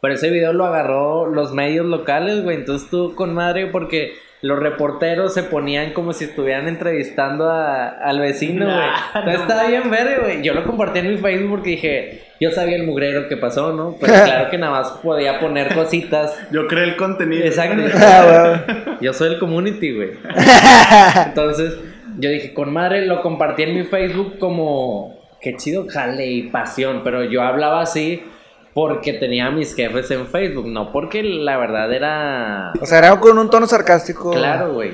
[0.00, 2.56] Pero ese video lo agarró los medios locales, güey.
[2.56, 8.20] Entonces estuvo con madre porque los reporteros se ponían como si estuvieran entrevistando a- al
[8.20, 8.78] vecino, güey.
[9.14, 10.42] Entonces estaba bien verde, güey.
[10.42, 13.96] Yo lo compartí en mi Facebook porque dije, yo sabía el mugrero que pasó, ¿no?
[14.00, 16.34] Pero claro que nada más podía poner cositas.
[16.50, 17.44] Yo creé el contenido.
[17.44, 17.82] Exacto.
[18.02, 20.10] Ah, Yo soy el community, güey.
[21.26, 21.76] Entonces,
[22.18, 27.02] yo dije, con madre, lo compartí en mi Facebook como, qué chido, jale y pasión.
[27.04, 28.22] Pero yo hablaba así
[28.72, 32.72] porque tenía a mis jefes en Facebook, no porque la verdad era...
[32.80, 34.30] O sea, era con un tono sarcástico.
[34.30, 34.92] Claro, güey.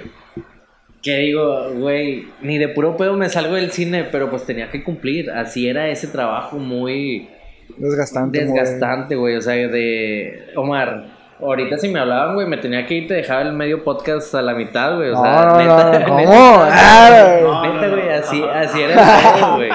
[1.03, 4.83] Que digo, güey, ni de puro pedo me salgo del cine, pero pues tenía que
[4.83, 5.31] cumplir.
[5.31, 7.29] Así era ese trabajo muy
[7.77, 8.45] Desgastante.
[8.45, 9.37] desgastante, güey.
[9.37, 10.53] O sea, de.
[10.57, 11.07] Omar,
[11.41, 14.43] ahorita si me hablaban, güey, me tenía que ir, te dejaba el medio podcast a
[14.43, 15.11] la mitad, güey.
[15.11, 16.65] O sea, no, neta, no, ¿cómo?
[16.65, 19.71] neta, güey, así, así era el pedo, güey.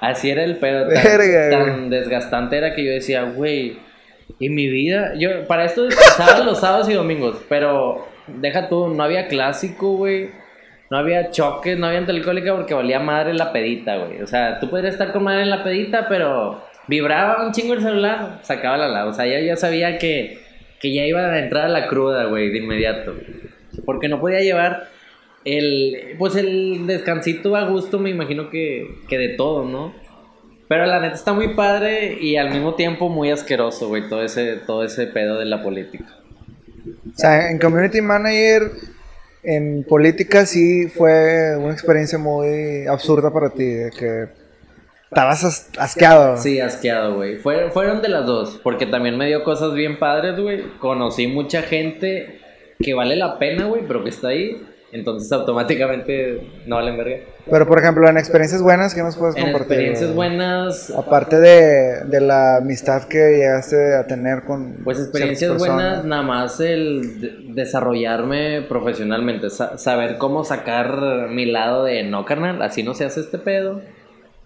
[0.00, 0.88] Así era el pedo.
[0.88, 3.78] Tan, Verga, tan desgastante era que yo decía, güey,
[4.40, 5.14] en mi vida.
[5.16, 10.30] Yo, para esto descansaba los sábados y domingos, pero deja tú, no había clásico, güey.
[10.90, 14.22] No había choques, no había antialcohólica porque valía madre la pedita, güey.
[14.22, 17.82] O sea, tú podrías estar con madre en la pedita, pero vibraba un chingo el
[17.82, 19.10] celular, sacaba la lado.
[19.10, 20.48] O sea, ya, ya sabía que
[20.80, 23.14] que ya iba a entrar a la cruda, güey, de inmediato.
[23.84, 24.88] Porque no podía llevar
[25.44, 29.94] el, pues el descansito a gusto, me imagino que, que de todo, ¿no?
[30.68, 34.56] Pero la neta está muy padre y al mismo tiempo muy asqueroso, güey, todo ese,
[34.56, 36.04] todo ese pedo de la política.
[37.14, 38.70] O sea, en Community Manager,
[39.42, 44.26] en política sí fue una experiencia muy absurda para ti, de que
[45.10, 46.36] estabas as- asqueado.
[46.36, 47.36] Sí, asqueado, güey.
[47.36, 50.62] Fue- fueron de las dos, porque también me dio cosas bien padres, güey.
[50.78, 52.40] Conocí mucha gente
[52.80, 54.62] que vale la pena, güey, pero que está ahí.
[54.90, 57.18] Entonces automáticamente no valen verga.
[57.50, 59.72] Pero por ejemplo, en experiencias buenas, ¿qué nos puedes En compartir?
[59.72, 64.76] experiencias buenas, Aparte de, de la amistad que llegaste a tener con.
[64.84, 71.84] Pues experiencias buenas, nada más el de- desarrollarme profesionalmente, sa- saber cómo sacar mi lado
[71.84, 73.82] de no, carnal, así no se hace este pedo,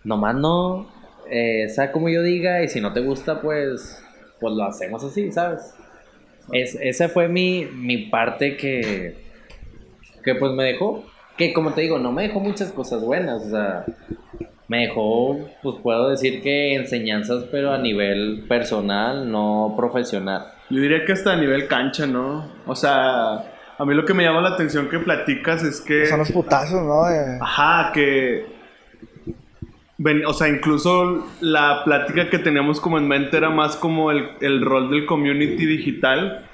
[0.04, 0.86] nomás no,
[1.30, 4.04] eh, sea como yo diga, y si no te gusta, pues,
[4.40, 5.74] pues lo hacemos así, ¿sabes?
[6.52, 9.16] Es, esa fue mi, mi parte que,
[10.24, 11.04] que pues me dejó,
[11.36, 13.84] que como te digo, no me dejó muchas cosas buenas, o sea,
[14.68, 20.46] me dejó, pues puedo decir que enseñanzas, pero a nivel personal, no profesional.
[20.70, 22.50] Yo diría que hasta a nivel cancha, ¿no?
[22.66, 23.44] O sea,
[23.78, 26.06] a mí lo que me llama la atención que platicas es que...
[26.06, 27.04] Son los putazos, ¿no?
[27.40, 28.51] Ajá, que...
[30.02, 34.28] ven- o sea, incluso la plática que teníamos como en mente era más como el,
[34.40, 36.46] el rol del community digital.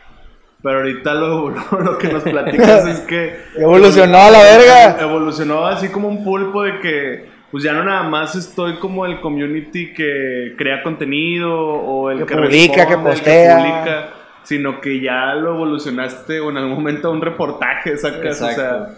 [0.62, 3.36] Pero ahorita lo, lo, lo que nos platicas es que...
[3.56, 5.00] Evolucionó a la verga.
[5.00, 7.38] Evolucionó así como un pulpo de que...
[7.50, 12.26] Pues ya no nada más estoy como el community que crea contenido o el Que
[12.26, 13.56] que, publica, que el postea.
[13.56, 14.08] publica,
[14.42, 18.88] sino que ya lo evolucionaste o en algún momento a un reportaje, sacas, o sea.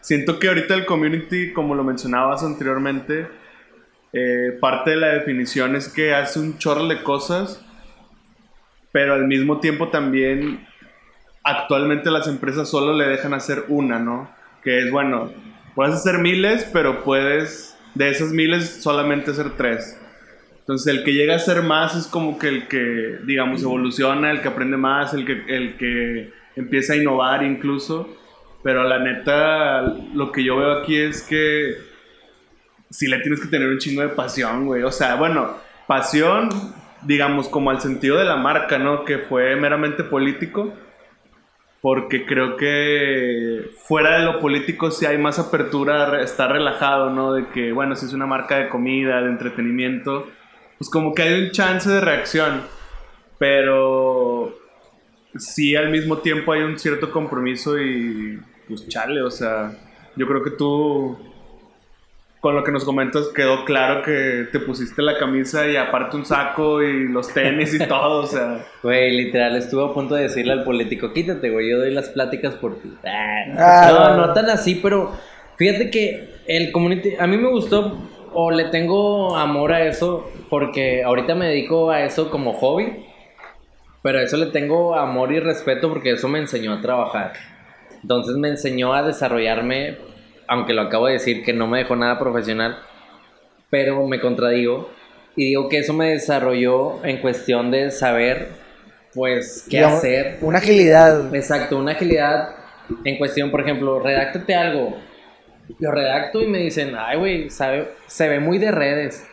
[0.00, 3.26] Siento que ahorita el community, como lo mencionabas anteriormente,
[4.12, 7.64] eh, parte de la definición es que hace un chorro de cosas,
[8.92, 10.66] pero al mismo tiempo también
[11.44, 14.30] actualmente las empresas solo le dejan hacer una, ¿no?
[14.62, 15.32] Que es, bueno,
[15.74, 19.98] puedes hacer miles, pero puedes, de esas miles, solamente hacer tres.
[20.58, 24.40] Entonces el que llega a ser más es como que el que, digamos, evoluciona, el
[24.40, 28.16] que aprende más, el que, el que empieza a innovar incluso.
[28.62, 29.82] Pero la neta,
[30.14, 31.89] lo que yo veo aquí es que
[32.90, 34.82] sí le tienes que tener un chingo de pasión, güey.
[34.82, 36.48] O sea, bueno, pasión,
[37.02, 39.04] digamos, como al sentido de la marca, ¿no?
[39.04, 40.74] Que fue meramente político.
[41.80, 47.32] Porque creo que fuera de lo político sí hay más apertura, está relajado, ¿no?
[47.32, 50.26] De que, bueno, si es una marca de comida, de entretenimiento,
[50.76, 52.64] pues como que hay un chance de reacción.
[53.38, 54.58] Pero
[55.36, 58.38] sí al mismo tiempo hay un cierto compromiso y
[58.68, 59.72] pues chale, o sea,
[60.16, 61.29] yo creo que tú
[62.40, 66.24] con lo que nos comentas quedó claro que te pusiste la camisa y aparte un
[66.24, 70.52] saco y los tenis y todo, o sea, Güey, literal, estuvo a punto de decirle
[70.52, 72.90] al político, quítate, güey, yo doy las pláticas por ti.
[73.04, 74.26] Ah, Ah, no, no.
[74.28, 75.12] no tan así, pero
[75.56, 77.98] fíjate que el community, a mí me gustó
[78.32, 83.04] o le tengo amor a eso porque ahorita me dedico a eso como hobby,
[84.02, 87.34] pero a eso le tengo amor y respeto porque eso me enseñó a trabajar.
[88.02, 89.98] Entonces me enseñó a desarrollarme,
[90.50, 92.76] aunque lo acabo de decir que no me dejó nada profesional,
[93.70, 94.90] pero me contradigo
[95.36, 98.48] y digo que eso me desarrolló en cuestión de saber
[99.14, 100.38] pues qué Digamos, hacer.
[100.40, 101.34] Una agilidad.
[101.34, 102.50] Exacto, una agilidad
[103.04, 104.96] en cuestión, por ejemplo, redáctate algo.
[105.78, 109.24] Lo redacto y me dicen, ay, güey, se ve muy de redes.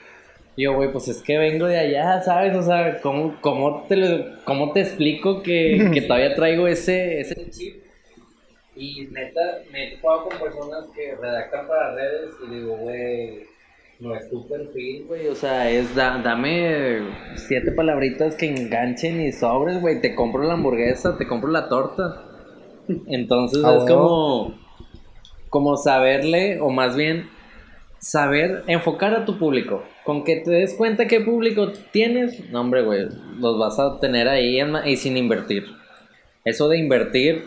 [0.56, 2.56] Y yo, güey, pues es que vengo de allá, ¿sabes?
[2.56, 7.50] O sea, ¿cómo, cómo, te, lo- cómo te explico que, que todavía traigo ese, ese
[7.50, 7.84] chip?
[8.78, 13.44] Y neta, me he topado con personas que redactan para redes y digo, güey,
[14.00, 15.28] no es tu perfil, güey.
[15.28, 17.00] O sea, es da- dame
[17.36, 20.00] siete palabritas que enganchen y sobres, güey.
[20.02, 22.24] Te compro la hamburguesa, te compro la torta.
[23.08, 24.54] Entonces Ah, es como,
[25.50, 27.30] como saberle, o más bien,
[28.00, 29.84] saber enfocar a tu público.
[30.06, 33.08] Con que te des cuenta qué público tienes, no, hombre, güey,
[33.40, 35.66] los vas a tener ahí en y sin invertir.
[36.46, 37.44] Eso de invertir,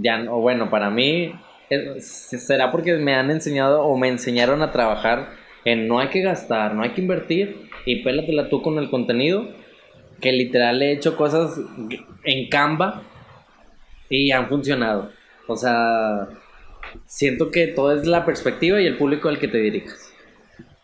[0.00, 1.32] ya, no- o bueno, para mí,
[1.70, 2.06] es-
[2.46, 5.30] será porque me han enseñado o me enseñaron a trabajar
[5.64, 9.48] en no hay que gastar, no hay que invertir y pélatela tú con el contenido.
[10.20, 11.60] Que literal he hecho cosas
[12.24, 13.02] en Canva
[14.08, 15.10] y han funcionado.
[15.48, 16.28] O sea,
[17.06, 20.12] siento que todo es la perspectiva y el público al que te dirijas.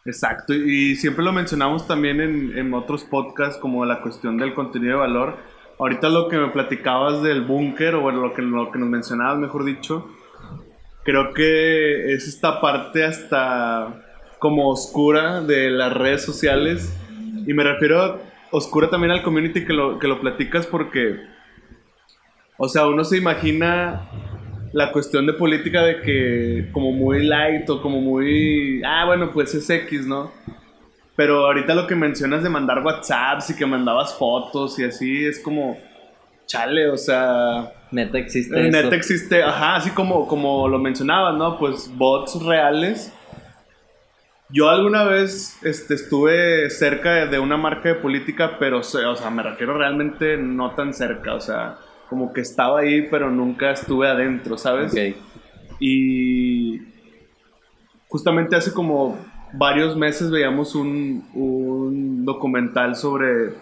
[0.05, 4.93] Exacto, y siempre lo mencionamos también en, en otros podcasts como la cuestión del contenido
[4.95, 5.37] de valor.
[5.81, 9.39] Ahorita lo que me platicabas del búnker, o bueno, lo que, lo que nos mencionabas,
[9.39, 10.11] mejor dicho,
[11.05, 14.05] creo que es esta parte hasta
[14.39, 16.95] como oscura de las redes sociales.
[17.47, 18.21] Y me refiero
[18.51, 21.17] oscura también al community que lo, que lo platicas porque
[22.59, 24.11] O sea, uno se imagina
[24.75, 28.83] la cuestión de política de que como muy light o como muy...
[28.85, 30.31] Ah, bueno, pues es X, ¿no?
[31.21, 35.39] Pero ahorita lo que mencionas de mandar WhatsApps y que mandabas fotos y así, es
[35.39, 35.77] como...
[36.47, 37.75] Chale, o sea...
[37.91, 38.59] Neta existe.
[38.59, 38.71] Eso.
[38.71, 41.59] Neta existe, ajá, así como, como lo mencionabas, ¿no?
[41.59, 43.13] Pues bots reales.
[44.49, 49.43] Yo alguna vez este, estuve cerca de- una marca de política, pero, o sea, me
[49.43, 51.77] refiero realmente no tan cerca, o sea,
[52.09, 54.95] como que estaba ahí, pero nunca estuve adentro, ¿sabes?
[55.79, 56.79] Y
[58.09, 59.19] justamente hace como
[59.53, 63.55] varios meses veíamos un, un documental sobre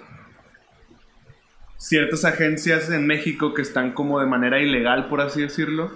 [1.77, 5.93] ciertas agencias en México que están como de manera ilegal, por así decirlo,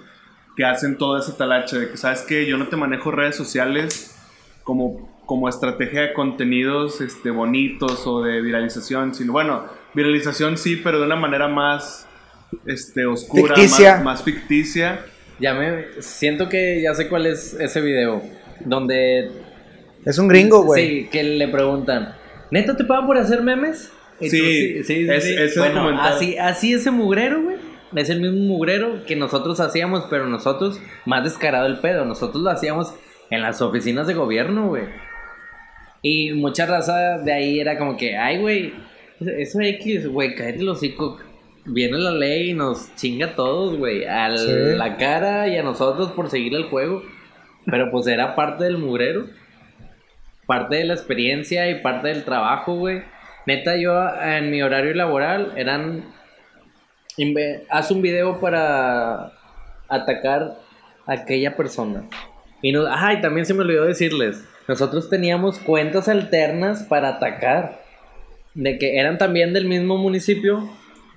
[0.57, 2.47] que hacen toda esa talacha de que, ¿sabes qué?
[2.47, 4.16] Yo no te manejo redes sociales
[4.62, 9.64] como, como estrategia de contenidos este, bonitos o de viralización, sino, bueno,
[9.95, 12.07] viralización sí, pero de una manera más
[12.66, 13.97] este, oscura, Ficticia.
[13.97, 15.05] Más, más ficticia.
[15.38, 15.86] Ya me.
[16.01, 18.22] Siento que ya sé cuál es ese video.
[18.61, 19.30] Donde.
[20.05, 20.86] Es un gringo, güey.
[21.03, 22.14] Sí, que le preguntan.
[22.50, 23.92] ¿Neta te pagan por hacer memes?
[24.20, 24.36] Y tú,
[24.84, 27.57] Sí, es- bueno, así, así ese mugrero, güey.
[27.96, 32.05] Es el mismo mugrero que nosotros hacíamos, pero nosotros más descarado el pedo.
[32.05, 32.94] Nosotros lo hacíamos
[33.30, 34.84] en las oficinas de gobierno, güey.
[36.03, 38.72] Y mucha raza de ahí era como que, ay, güey,
[39.20, 41.18] eso X, güey, cállate el hocico.
[41.64, 44.05] Viene la ley y nos chinga a todos, güey.
[44.05, 44.48] A Sí.
[44.76, 47.03] la cara y a nosotros por seguir el juego.
[47.66, 49.26] Pero pues era parte del mugrero.
[50.53, 53.00] Parte de la experiencia y parte del trabajo, güey.
[53.46, 56.05] Neta, yo en mi horario laboral eran...
[57.70, 59.32] Haz un video para
[59.88, 60.59] atacar
[61.07, 62.05] a aquella persona.
[62.61, 64.46] Y no, ay, también se me olvidó decirles.
[64.68, 67.80] Nosotros teníamos cuentas alternas para atacar.
[68.53, 70.68] De que eran también del mismo municipio,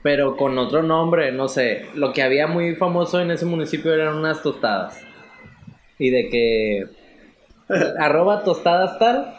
[0.01, 1.87] pero con otro nombre, no sé.
[1.93, 4.97] Lo que había muy famoso en ese municipio eran unas tostadas.
[5.99, 7.04] Y de que
[7.99, 9.33] arroba tostadas tal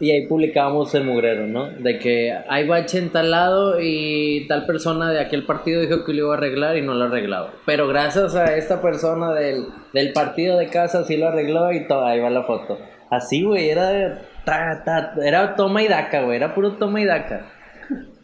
[0.00, 1.66] y ahí publicábamos el mugrero, ¿no?
[1.66, 6.14] De que hay bache en tal lado y tal persona de aquel partido dijo que
[6.14, 7.50] lo iba a arreglar y no lo ha arreglado.
[7.66, 12.06] Pero gracias a esta persona del, del partido de casa sí lo arregló y todo,
[12.06, 12.78] ahí va la foto.
[13.10, 17.46] Así, güey, era, ta, ta, era toma y daca, güey, era puro toma y daca.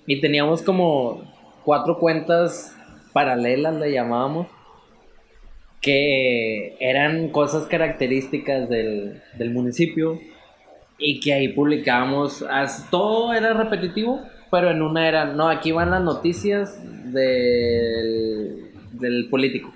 [0.07, 1.31] Y teníamos como
[1.63, 2.75] cuatro cuentas
[3.13, 4.47] paralelas, le llamábamos
[5.81, 10.21] que eran cosas características del, del municipio
[10.99, 12.45] y que ahí publicábamos,
[12.91, 16.81] todo era repetitivo, pero en una era, no, aquí van las noticias
[17.13, 19.73] del, del político.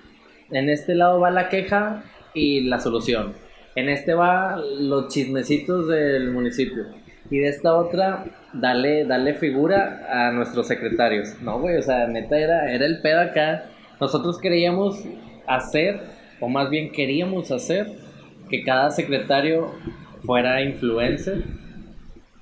[0.51, 2.03] En este lado va la queja
[2.35, 3.35] y la solución.
[3.77, 6.87] En este va los chismecitos del municipio.
[7.31, 11.41] Y de esta otra, dale, dale figura a nuestros secretarios.
[11.43, 13.67] No, güey, o sea, neta era, era el pedo acá.
[14.01, 15.05] Nosotros queríamos
[15.55, 16.01] hacer,
[16.41, 17.87] o más bien queríamos hacer,
[18.49, 19.71] que cada secretario
[20.25, 21.45] fuera influencer.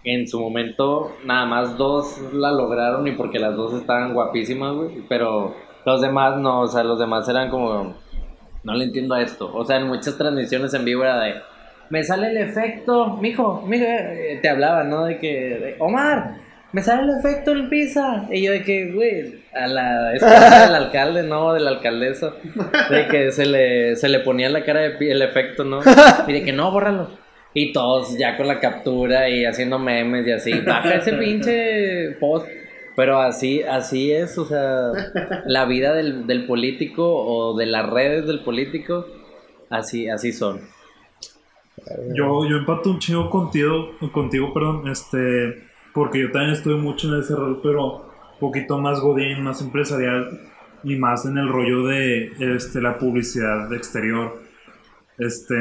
[0.04, 5.02] En su momento, nada más dos la lograron y porque las dos estaban guapísimas, güey.
[5.08, 5.54] Pero
[5.84, 7.94] los demás no, o sea, los demás eran como,
[8.62, 9.50] no le entiendo a esto.
[9.54, 11.34] O sea, en muchas transmisiones en vivo era de,
[11.90, 15.04] me sale el efecto, mijo, mijo, eh, te hablaba, ¿no?
[15.04, 16.36] De que, Omar,
[16.72, 18.26] me sale el efecto en pizza.
[18.30, 22.34] Y yo de que, güey, a la esposa del alcalde, no, de la alcaldesa,
[22.90, 25.80] de que se le, se le ponía la cara de pi- el efecto, ¿no?
[26.26, 27.10] Y de que no, bórralo.
[27.54, 32.46] Y todos ya con la captura y haciendo memes y así, baja ese pinche post.
[32.94, 34.90] Pero así, así es, o sea,
[35.46, 39.06] la vida del, del político o de las redes del político,
[39.70, 40.60] así, así son.
[42.12, 45.67] Yo, yo empato un chingo contigo, contigo, perdón, este,
[45.98, 47.96] porque yo también estuve mucho en ese rol, pero
[48.34, 50.40] un poquito más godín, más empresarial
[50.84, 54.40] y más en el rollo de este, la publicidad exterior.
[55.18, 55.56] Este,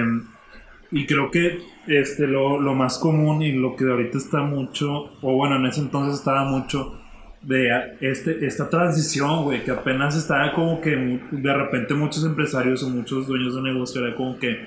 [0.91, 5.33] y creo que este, lo, lo más común y lo que ahorita está mucho, o
[5.35, 6.99] bueno, en ese entonces estaba mucho,
[7.41, 10.95] de a- este, esta transición, güey, que apenas estaba como que
[11.31, 14.57] de repente muchos empresarios o muchos dueños de negocio era como que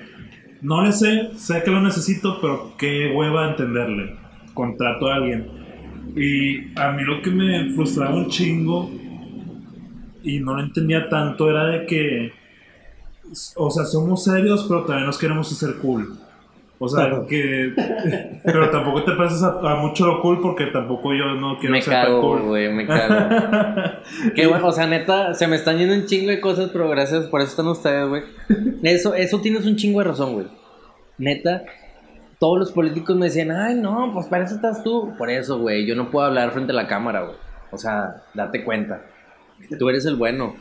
[0.61, 4.15] no le sé, sé que lo necesito, pero qué hueva entenderle.
[4.53, 5.47] Contrato a alguien.
[6.15, 8.89] Y a mí lo que me frustraba un chingo
[10.23, 12.33] y no lo entendía tanto era de que,
[13.55, 16.17] o sea, somos serios, pero también nos queremos hacer cool.
[16.83, 17.73] O sea, que.
[18.43, 21.81] Pero tampoco te pases a, a mucho lo cool porque tampoco yo no quiero Me
[21.83, 22.41] ser tan cago, cool.
[22.41, 23.29] güey, me cago.
[24.33, 27.27] Qué bueno, o sea, neta, se me están yendo un chingo de cosas, pero gracias,
[27.27, 28.23] por eso están ustedes, güey.
[28.81, 30.47] Eso, eso tienes un chingo de razón, güey.
[31.19, 31.61] Neta,
[32.41, 35.13] todos los políticos me decían, ay, no, pues para eso estás tú.
[35.17, 37.35] Por eso, güey, yo no puedo hablar frente a la cámara, güey.
[37.71, 39.03] O sea, date cuenta.
[39.77, 40.55] Tú eres el bueno.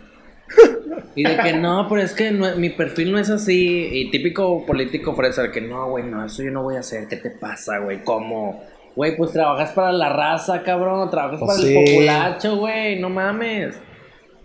[1.15, 3.89] Y de que no, pero es que no- mi perfil no es así.
[3.93, 7.09] Y típico político fresa, que no, güey, no, eso yo no voy a hacer.
[7.09, 8.05] ¿Qué te pasa, güey?
[8.05, 8.63] ¿Cómo?
[8.95, 11.09] Güey, pues trabajas para la raza, cabrón.
[11.11, 11.75] Trabajas Pues para sí.
[11.77, 13.01] el populacho, güey.
[13.01, 13.81] No mames.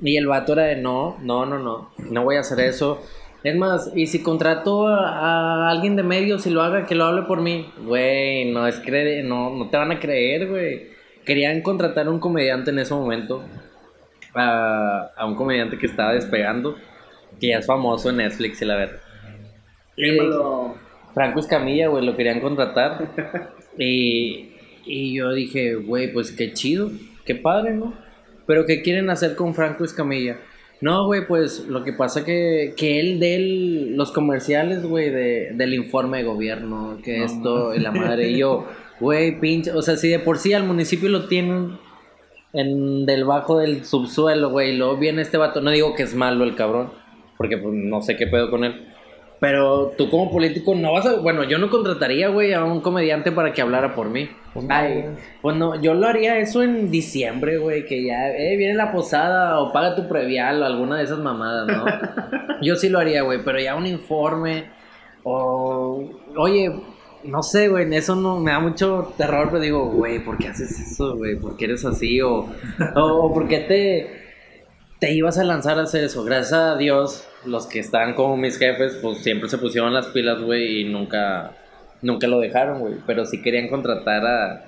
[0.02, 1.90] Y el vato era de no, no, no, no.
[1.98, 3.02] No voy a hacer eso.
[3.46, 7.06] Es más, y si contrato a, a alguien de medios y lo haga, que lo
[7.06, 7.72] hable por mí.
[7.78, 10.88] Güey, no es cre no, no te van a creer, güey.
[11.24, 13.44] Querían contratar a un comediante en ese momento.
[14.34, 16.76] A, a un comediante que estaba despegando.
[17.40, 19.00] Que ya es famoso en Netflix y la verdad.
[21.14, 23.12] Franco Escamilla, güey, lo querían contratar.
[23.78, 24.56] y,
[24.88, 26.90] y yo dije, güey, pues qué chido,
[27.24, 27.94] qué padre, ¿no?
[28.48, 30.38] Pero ¿qué quieren hacer con Franco Escamilla?
[30.82, 33.40] No, güey, pues lo que pasa que, que él dé
[33.96, 38.30] los comerciales, güey, de, del informe de gobierno, que esto y la madre.
[38.30, 38.68] Y yo,
[39.00, 41.78] güey, pinche, o sea, si de por sí al municipio lo tienen
[42.54, 46.14] en del bajo del subsuelo, güey, y luego viene este vato, no digo que es
[46.14, 46.92] malo el cabrón,
[47.38, 48.95] porque pues no sé qué pedo con él.
[49.46, 51.18] Pero tú como político no vas a...
[51.18, 54.28] Bueno, yo no contrataría, güey, a un comediante para que hablara por mí.
[54.56, 55.06] Pues no, Ay,
[55.40, 59.60] pues no, yo lo haría eso en diciembre, güey, que ya, eh, viene la posada
[59.60, 61.86] o paga tu previal o alguna de esas mamadas, ¿no?
[62.64, 64.64] yo sí lo haría, güey, pero ya un informe
[65.22, 66.10] o...
[66.36, 66.82] Oye,
[67.24, 70.72] no sé, güey, eso no me da mucho terror, pero digo, güey, ¿por qué haces
[70.80, 71.36] eso, güey?
[71.36, 72.20] ¿Por qué eres así?
[72.20, 72.48] O,
[72.96, 74.25] o, o ¿por qué te,
[75.06, 76.24] te ibas a lanzar a hacer eso?
[76.24, 80.42] Gracias a Dios, los que están como mis jefes, pues siempre se pusieron las pilas,
[80.42, 81.52] güey, y nunca,
[82.02, 82.96] nunca lo dejaron, güey.
[83.06, 84.66] Pero sí querían contratar a,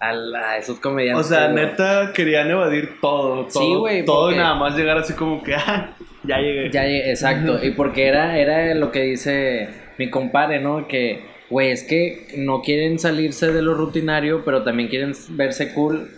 [0.00, 1.28] a, la- a esos O comediantes.
[1.28, 1.64] sea, güey.
[1.64, 3.50] neta querían evadir todo, todo.
[3.62, 5.94] Sí, güey, Todo porque- y nada más llegar así como que, ah,
[6.24, 6.70] ya llegué.
[6.72, 7.64] Ya, llegué, exacto.
[7.64, 10.88] Y porque era, era lo que dice mi compadre, ¿no?
[10.88, 16.10] Que, güey, es que no quieren salirse de lo rutinario, pero también quieren verse cool.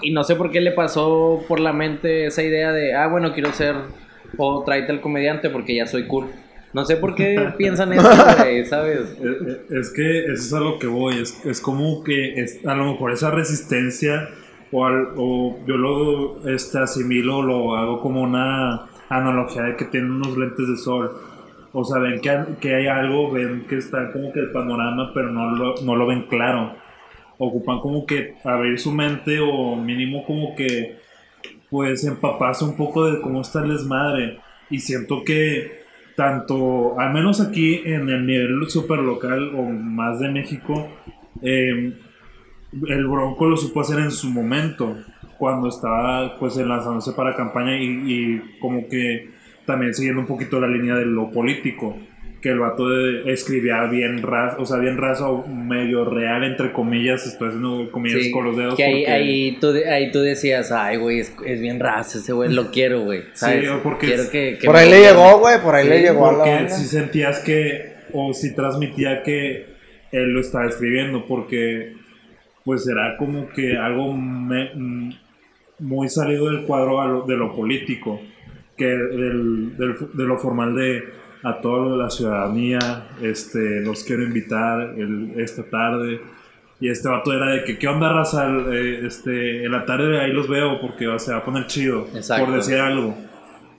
[0.00, 3.32] Y no sé por qué le pasó por la mente esa idea de, ah, bueno,
[3.34, 3.74] quiero ser,
[4.38, 6.26] o tráete al comediante porque ya soy cool.
[6.72, 9.00] No sé por qué piensan eso, güey, ¿sabes?
[9.22, 12.64] Eh, eh, Es que eso es a lo que voy, es, es como que es,
[12.66, 14.28] a lo mejor esa resistencia
[14.72, 20.10] o, al- o yo lo este, asimilo, lo hago como una analogía de que tienen
[20.12, 21.12] unos lentes de sol.
[21.74, 25.10] O sea, ven que, hay- que hay algo, ven que está como que el panorama,
[25.14, 26.74] pero no lo, no lo ven claro.
[27.44, 30.96] Ocupan como que abrir su mente o mínimo como que
[31.70, 34.38] pues empaparse un poco de cómo está el desmadre.
[34.70, 35.82] Y siento que
[36.14, 40.88] tanto, al menos aquí en el nivel super local o más de México,
[41.42, 41.94] eh,
[42.88, 44.96] el Bronco lo supo hacer en su momento,
[45.36, 49.30] cuando estaba pues lanzándose para campaña y, y como que
[49.66, 51.96] también siguiendo un poquito la línea de lo político,
[52.42, 57.24] que el vato de- escribía bien raso, o sea, bien raso, medio real, entre comillas,
[57.26, 58.74] estoy haciendo comillas Sí, con los dedos.
[58.74, 62.32] que ahí, porque- ahí, tú, ahí tú decías, ay, güey, es, es bien raso ese
[62.32, 63.22] güey, lo quiero, güey.
[63.32, 63.70] ¿sabes?
[63.70, 66.00] o porque quiero es- que, que Por ahí le llegó, güey, por ahí Sí, le
[66.02, 69.66] llegó a la Porque si sentías que, o si transmitía que
[70.10, 71.94] él lo estaba escribiendo, porque
[72.64, 75.10] pues era como que algo me- mm,
[75.78, 78.20] muy salido del cuadro a lo- de lo político,
[78.76, 81.02] que del, del- de lo formal de
[81.42, 86.20] a toda la ciudadanía, este, los quiero invitar el- esta tarde.
[86.80, 88.48] Y este vato era de que, ¿qué onda, raza?
[88.72, 92.08] Eh, este, en la tarde ahí los veo porque o sea, va a poner chido,
[92.14, 92.44] Exacto.
[92.46, 93.16] por decir algo.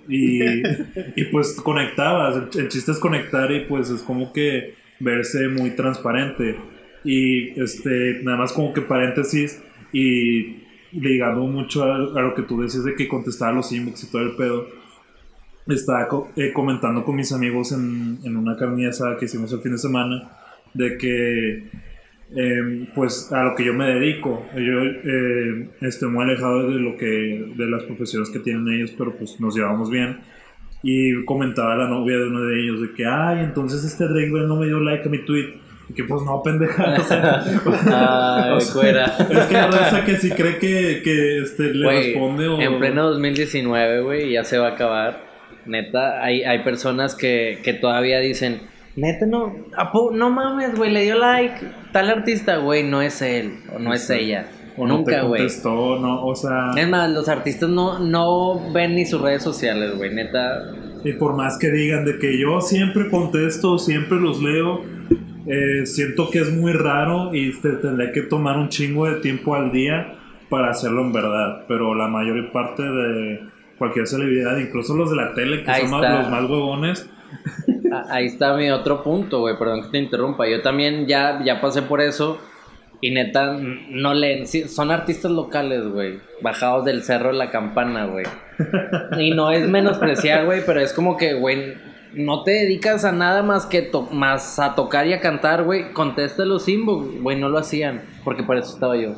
[0.07, 0.39] Y,
[1.15, 5.71] y pues conectabas, el, el chiste es conectar y pues es como que verse muy
[5.71, 6.55] transparente.
[7.03, 9.61] Y este, nada más como que paréntesis
[9.91, 10.57] y
[10.93, 14.21] ligando mucho a, a lo que tú decías de que contestaba los inbox y todo
[14.21, 14.67] el pedo.
[15.67, 18.89] Estaba co- eh, comentando con mis amigos en, en una carne
[19.19, 20.29] que hicimos el fin de semana
[20.73, 21.69] de que
[22.35, 24.45] eh, pues a lo que yo me dedico.
[24.55, 27.05] Yo eh, estoy muy alejado de lo que
[27.55, 30.19] de las profesiones que tienen ellos, pero pues nos llevamos bien.
[30.81, 34.47] Y comentaba la novia de uno de ellos de que, ay, entonces este Drake Bell
[34.47, 35.53] no me dio like a mi tweet.
[35.89, 36.95] Y que pues no, pendeja.
[36.99, 37.43] O sea,
[38.45, 39.05] Ay, o sea, cuera.
[39.29, 42.59] Es que la raza que sí cree que, que este, le responde o...
[42.59, 45.32] En pleno 2019, güey, ya se va a acabar.
[45.65, 48.61] Neta, hay, hay personas que, que todavía dicen,
[48.95, 51.55] neta, no, ¿a po- no mames, güey, le dio like.
[51.91, 54.47] Tal artista, güey, no es él, o no es ella.
[54.77, 55.41] o no Nunca, güey.
[55.41, 56.71] contestó, no, o sea...
[56.75, 60.63] Es más, los artistas no, no ven ni sus redes sociales, güey, neta.
[61.03, 64.81] Y por más que digan de que yo siempre contesto, siempre los leo,
[65.45, 69.53] eh, siento que es muy raro y te tendría que tomar un chingo de tiempo
[69.55, 70.15] al día
[70.49, 71.65] para hacerlo en verdad.
[71.67, 73.39] Pero la mayor parte de
[73.77, 76.19] cualquier celebridad, incluso los de la tele, que Ahí son más- está.
[76.21, 77.09] los más huevones,
[78.09, 80.47] Ahí está mi otro punto, güey, perdón que te interrumpa.
[80.47, 82.39] Yo también ya, ya pasé por eso
[83.01, 83.57] Y neta,
[83.89, 84.47] no leen.
[84.47, 86.19] Sí, son artistas locales, güey.
[86.41, 88.25] Bajados del cerro de la campana, güey.
[89.19, 91.73] Y no es menospreciar, güey, pero es como que, güey,
[92.13, 95.91] no te dedicas a nada más que to- más a tocar y a cantar, güey.
[95.91, 98.01] Contesta los inbox, güey, no lo hacían.
[98.23, 99.15] Porque por eso estaba yo.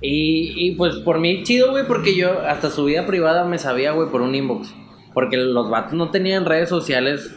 [0.00, 3.92] Y, y pues por mí chido, güey, porque yo hasta su vida privada me sabía,
[3.92, 4.74] güey, por un inbox.
[5.12, 7.36] Porque los vatos no tenían redes sociales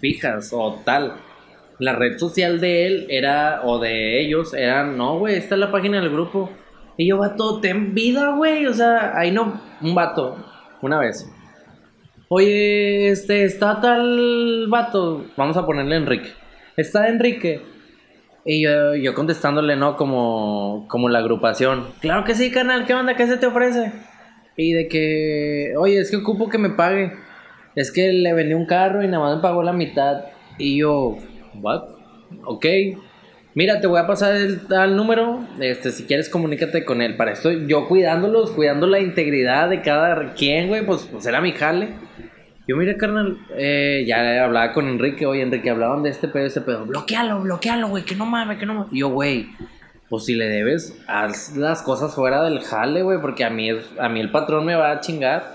[0.00, 1.14] fijas o tal.
[1.78, 5.70] La red social de él era, o de ellos, era, no, güey, esta es la
[5.70, 6.50] página del grupo.
[6.96, 8.66] Y yo, vato, ten vida, güey.
[8.66, 10.36] O sea, ahí no, un vato,
[10.82, 11.30] una vez.
[12.28, 16.30] Oye, este, está tal vato, vamos a ponerle Enrique.
[16.76, 17.60] Está Enrique.
[18.44, 19.96] Y yo, contestándole, ¿no?
[19.96, 21.86] Como, como la agrupación.
[22.00, 23.14] Claro que sí, canal, ¿qué onda?
[23.14, 23.92] ¿Qué se te ofrece?
[24.56, 27.12] Y de que, oye, es que ocupo que me pague.
[27.76, 30.24] Es que le vendí un carro y nada más me pagó la mitad.
[30.58, 31.16] Y yo,
[31.54, 31.82] ¿what?
[32.44, 32.66] Ok.
[33.54, 35.40] Mira, te voy a pasar el tal número.
[35.60, 37.16] Este, si quieres, comunícate con él.
[37.16, 41.52] Para esto, yo cuidándolos, cuidando la integridad de cada quien, güey, pues, pues era mi
[41.52, 41.88] jale.
[42.70, 46.60] Yo, mira, carnal, eh, ya hablaba con Enrique, oye, Enrique, hablaban de este pedo, este
[46.60, 46.86] pedo.
[46.86, 48.92] Bloquealo, bloquealo, güey, que no mames, que no mames.
[48.92, 49.48] Y yo, güey,
[50.08, 54.08] pues si le debes, haz las cosas fuera del jale, güey, porque a mí, a
[54.08, 55.52] mí el patrón me va a chingar.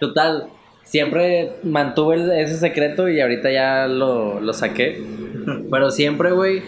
[0.00, 0.48] Total,
[0.82, 5.04] siempre mantuve ese secreto y ahorita ya lo, lo saqué.
[5.70, 6.62] Pero siempre, güey,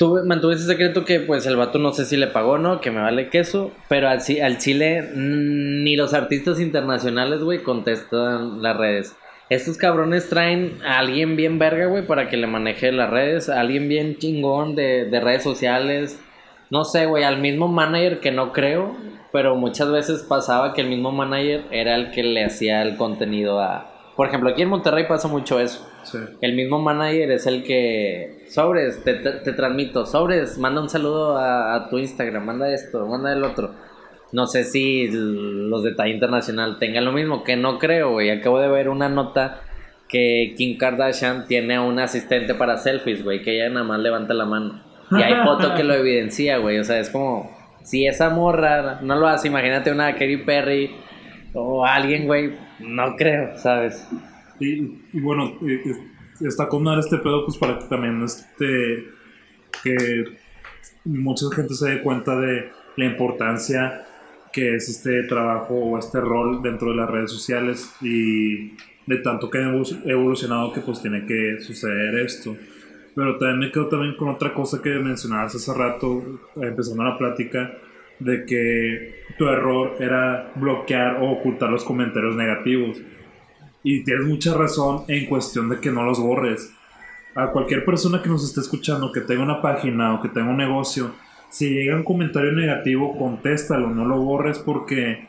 [0.00, 2.80] tuve, mantuve ese secreto que pues el vato no sé si le pagó o no,
[2.80, 8.62] que me vale queso, pero al, al chile mm, ni los artistas internacionales, güey, contestan
[8.62, 9.14] las redes.
[9.50, 13.88] Estos cabrones traen a alguien bien verga, güey, para que le maneje las redes, alguien
[13.88, 16.18] bien chingón de, de redes sociales.
[16.70, 18.96] No sé, güey, al mismo manager que no creo,
[19.32, 23.60] pero muchas veces pasaba que el mismo manager era el que le hacía el contenido
[23.60, 23.86] a...
[24.16, 25.88] Por ejemplo, aquí en Monterrey pasa mucho eso.
[26.04, 26.18] Sí.
[26.40, 31.38] El mismo manager es el que, sobres, te, te- te transmito, sobres, manda un saludo
[31.38, 33.70] a, a tu Instagram, manda esto, manda el otro.
[34.32, 38.30] No sé si los de talla internacional tengan lo mismo, que no creo, güey.
[38.30, 39.62] Acabo de ver una nota
[40.08, 44.34] que Kim Kardashian tiene a un asistente para selfies, güey, que ella nada más levanta
[44.34, 44.82] la mano.
[45.12, 46.78] Y hay foto que lo evidencia, güey.
[46.78, 47.50] O sea, es como,
[47.82, 50.90] si esa morra no lo hace, imagínate una Katy Perry
[51.54, 54.06] o alguien, güey, no creo, ¿sabes?
[54.58, 55.96] Y, bueno, eh, eh,
[56.40, 59.06] está con este pedo, pues para que también este,
[59.82, 60.24] que
[61.04, 64.06] mucha gente se dé cuenta de la importancia
[64.52, 68.72] que es este trabajo o este rol dentro de las redes sociales y
[69.06, 72.56] de tanto que ha evolu- evolucionado que pues tiene que suceder esto.
[73.14, 77.72] Pero también me quedo también con otra cosa que mencionabas hace rato, empezando la plática,
[78.20, 83.00] de que tu error era bloquear o ocultar los comentarios negativos.
[83.82, 86.72] Y tienes mucha razón en cuestión de que no los borres.
[87.34, 90.56] A cualquier persona que nos esté escuchando, que tenga una página o que tenga un
[90.56, 91.12] negocio,
[91.48, 95.26] si llega un comentario negativo, contéstalo, no lo borres porque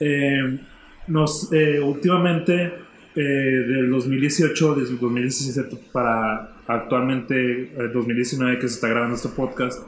[0.00, 0.58] eh,
[1.06, 2.72] nos, eh, últimamente
[3.14, 9.30] eh, del 2018, desde el 2017 para actualmente eh, 2019 que se está grabando este
[9.30, 9.82] podcast,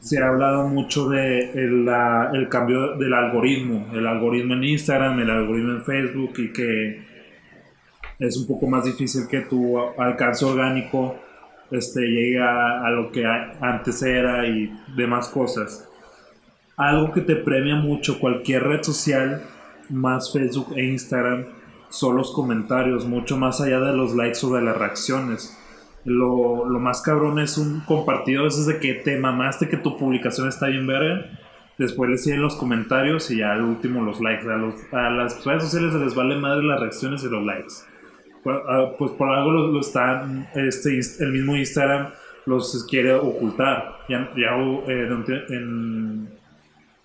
[0.00, 5.18] se ha hablado mucho de el, la- el cambio del algoritmo, el algoritmo en Instagram,
[5.20, 7.02] el algoritmo en Facebook y que
[8.18, 11.16] es un poco más difícil que tu alcance orgánico
[11.70, 15.88] este, llegue a, a lo que antes era y demás cosas.
[16.76, 19.42] Algo que te premia mucho cualquier red social,
[19.90, 21.44] más Facebook e Instagram,
[21.90, 25.58] son los comentarios, mucho más allá de los likes o de las reacciones.
[26.08, 29.96] Lo, lo más cabrón es un compartido, a veces de que te mamaste que tu
[29.96, 31.26] publicación está bien verga.
[31.76, 34.48] Después le siguen los comentarios y ya al último los likes.
[34.50, 37.74] A, los- a las redes sociales se les vale madre las reacciones y los likes.
[38.42, 42.08] Pues, ah, pues por algo lo, lo están, este, el mismo Instagram
[42.46, 43.98] los quiere ocultar.
[44.08, 46.28] Ya, ya donde- en,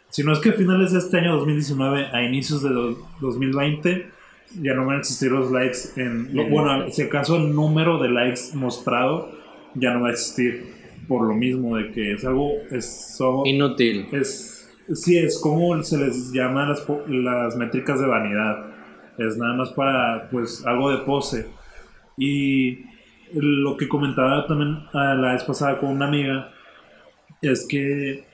[0.09, 4.07] si no es que a finales de este año 2019 a inicios de do- 2020
[4.61, 8.09] ya no van a existir los likes en lo- bueno si acaso el número de
[8.09, 9.31] likes mostrado
[9.75, 10.73] ya no va a existir
[11.07, 14.07] por lo mismo de que es algo es so- Inútil.
[14.11, 18.65] es sí es como se les llama las, las métricas de vanidad.
[19.17, 21.47] Es nada más para pues algo de pose.
[22.17, 22.79] Y
[23.33, 26.51] lo que comentaba también ah, la vez pasada con una amiga
[27.41, 28.25] es que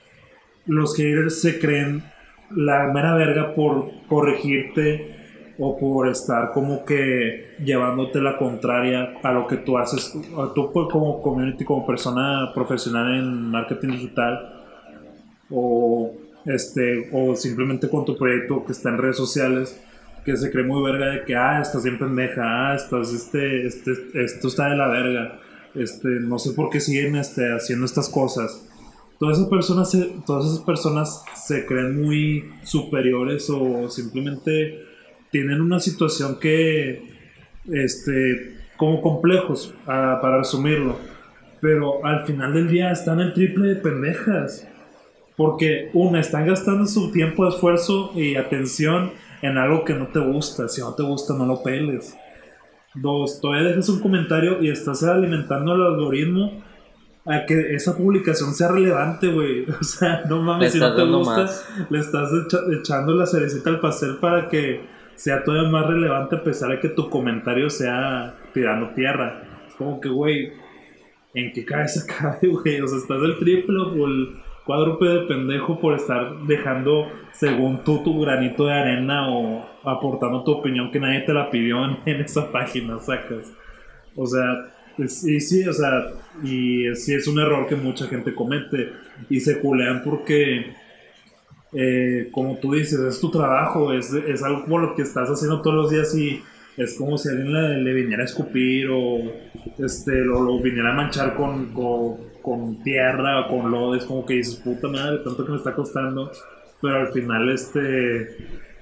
[0.66, 2.02] los haters se creen
[2.50, 5.14] la mera verga por corregirte
[5.60, 10.12] o por estar como que llevándote la contraria a lo que tú haces,
[10.54, 14.64] tú pues, como community, como persona profesional en marketing digital
[15.50, 16.12] o
[16.46, 19.78] este o simplemente con tu proyecto que está en redes sociales
[20.24, 23.92] que se cree muy verga de que ah estás bien pendeja ah estás este, este
[24.14, 25.40] esto está de la verga
[25.74, 28.66] este, no sé por qué siguen este, haciendo estas cosas.
[29.18, 34.82] Todas esas, personas se, todas esas personas se creen muy superiores o simplemente
[35.30, 37.02] tienen una situación que,
[37.70, 40.98] este, como complejos, ah, para resumirlo.
[41.60, 44.66] Pero al final del día están el triple de pendejas.
[45.36, 49.12] Porque, una, están gastando su tiempo, esfuerzo y atención
[49.42, 50.68] en algo que no te gusta.
[50.68, 52.16] Si no te gusta, no lo peles.
[52.94, 56.62] Dos, todavía dejas un comentario y estás alimentando el algoritmo
[57.24, 59.64] a que esa publicación sea relevante, güey.
[59.80, 61.48] O sea, no mames, si no te gusta,
[61.88, 62.30] le estás
[62.80, 64.80] echando la cerecita al pastel para que
[65.20, 69.42] sea todavía más relevante a pesar de que tu comentario sea tirando tierra.
[69.68, 70.54] Es como que, güey,
[71.34, 72.80] ¿en qué cabeza cabe, güey?
[72.80, 78.02] O sea, estás del triple o el cuádruple de pendejo por estar dejando, según tú,
[78.02, 82.50] tu granito de arena o aportando tu opinión que nadie te la pidió en, esa
[82.50, 83.52] página, sacas.
[84.16, 86.06] O sea, y sí, o sea,
[86.42, 88.90] y sí es un error que mucha gente comete
[89.28, 90.74] y se culean porque,
[91.72, 95.62] eh, como tú dices, es tu trabajo, es, es algo como lo que estás haciendo
[95.62, 96.42] todos los días y
[96.76, 99.18] es como si alguien le, viniera a escupir o
[99.78, 101.74] este, lo, viniera a manchar con,
[102.42, 103.94] con, tierra o con lodo.
[103.94, 106.30] Es como que dices, puta madre, tanto que me está costando.
[106.80, 108.36] Pero al final, este,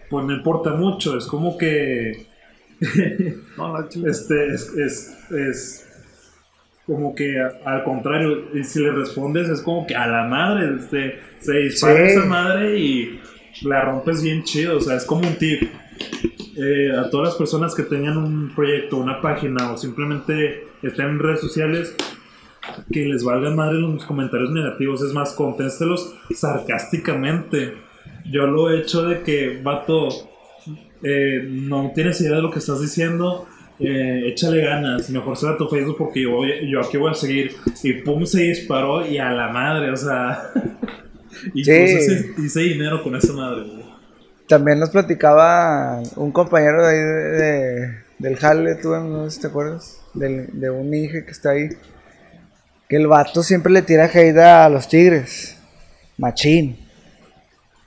[0.09, 1.17] pues no importa mucho.
[1.17, 2.27] Es como que.
[4.07, 4.73] este, es,
[5.31, 5.88] es,
[6.89, 11.53] como que al contrario, si le respondes, es como que a la madre, este, se
[11.59, 13.21] dispara esa madre y
[13.61, 14.79] la rompes bien chido.
[14.79, 15.69] O sea, es como un tip
[16.57, 21.19] eh, a todas las personas que tengan un proyecto, una página o simplemente estén en
[21.19, 21.95] redes sociales,
[22.91, 25.03] que les valgan madre los comentarios negativos.
[25.03, 27.75] Es más, contéstelos sarcásticamente.
[28.31, 30.09] Yo lo he hecho de que, vato,
[31.03, 33.47] eh, no tienes idea de lo que estás diciendo.
[33.81, 37.55] Eh, échale ganas, mejor será tu Facebook porque yo, yo aquí voy a seguir.
[37.83, 40.51] Y pum, se disparó y a la madre, o sea.
[41.55, 41.73] y sí.
[42.39, 43.65] hice, dinero con esa madre,
[44.49, 49.47] también nos platicaba un compañero de ahí de, del Jale, tú no sé si te
[49.49, 51.69] acuerdas, de un hijo que está ahí.
[52.89, 55.59] Que el vato siempre le tira hate a los tigres.
[56.17, 56.79] Machín.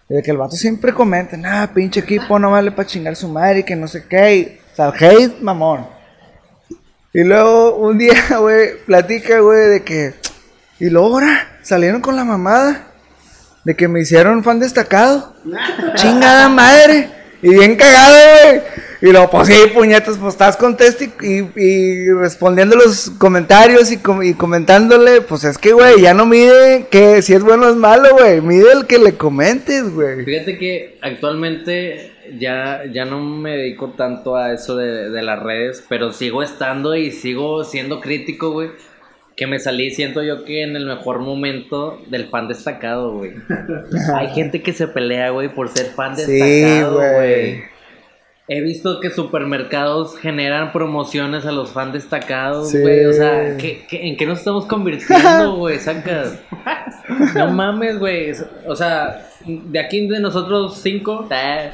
[0.07, 3.59] De que el vato siempre comenta, nah, pinche equipo no vale para chingar su madre
[3.59, 4.60] y que no sé qué.
[4.71, 5.87] O sea, hate, mamón.
[7.13, 10.13] Y luego un día, güey, platica, güey, de que.
[10.79, 12.87] Y luego ahora salieron con la mamada
[13.63, 15.33] de que me hicieron fan destacado.
[15.95, 17.09] Chingada madre.
[17.41, 18.61] Y bien cagado, güey.
[19.01, 24.33] Y luego, pues sí, puñetas, pues estás contesta y, y, respondiendo los comentarios y, y,
[24.35, 28.09] comentándole, pues es que, güey, ya no mide que si es bueno o es malo,
[28.11, 28.41] güey.
[28.41, 30.23] Mide el que le comentes, güey.
[30.23, 35.83] Fíjate que actualmente ya, ya no me dedico tanto a eso de, de las redes,
[35.89, 38.69] pero sigo estando y sigo siendo crítico, güey
[39.35, 43.31] que me salí, siento yo que en el mejor momento del fan destacado, güey.
[44.15, 47.63] Hay gente que se pelea, güey, por ser fan destacado, güey.
[48.53, 53.05] He visto que supermercados generan promociones a los fans destacados, güey.
[53.05, 55.79] O sea, en qué nos estamos convirtiendo, güey?
[55.79, 56.37] Sacas.
[57.33, 58.33] No mames, güey.
[58.67, 61.71] O sea, de aquí de nosotros cinco, eh,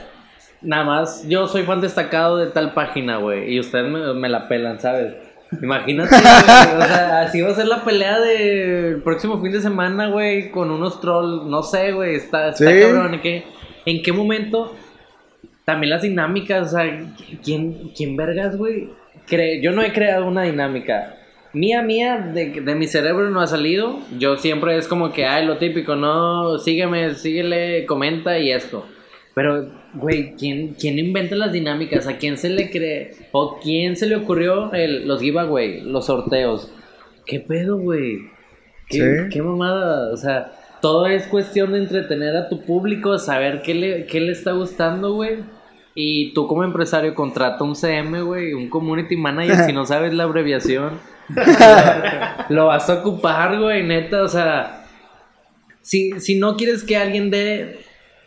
[0.61, 3.55] nada más yo soy fan destacado de tal página, güey.
[3.55, 5.15] Y ustedes me, me la pelan, ¿sabes?
[5.59, 10.51] Imagínate, o sea, así va a ser la pelea del próximo fin de semana, güey,
[10.51, 13.45] con unos trolls, no sé, güey, está, está cabrón, ¿en qué,
[13.85, 14.75] ¿en qué momento?
[15.67, 17.05] También las dinámicas, o sea,
[17.43, 18.87] ¿quién, quién vergas, güey?
[19.61, 21.17] Yo no he creado una dinámica.
[21.51, 23.99] Mía, mía, de, de mi cerebro no ha salido.
[24.17, 28.85] Yo siempre es como que, ay, lo típico, no, sígueme, síguele, comenta y esto.
[29.35, 32.07] Pero, güey, ¿quién, ¿quién inventa las dinámicas?
[32.07, 33.11] ¿A quién se le cree?
[33.33, 36.71] ¿O quién se le ocurrió el, los giveaway, los sorteos?
[37.25, 38.19] ¿Qué pedo, güey?
[38.87, 40.13] ¿Qué, ¿Qué mamada?
[40.13, 44.31] O sea, todo es cuestión de entretener a tu público, saber qué le, qué le
[44.31, 45.56] está gustando, güey.
[45.99, 50.25] Y tú como empresario contrata un CM, güey, un community manager, si no sabes la
[50.25, 50.99] abreviación.
[52.49, 54.85] lo vas a ocupar, güey, neta, o sea...
[55.81, 57.79] Si, si no quieres que alguien dé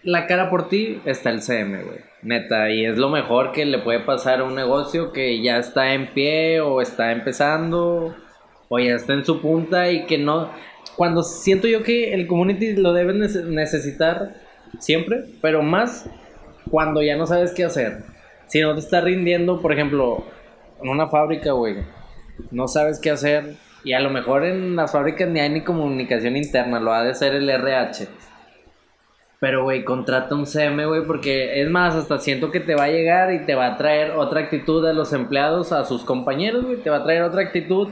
[0.02, 1.98] la cara por ti, está el CM, güey.
[2.22, 5.94] Neta, y es lo mejor que le puede pasar a un negocio que ya está
[5.94, 8.16] en pie o está empezando
[8.68, 10.50] o ya está en su punta y que no...
[10.96, 14.34] Cuando siento yo que el community lo debes necesitar
[14.80, 16.10] siempre, pero más
[16.70, 18.04] cuando ya no sabes qué hacer.
[18.46, 20.24] Si no te está rindiendo, por ejemplo,
[20.82, 21.76] en una fábrica, güey,
[22.50, 26.36] no sabes qué hacer y a lo mejor en las fábricas ni hay ni comunicación
[26.36, 28.08] interna, lo ha de ser el RH
[29.40, 32.90] pero, güey, contrata un CM, güey, porque es más, hasta siento que te va a
[32.90, 36.76] llegar y te va a traer otra actitud a los empleados, a sus compañeros, güey,
[36.76, 37.88] te va a traer otra actitud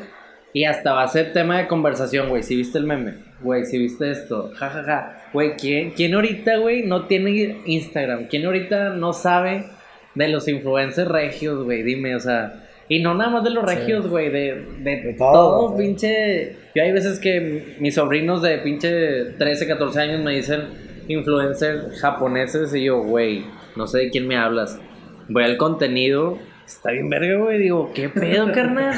[0.53, 2.43] Y hasta va a ser tema de conversación, güey.
[2.43, 4.83] Si viste el meme, güey, si viste esto, jajaja.
[4.83, 5.31] Ja, ja.
[5.33, 8.29] Güey, ¿quién, ¿quién ahorita, güey, no tiene Instagram?
[8.29, 9.67] ¿Quién ahorita no sabe
[10.15, 11.83] de los influencers regios, güey?
[11.83, 12.65] Dime, o sea.
[12.89, 15.33] Y no nada más de los regios, güey, de, de, De todo,
[15.69, 16.57] todo, pinche.
[16.75, 20.63] Yo hay veces que mis sobrinos de pinche 13, 14 años me dicen
[21.09, 23.45] influencers japoneses y yo, güey,
[23.77, 24.81] no sé de quién me hablas.
[25.29, 26.39] Voy al contenido,
[26.69, 27.59] está bien verga, güey.
[27.59, 28.95] Digo, ¿qué pedo, carnal?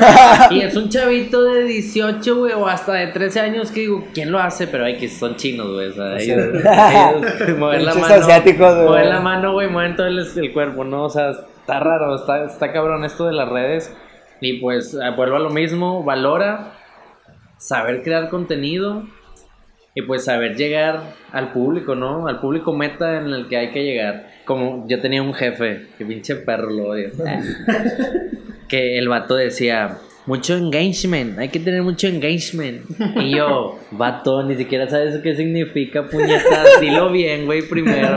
[0.50, 4.32] y es un chavito de 18, güey, o hasta de 13 años que digo, ¿quién
[4.32, 4.66] lo hace?
[4.66, 5.88] Pero hay que son chinos, güey.
[5.88, 8.14] O sea, ellos, ellos mover la mano.
[8.14, 8.86] asiáticos, güey.
[8.86, 11.04] Mover la mano, güey, mueven todo el, el cuerpo, ¿no?
[11.04, 13.94] O sea, está raro, está, está cabrón esto de las redes.
[14.40, 16.72] Y pues eh, vuelvo a lo mismo, valora,
[17.58, 19.04] saber crear contenido
[19.94, 22.28] y pues saber llegar al público, ¿no?
[22.28, 24.30] Al público meta en el que hay que llegar.
[24.44, 27.10] Como yo tenía un jefe, que pinche perro lo odio.
[28.68, 32.82] que el vato decía, mucho engagement, hay que tener mucho engagement.
[33.16, 38.16] Y yo, vato, ni siquiera sabes qué significa puñetas, dilo bien, güey, primero.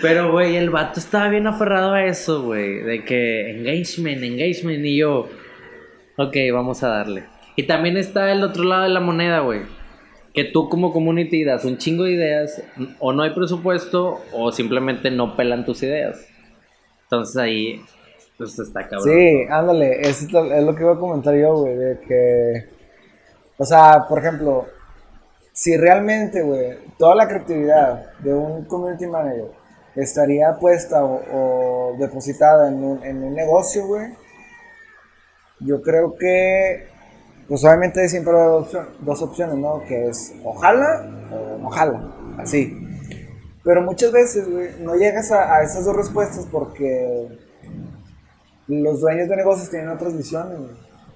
[0.00, 4.96] Pero, güey, el vato estaba bien aferrado a eso, güey, de que engagement, engagement, y
[4.96, 5.28] yo,
[6.16, 7.24] ok, vamos a darle.
[7.54, 9.60] Y también está el otro lado de la moneda, güey.
[10.34, 12.62] Que tú como community das un chingo de ideas,
[12.98, 16.26] o no hay presupuesto, o simplemente no pelan tus ideas.
[17.04, 17.82] Entonces ahí,
[18.38, 19.08] pues está cabrón.
[19.08, 22.68] Sí, ándale, es es lo que iba a comentar yo, güey, de que,
[23.58, 24.66] o sea, por ejemplo,
[25.52, 29.50] si realmente, güey, toda la creatividad de un community manager
[29.94, 34.14] estaría puesta o, o depositada en un, en un negocio, güey,
[35.60, 36.88] yo creo que,
[37.52, 39.82] pues obviamente hay siempre dos, opción- dos opciones, ¿no?
[39.86, 42.78] Que es ojalá o no jala, así.
[43.62, 47.28] Pero muchas veces, güey, no llegas a, a esas dos respuestas porque
[48.68, 50.70] los dueños de negocios tienen otras visiones, güey.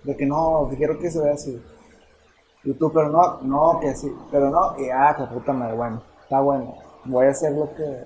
[0.05, 1.59] De que no, que quiero que se vea así.
[2.65, 6.03] Y tú, pero no, no, que sí, pero no, y ah, que puta madre, bueno,
[6.23, 6.75] está bueno,
[7.07, 8.05] voy a hacer lo que,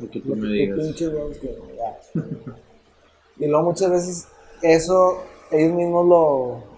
[0.00, 0.94] Lo que tú lo me que digas.
[1.40, 2.22] que ya.
[3.38, 4.28] Y luego muchas veces
[4.62, 5.18] eso,
[5.50, 6.73] ellos mismos lo,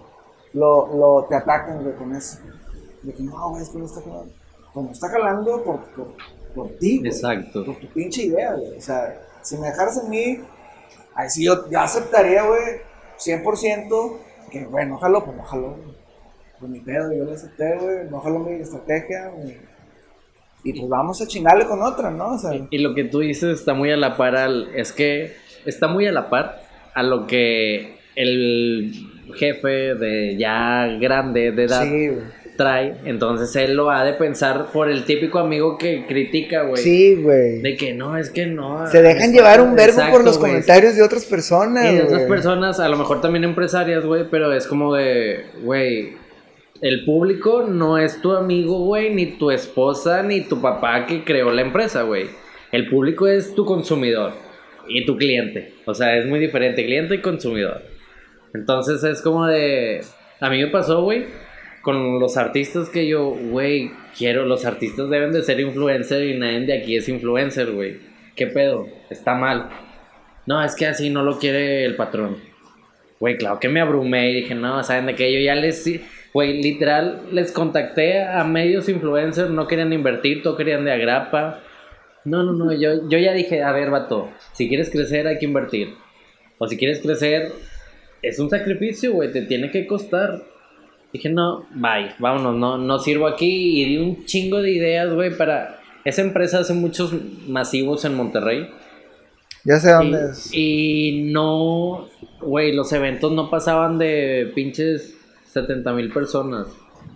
[0.56, 2.38] lo, lo te atacan, güey, con eso.
[3.02, 4.32] De que no, güey, es que no está jalando.
[4.74, 6.14] No está jalando por, por,
[6.54, 7.10] por ti, güey.
[7.10, 7.64] Exacto.
[7.64, 8.78] Por tu pinche idea, güey.
[8.78, 10.40] O sea, si me dejaras en mí,
[11.14, 12.80] ahí sí yo, yo aceptaría, güey,
[13.18, 14.16] 100%
[14.50, 15.96] que, güey, no jaló, pues no jaló, güey.
[16.58, 19.58] Pues mi pedo, yo lo acepté, güey, no jaló mi estrategia, güey.
[20.64, 22.34] Y pues vamos a chingarle con otra, ¿no?
[22.34, 24.90] O sea, Y, y lo que tú dices está muy a la par al, es
[24.92, 26.62] que está muy a la par
[26.94, 32.10] a lo que el jefe de ya grande de edad sí,
[32.56, 32.96] trae.
[33.04, 36.82] Entonces él lo ha de pensar por el típico amigo que critica, güey.
[36.82, 37.60] Sí, güey.
[37.60, 38.86] De que no, es que no.
[38.88, 42.80] Se dejan llevar un verbo por los comentarios de otras personas, Y de otras personas,
[42.80, 46.14] a lo mejor también empresarias, güey, pero es como de, güey,
[46.80, 51.50] el público no es tu amigo, güey, ni tu esposa, ni tu papá que creó
[51.50, 52.26] la empresa, güey.
[52.72, 54.32] El público es tu consumidor
[54.88, 55.72] y tu cliente.
[55.86, 57.95] O sea, es muy diferente, cliente y consumidor.
[58.56, 60.00] Entonces es como de...
[60.40, 61.26] A mí me pasó, güey,
[61.82, 66.60] con los artistas que yo, güey, quiero, los artistas deben de ser influencer y nadie
[66.60, 67.98] de aquí es influencer, güey.
[68.34, 68.88] ¿Qué pedo?
[69.10, 69.68] Está mal.
[70.46, 72.38] No, es que así no lo quiere el patrón.
[73.20, 75.88] Güey, claro que me abrumé y dije, no, saben de que yo ya les,
[76.32, 81.60] güey, literal, les contacté a medios influencers, no querían invertir, todo querían de agrapa.
[82.24, 85.46] No, no, no, yo, yo ya dije, a ver, vato, si quieres crecer hay que
[85.46, 85.94] invertir.
[86.58, 87.52] O si quieres crecer,
[88.26, 90.42] es un sacrificio, güey, te tiene que costar.
[91.12, 93.82] Dije, no, bye, vámonos, no, no sirvo aquí.
[93.82, 95.80] Y di un chingo de ideas, güey, para...
[96.04, 97.12] Esa empresa hace muchos
[97.48, 98.68] masivos en Monterrey.
[99.64, 100.50] Ya sé Y, dónde es.
[100.52, 102.06] y no,
[102.40, 105.18] güey, los eventos no pasaban de pinches
[105.52, 106.68] 70 mil personas.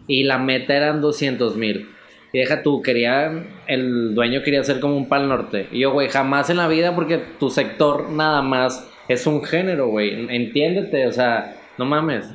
[0.09, 1.89] Y la meta eran 200 mil.
[2.33, 5.69] Y deja tú, quería, el dueño quería hacer como un pal norte.
[5.71, 9.89] Y yo, güey, jamás en la vida porque tu sector nada más es un género,
[9.89, 10.27] güey.
[10.35, 12.33] Entiéndete, o sea, no mames.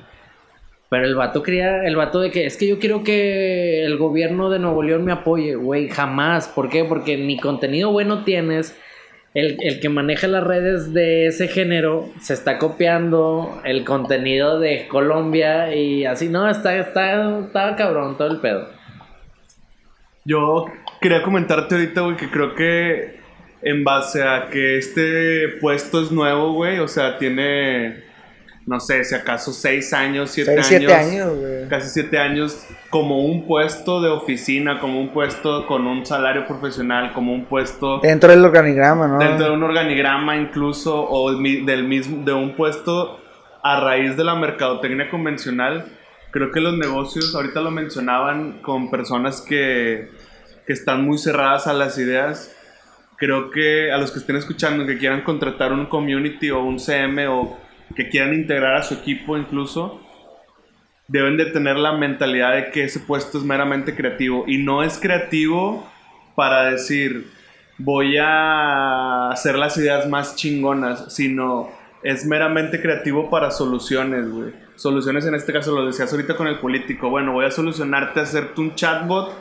[0.90, 4.50] Pero el vato quería, el vato de que es que yo quiero que el gobierno
[4.50, 6.48] de Nuevo León me apoye, güey, jamás.
[6.48, 6.84] ¿Por qué?
[6.84, 8.78] Porque ni contenido bueno tienes.
[9.34, 14.88] El, el que maneja las redes de ese género se está copiando el contenido de
[14.88, 18.70] Colombia y así, no, está, está, está cabrón todo el pedo.
[20.24, 20.66] Yo
[21.02, 23.25] quería comentarte ahorita, güey, que creo que
[23.62, 28.04] en base a que este puesto es nuevo, güey, o sea, tiene,
[28.66, 30.92] no sé, si acaso seis años, siete Seis, años.
[30.92, 31.68] siete años, güey.
[31.68, 37.12] Casi siete años como un puesto de oficina, como un puesto con un salario profesional,
[37.14, 39.18] como un puesto Dentro del organigrama, ¿no?
[39.20, 43.20] dentro de un organigrama incluso, o del mismo, de un puesto
[43.64, 45.86] a raíz de la mercadotecnia convencional,
[46.30, 50.10] creo que los negocios, ahorita lo mencionaban con personas que,
[50.68, 52.52] que están muy cerradas a las ideas.
[53.18, 57.28] Creo que a los que estén escuchando, que quieran contratar un community o un CM
[57.28, 57.58] o
[57.96, 60.02] que quieran integrar a su equipo incluso,
[61.08, 64.44] deben de tener la mentalidad de que ese puesto es meramente creativo.
[64.48, 65.88] Y no es creativo
[66.36, 67.28] para decir,
[67.78, 71.70] voy a hacer las ideas más chingonas, sino
[72.04, 74.54] es meramente creativo para soluciones, güey.
[74.76, 77.10] Soluciones en este caso, lo decías ahorita con el político.
[77.10, 79.34] Bueno, voy a solucionarte hacerte un chatbot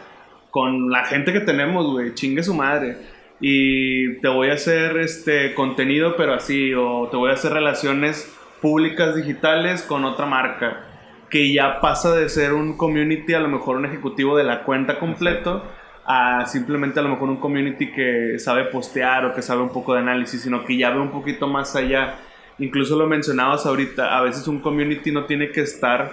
[0.50, 2.14] con la gente que tenemos, güey.
[2.14, 2.96] Chingue su madre.
[3.40, 8.32] Y te voy a hacer este contenido, pero así, o te voy a hacer relaciones
[8.60, 10.90] públicas digitales con otra marca
[11.34, 15.00] que ya pasa de ser un community, a lo mejor un ejecutivo de la cuenta
[15.00, 15.64] completo,
[16.06, 19.94] a simplemente a lo mejor un community que sabe postear o que sabe un poco
[19.94, 22.18] de análisis, sino que ya ve un poquito más allá.
[22.60, 26.12] Incluso lo mencionabas ahorita, a veces un community no tiene que estar,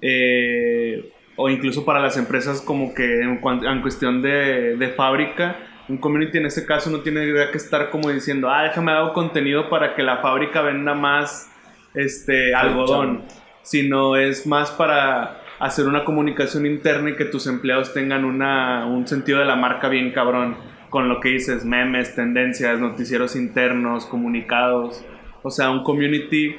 [0.00, 3.38] eh, o incluso para las empresas como que en,
[3.82, 5.56] cuestión de, fábrica,
[5.88, 9.68] un community en este caso no tiene que estar como diciendo, ah, déjame dar contenido
[9.68, 11.50] para que la fábrica venda más
[11.94, 13.22] este, algodón
[13.66, 19.08] sino es más para hacer una comunicación interna y que tus empleados tengan una, un
[19.08, 20.56] sentido de la marca bien cabrón,
[20.88, 25.04] con lo que dices, memes, tendencias, noticieros internos, comunicados,
[25.42, 26.54] o sea, un community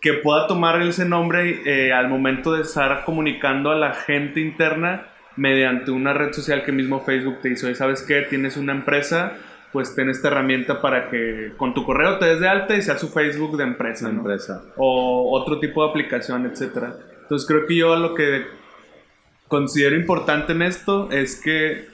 [0.00, 5.11] que pueda tomar ese nombre eh, al momento de estar comunicando a la gente interna
[5.36, 7.70] mediante una red social que mismo Facebook te hizo.
[7.70, 9.34] Y sabes qué, tienes una empresa,
[9.72, 12.98] pues ten esta herramienta para que con tu correo te des de alta y sea
[12.98, 14.20] su Facebook de empresa, ¿no?
[14.20, 14.62] empresa.
[14.76, 16.94] O otro tipo de aplicación, etcétera.
[17.22, 18.46] Entonces creo que yo lo que
[19.48, 21.86] considero importante en esto es que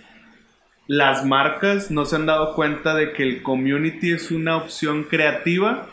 [0.89, 5.86] las marcas no se han dado cuenta de que el community es una opción creativa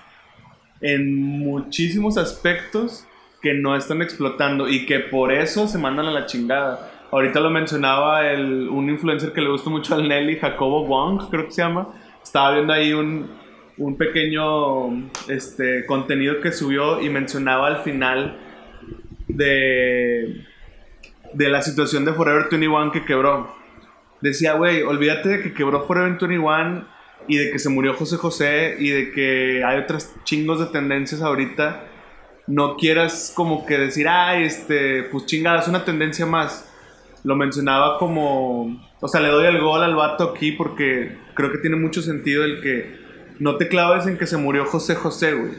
[0.79, 3.05] en muchísimos aspectos
[3.41, 6.91] que no están explotando y que por eso se mandan a la chingada.
[7.11, 11.45] Ahorita lo mencionaba el, un influencer que le gusta mucho al Nelly, Jacobo Wong, creo
[11.45, 11.89] que se llama.
[12.23, 13.29] Estaba viendo ahí un,
[13.77, 18.37] un pequeño este, contenido que subió y mencionaba al final
[19.27, 20.45] de,
[21.33, 23.53] de la situación de Forever 21 que quebró.
[24.21, 26.85] Decía, güey, olvídate de que quebró Forever 21
[27.27, 31.21] y de que se murió José José y de que hay otras chingos de tendencias
[31.21, 31.83] ahorita.
[32.47, 36.71] No quieras como que decir, ay, este, pues chingada, es una tendencia más
[37.25, 41.57] lo mencionaba como, o sea, le doy el gol al vato aquí porque creo que
[41.57, 42.99] tiene mucho sentido el que
[43.39, 45.53] no te claves en que se murió José José, güey.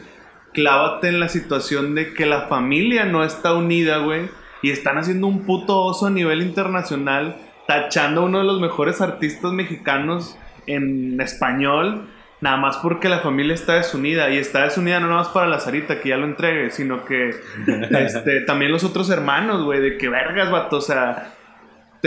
[0.53, 4.29] Clávate en la situación de que la familia no está unida, güey,
[4.61, 7.35] y están haciendo un puto oso a nivel internacional,
[7.67, 10.37] tachando a uno de los mejores artistas mexicanos
[10.67, 12.07] en español,
[12.39, 15.59] nada más porque la familia está desunida, y está desunida no nada más para la
[15.59, 17.31] Sarita, que ya lo entregue, sino que
[17.91, 21.33] este, también los otros hermanos, güey, de que vergas, vato, o sea,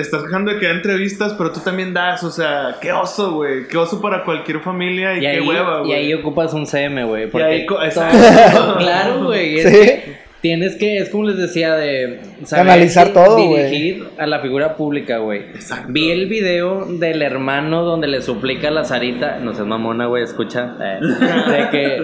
[0.01, 3.35] te estás quejando de que da entrevistas, pero tú también das, o sea, qué oso,
[3.35, 5.90] güey, qué oso para cualquier familia y, qué hueva, güey.
[5.90, 7.28] Y ahí ocupas un CM, güey.
[7.32, 9.60] Y ahí, claro, güey.
[9.60, 10.02] Sí.
[10.40, 12.20] Tienes que, es como les decía, de
[12.52, 13.64] analizar todo, güey.
[13.64, 15.43] Dirigir a la figura pública, güey.
[15.89, 20.22] Vi el video del hermano donde le suplica a la Sarita, no sé, mamona, güey,
[20.24, 21.01] escucha, eh,
[21.51, 22.02] de que,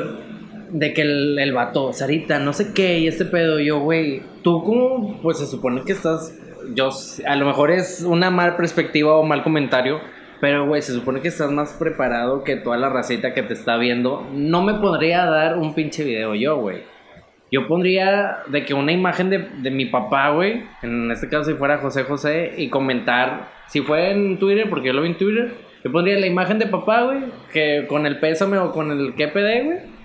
[0.70, 4.62] de que el, el vato, Sarita, no sé qué, y este pedo, yo, güey, tú
[4.62, 6.34] como, pues se supone que estás
[6.74, 6.90] yo,
[7.26, 10.00] a lo mejor es una mal perspectiva o mal comentario,
[10.40, 13.76] pero, güey, se supone que estás más preparado que toda la racita que te está
[13.76, 14.28] viendo.
[14.32, 16.82] No me podría dar un pinche video yo, güey.
[17.50, 21.56] Yo pondría de que una imagen de, de mi papá, güey, en este caso si
[21.56, 25.54] fuera José José, y comentar, si fue en Twitter, porque yo lo vi en Twitter,
[25.84, 27.20] yo pondría la imagen de papá, güey,
[27.52, 29.95] que con el pésame o con el KPD, güey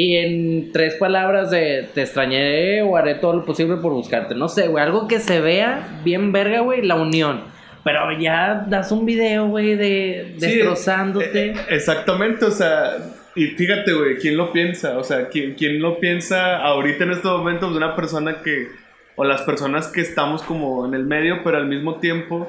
[0.00, 4.36] y en tres palabras de te extrañé o haré todo lo posible por buscarte.
[4.36, 7.42] No sé, güey, algo que se vea bien verga, güey, la unión.
[7.82, 11.46] Pero ya das un video, güey, de destrozándote.
[11.46, 12.92] Eh, eh, exactamente, o sea,
[13.34, 14.98] y fíjate, güey, ¿quién lo piensa?
[14.98, 17.74] O sea, ¿quién, ¿quién lo piensa ahorita en estos momentos?
[17.74, 18.68] Una persona que,
[19.16, 22.48] o las personas que estamos como en el medio, pero al mismo tiempo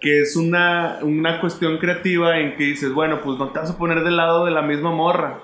[0.00, 3.76] que es una, una cuestión creativa en que dices, bueno, pues no te vas a
[3.76, 5.40] poner del lado de la misma morra.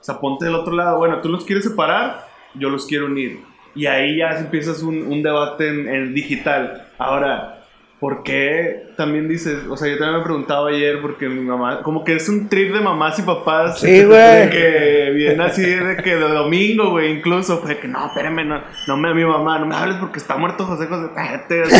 [0.00, 0.98] O sea, ponte del otro lado.
[0.98, 3.40] Bueno, tú los quieres separar, yo los quiero unir.
[3.74, 6.88] Y ahí ya empiezas un, un debate en, digital.
[6.98, 7.62] Ahora,
[8.00, 9.66] ¿por qué también dices?
[9.68, 12.48] O sea, yo también me he preguntado ayer porque mi mamá, como que es un
[12.48, 13.80] trip de mamás y papás.
[13.80, 14.50] Sí, güey.
[14.50, 17.58] Que viene así de que de domingo, güey, incluso.
[17.58, 20.64] Fue que no, espérame, no, no me, mi mamá, no me hables porque está muerto
[20.64, 21.06] José José.
[21.06, 21.62] Espérate.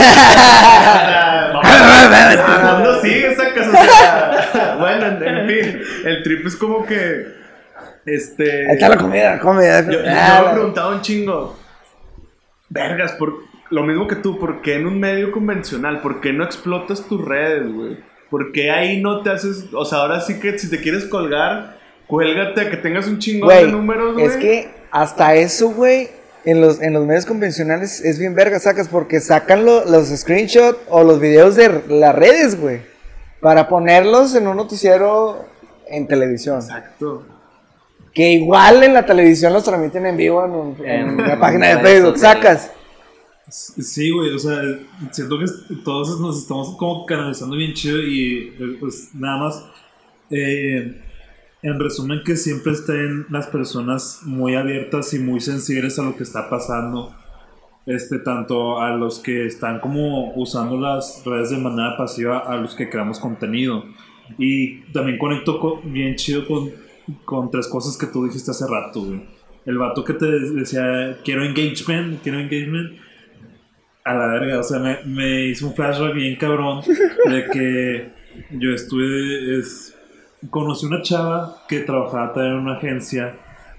[2.63, 4.77] No, no sigue esa casa.
[4.79, 7.38] Bueno, en, en fin, el trip es como que
[8.15, 8.67] Este.
[8.69, 9.85] Ahí está la comida, comida.
[9.85, 11.57] Yo, yo Ah, me he preguntado un chingo.
[12.69, 13.35] Vergas, por
[13.71, 16.01] lo mismo que tú, ¿por qué en un medio convencional?
[16.01, 17.99] ¿Por qué no explotas tus redes, güey?
[18.31, 19.67] ¿Por qué ahí no te haces.?
[19.73, 23.49] O sea, ahora sí que si te quieres colgar, cuélgate a que tengas un chingo
[23.49, 24.27] de números, güey.
[24.27, 26.09] es que hasta eso, güey,
[26.45, 30.79] en los, en los medios convencionales es bien verga, sacas, porque sacan lo- los screenshots
[30.89, 32.81] o los videos de las redes, güey,
[33.41, 35.47] para ponerlos en un noticiero
[35.89, 36.57] en televisión.
[36.61, 37.25] Exacto.
[38.19, 41.69] Que igual en la televisión los transmiten en vivo en, un- en En una página
[41.69, 42.73] de Facebook, sacas.
[43.49, 44.61] Sí, güey, o sea,
[45.13, 45.45] siento que
[45.85, 49.65] todos nos estamos como canalizando bien chido y eh, pues nada más,
[50.31, 51.01] eh,
[51.63, 56.25] en resumen que siempre estén las personas muy abiertas y muy sensibles a lo que
[56.25, 57.15] está pasando,
[57.87, 62.75] este, tanto a los que están como usando las redes de manera pasiva, a los
[62.75, 63.85] que creamos contenido.
[64.39, 66.71] Y también conecto con- bien chido con,
[67.25, 69.23] con tres cosas que tú dijiste hace rato, güey.
[69.67, 72.99] El vato que te decía, quiero engagement, quiero engagement
[74.05, 76.81] a la verga, o sea, me, hizo un flashback bien cabrón
[77.27, 78.11] de que
[78.59, 79.95] yo estuve, es,
[80.49, 83.37] conocí una chava que trabajaba también en una agencia,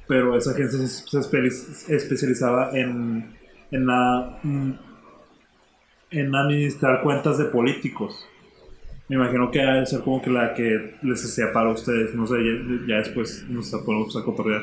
[0.08, 3.36] pero esa agencia se, se espe- especializaba en,
[3.72, 4.72] en la, mm,
[6.12, 8.26] en administrar cuentas de políticos.
[9.10, 12.28] Me imagino que ha de ser como que la que les hacía para ustedes, no
[12.28, 14.62] sé, ya, ya después nos ponemos a cotorrear.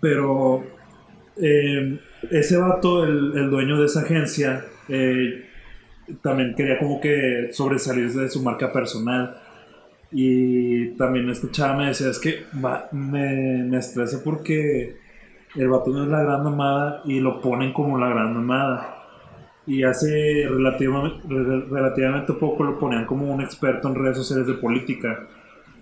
[0.00, 0.64] Pero
[1.36, 2.00] eh,
[2.30, 5.44] ese vato, el, el dueño de esa agencia, eh,
[6.22, 9.36] también quería como que sobresalir de su marca personal.
[10.10, 14.96] Y también este chava me decía, es que me, me estresa porque
[15.56, 18.95] el vato no es la gran mamada y lo ponen como la gran mamada.
[19.66, 24.54] Y hace relativamente, re- relativamente poco lo ponían como un experto en redes sociales de
[24.54, 25.26] política.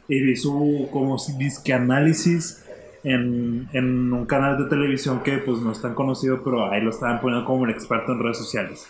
[0.08, 2.64] Y vi su como disque análisis
[3.04, 6.90] en, en un canal de televisión que pues no es tan conocido, pero ahí lo
[6.90, 8.86] estaban poniendo como un experto en redes sociales.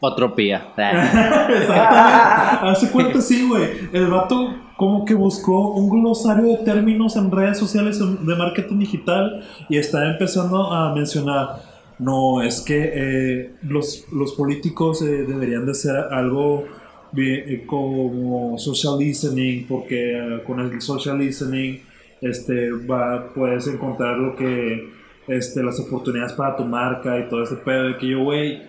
[0.00, 0.68] Otropía.
[0.76, 2.68] Exactamente.
[2.68, 3.64] Hace cuenta, sí, güey.
[3.92, 9.44] El vato como que buscó un glosario de términos en redes sociales de marketing digital
[9.68, 11.56] y está empezando a mencionar,
[11.98, 16.64] no, es que eh, los, los políticos eh, deberían de hacer algo
[17.12, 21.80] bien, eh, como social listening, porque eh, con el social listening
[22.20, 24.90] este, va, puedes encontrar lo que,
[25.26, 28.62] este, las oportunidades para tu marca y todo ese pedo de que yo, güey,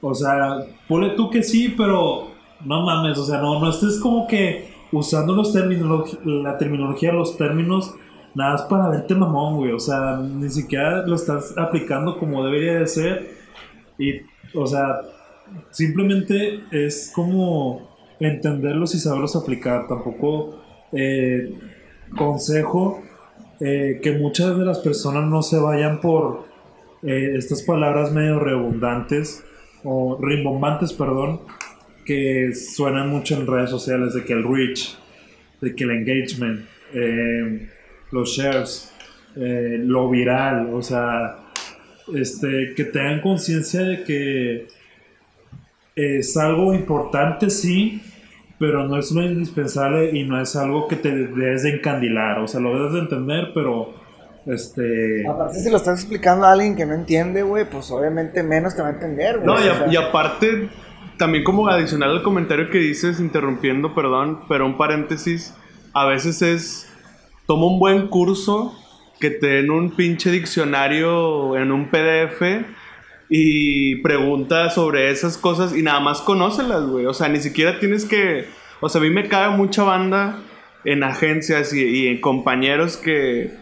[0.00, 2.32] o sea, ponle tú que sí, pero
[2.64, 7.36] no mames, o sea, no, no estés como que usando los términos, la terminología, los
[7.36, 7.94] términos,
[8.34, 9.72] nada más para verte mamón, güey.
[9.72, 13.30] O sea, ni siquiera lo estás aplicando como debería de ser.
[13.98, 14.20] Y,
[14.54, 15.00] o sea,
[15.70, 17.88] simplemente es como
[18.20, 19.86] entenderlos y saberlos aplicar.
[19.88, 20.60] Tampoco
[20.92, 21.54] eh,
[22.16, 23.02] consejo
[23.60, 26.44] eh, que muchas de las personas no se vayan por
[27.02, 29.44] eh, estas palabras medio redundantes
[29.84, 31.40] o rimbombantes, perdón,
[32.04, 34.96] que suenan mucho en redes sociales, de que el reach,
[35.60, 37.70] de que el engagement, eh,
[38.14, 38.92] los shares,
[39.36, 41.36] eh, lo viral, o sea,
[42.14, 44.66] este, que tengan conciencia de que
[45.96, 48.02] es algo importante, sí,
[48.58, 52.48] pero no es lo indispensable y no es algo que te debes de encandilar, o
[52.48, 53.94] sea, lo debes de entender, pero
[54.46, 55.26] este...
[55.28, 58.82] Aparte, si lo estás explicando a alguien que no entiende, güey, pues obviamente menos te
[58.82, 59.46] va a entender, güey.
[59.46, 60.68] No, y, O a- sea, y aparte,
[61.18, 65.54] también como adicional al comentario que dices, interrumpiendo, perdón, pero un paréntesis,
[65.92, 66.92] a veces es,
[67.46, 68.74] toma un buen curso
[69.20, 72.42] que te den un pinche diccionario en un PDF
[73.28, 77.06] y pregunta sobre esas cosas y nada más conócelas, güey.
[77.06, 78.46] O sea, ni siquiera tienes que,
[78.80, 80.42] o sea, a mí me cae mucha banda
[80.84, 83.54] en agencias y, en compañeros que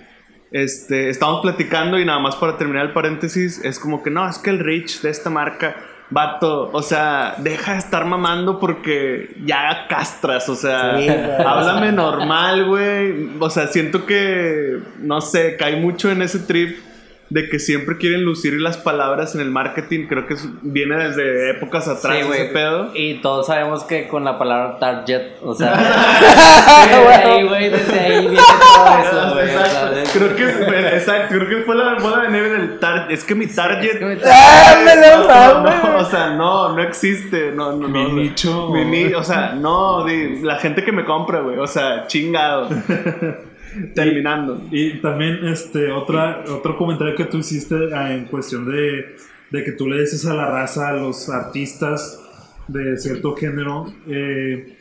[0.51, 4.39] este, estamos platicando y nada más para terminar el paréntesis, es como que no, es
[4.39, 5.77] que el reach de esta marca,
[6.13, 12.65] vato, o sea, deja de estar mamando porque ya castras, o sea, Sí, háblame normal,
[12.67, 13.31] güey.
[13.39, 16.92] O sea, siento que, no sé, cae mucho en ese trip
[17.33, 20.07] de que siempre quieren lucir las palabras en el marketing.
[20.07, 22.91] Creo que es- viene desde épocas atrás Sí, ese pedo.
[22.95, 25.73] Y todos sabemos que con la palabra target, o sea,
[26.87, 29.95] desde ahí, güey, desde ahí viene todo eso, Exacto.
[29.95, 30.45] de- Creo que,
[30.97, 33.11] exacto, creo que fue la moda venir en el target.
[33.15, 33.93] Es que mi target.
[33.93, 37.51] Es que mi ¡Ah, me lo No, no, o sea, no, no existe.
[37.53, 38.09] No, no, Mi no.
[38.13, 38.69] nicho.
[38.69, 41.57] Mi ni- o sea, no, di- la gente que me compra, güey.
[41.59, 42.69] O sea, chingado.
[43.95, 44.63] Terminando.
[44.71, 49.17] Y también este otra, otro comentario que tú hiciste ah, en cuestión de,
[49.51, 52.21] de que tú le dices a la raza, a los artistas
[52.69, 54.79] de cierto género, eh,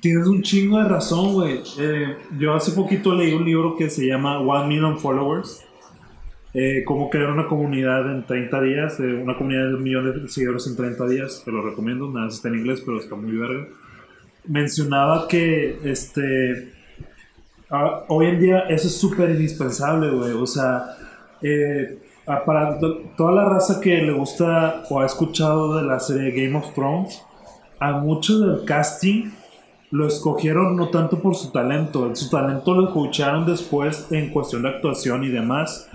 [0.00, 1.60] Tienes un chingo de razón, güey.
[1.78, 5.62] Eh, yo hace poquito leí un libro que se llama One Million Followers.
[6.54, 10.28] Eh, cómo crear una comunidad en 30 días, eh, una comunidad de un millón de
[10.28, 11.42] seguidores en 30 días.
[11.44, 13.68] Te lo recomiendo, nada más está en inglés, pero está muy verga.
[14.48, 16.72] Mencionaba que este,
[17.70, 20.32] ah, hoy en día eso es súper indispensable, güey.
[20.32, 20.96] O sea,
[21.42, 25.98] eh, ah, para to- toda la raza que le gusta o ha escuchado de la
[26.00, 27.22] serie Game of Thrones,
[27.78, 29.30] a muchos del casting
[29.92, 34.68] lo escogieron no tanto por su talento, su talento lo escucharon después en cuestión de
[34.68, 35.88] actuación y demás,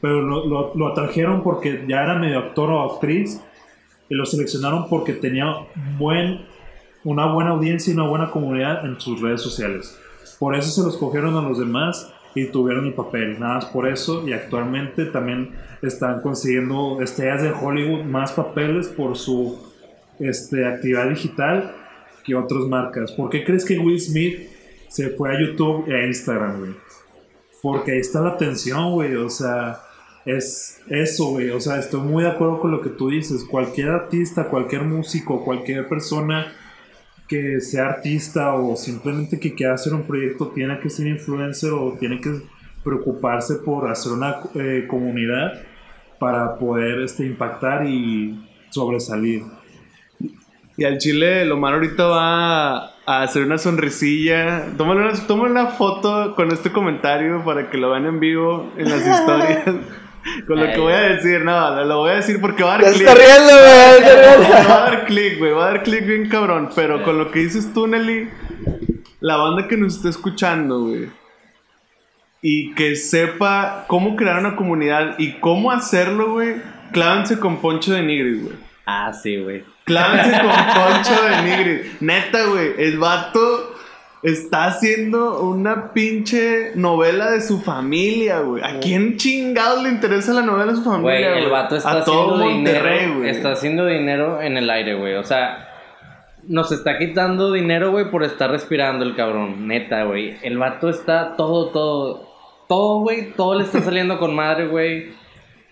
[0.00, 3.40] pero lo, lo, lo atrajeron porque ya era medio actor o actriz
[4.08, 5.46] y lo seleccionaron porque tenía
[5.98, 6.42] buen,
[7.02, 9.98] una buena audiencia y una buena comunidad en sus redes sociales.
[10.40, 13.86] Por eso se los cogieron a los demás y tuvieron el papel, nada más por
[13.86, 15.50] eso y actualmente también
[15.82, 19.58] están consiguiendo estrellas de Hollywood más papeles por su
[20.18, 21.74] este, actividad digital
[22.24, 23.12] que otras marcas.
[23.12, 24.48] ¿Por qué crees que Will Smith
[24.88, 26.72] se fue a YouTube e a Instagram, güey?
[27.62, 29.16] Porque ahí está la atención, güey.
[29.16, 29.80] O sea,
[30.24, 31.50] es eso, güey.
[31.50, 33.44] O sea, estoy muy de acuerdo con lo que tú dices.
[33.44, 36.52] Cualquier artista, cualquier músico, cualquier persona
[37.30, 41.96] que sea artista o simplemente que quiera hacer un proyecto tiene que ser influencer o
[41.96, 42.40] tiene que
[42.82, 45.62] preocuparse por hacer una eh, comunidad
[46.18, 49.44] para poder este, impactar y sobresalir.
[50.76, 52.76] Y al chile, Lomar ahorita va
[53.06, 54.66] a hacer una sonrisilla.
[54.76, 58.90] Tómale una, tómale una foto con este comentario para que lo vean en vivo en
[58.90, 59.76] las historias.
[60.46, 62.78] Con lo que voy a decir, no, lo- lo voy a decir porque va a
[62.78, 63.08] dar se clic.
[63.08, 64.50] está riendo, güey.
[64.68, 65.52] va a dar clic, güey.
[65.52, 66.70] Va a dar clic bien cabrón.
[66.74, 68.28] Pero con lo que dices tú, Nelly,
[69.20, 71.08] la banda que nos está escuchando, güey.
[72.42, 76.54] Y que sepa cómo crear una comunidad y cómo hacerlo, güey.
[76.92, 78.56] Clávense con Poncho de Nigris, güey.
[78.86, 79.62] Ah, sí, güey.
[79.84, 82.02] Clávense con Poncho de Nigris.
[82.02, 82.72] Neta, güey.
[82.78, 83.69] El vato
[84.22, 88.62] está haciendo una pinche novela de su familia, güey.
[88.62, 91.98] ¿A quién chingados le interesa la novela de su Güey, familia, el vato está A
[92.00, 93.14] haciendo dinero.
[93.16, 93.30] güey.
[93.30, 95.14] Está haciendo dinero en el aire, güey.
[95.14, 95.68] O sea,
[96.46, 99.66] nos está quitando dinero, güey, por estar respirando el cabrón.
[99.68, 100.36] Neta, güey.
[100.42, 102.28] El vato está todo, todo.
[102.68, 103.32] Todo, güey.
[103.32, 105.12] Todo le está saliendo con madre, güey.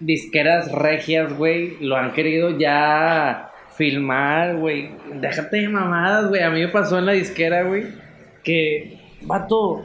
[0.00, 1.76] Disqueras regias, güey.
[1.80, 4.90] Lo han querido ya filmar, güey.
[5.14, 6.42] Déjate de mamadas, güey.
[6.42, 8.07] A mí me pasó en la disquera, güey.
[8.44, 9.85] Que, vato,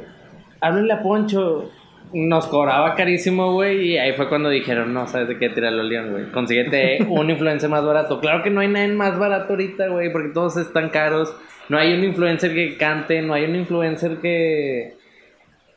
[0.62, 1.70] háblale a Poncho.
[2.14, 5.50] Nos cobraba carísimo, güey, y ahí fue cuando dijeron, no, ¿sabes de qué?
[5.50, 6.32] Tíralo al león, güey.
[6.32, 8.20] Consíguete un influencer más barato.
[8.20, 11.36] Claro que no hay nadie más barato ahorita, güey, porque todos están caros.
[11.70, 14.94] No hay un influencer que cante, no hay un influencer que...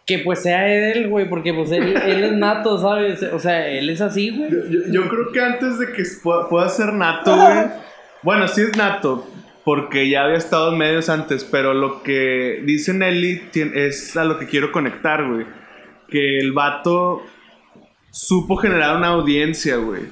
[0.05, 3.23] Que pues sea él, güey, porque pues él, él es nato, ¿sabes?
[3.24, 4.48] O sea, él es así, güey.
[4.51, 7.57] Yo, yo- yo creo que antes de que pu- pueda ser nato, güey.
[8.23, 9.27] Bueno, sí es nato,
[9.66, 14.38] porque ya había estado en medios antes, pero lo que dice Nelly es a lo
[14.38, 15.44] que quiero conectar, güey.
[16.09, 17.20] Que el vato
[18.12, 20.02] supo generar una audiencia, güey.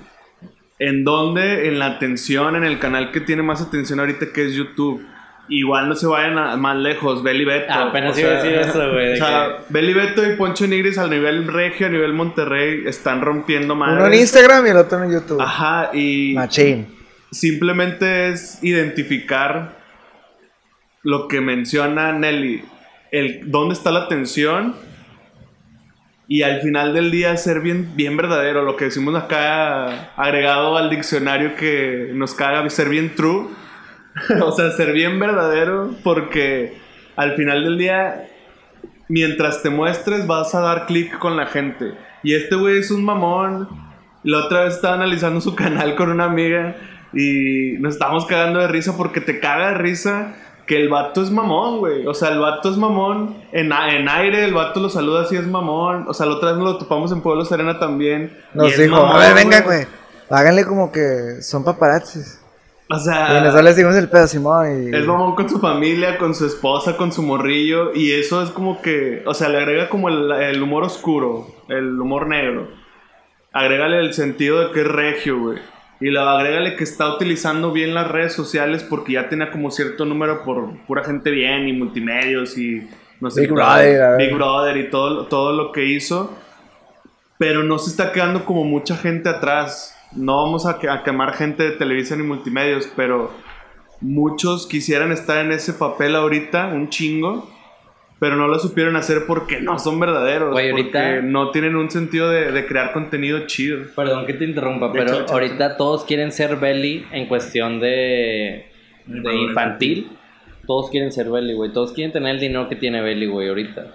[0.81, 1.69] ¿En dónde?
[1.69, 5.07] En la atención, en el canal que tiene más atención ahorita, que es YouTube.
[5.49, 7.67] Igual no se vayan a- más lejos, Beli Beto.
[7.73, 10.99] Ah, apenas iba a decir eso, güey, de O sea, Beli Beto y Poncho Nigris
[10.99, 13.93] al nivel regio, a nivel Monterrey, están rompiendo más.
[13.93, 15.41] Uno en Instagram y el otro en YouTube.
[15.41, 16.94] Ajá, y Machín.
[17.35, 19.77] Simplemente es identificar
[21.03, 22.65] lo que menciona Nelly,
[23.11, 24.75] el dónde está la atención
[26.27, 30.89] y al final del día ser bien, bien verdadero, lo que decimos acá agregado al
[30.89, 33.49] diccionario que nos caga, ser bien true,
[34.43, 36.79] o sea, ser bien verdadero porque
[37.17, 38.29] al final del día,
[39.09, 41.93] mientras te muestres vas a dar clic con la gente.
[42.23, 43.69] Y este güey es un mamón.
[44.23, 46.75] La otra vez estaba analizando su canal con una amiga
[47.15, 50.35] y nos estábamos cagando de risa porque te caga de risa
[50.67, 52.07] que el vato es mamón, güey.
[52.07, 53.37] O sea, el vato es mamón.
[53.53, 56.07] En, en aire, el vato lo saluda así, es mamón.
[56.09, 58.37] O sea, la otra vez nos lo topamos en Pueblo Serena también.
[58.55, 59.87] y Nos dijo, mamón, a ver, venga, güey.
[60.31, 62.41] Háganle como que son paparazzis.
[62.91, 64.89] O Y sea, nosotros le seguimos el pedo, Simón.
[64.89, 64.97] Y...
[64.97, 67.93] es mamón con su familia, con su esposa, con su morrillo.
[67.95, 72.01] Y eso es como que, o sea, le agrega como el, el humor oscuro, el
[72.01, 72.69] humor negro.
[73.53, 75.59] Agrégale el sentido de que es regio, güey.
[76.05, 80.05] Y luego agrégale que está utilizando bien las redes sociales porque ya tenía como cierto
[80.05, 82.87] número por pura gente bien y multimedios y
[83.23, 84.19] no sé Big qué, Brother.
[84.19, 86.37] Big Brother y todo, todo lo que hizo.
[87.39, 89.97] Pero no se está quedando como mucha gente atrás.
[90.13, 93.31] No vamos a, a quemar gente de televisión y multimedios, pero
[94.03, 97.51] muchos quisieran estar en ese papel ahorita, un chingo,
[98.19, 101.91] pero no lo supieron hacer porque no son verdaderos, Güey, porque ahorita- no tienen un
[101.91, 103.81] sentido de, de crear contenido chido.
[103.95, 107.81] Perdón que te interrumpa, De pero hecho, hecho, ahorita todos quieren ser belly en cuestión
[107.81, 108.67] de,
[109.07, 110.09] de infantil.
[110.67, 111.73] todos quieren ser Belly, güey.
[111.73, 113.87] Todos quieren tener el dinero que tiene Belly, güey, ahorita.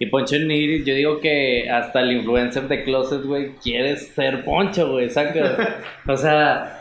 [0.00, 4.90] Y Poncho Nigris, yo digo que hasta el influencer de Closet, güey, quiere ser Poncho,
[4.90, 5.76] güey, saca.
[6.08, 6.79] o sea,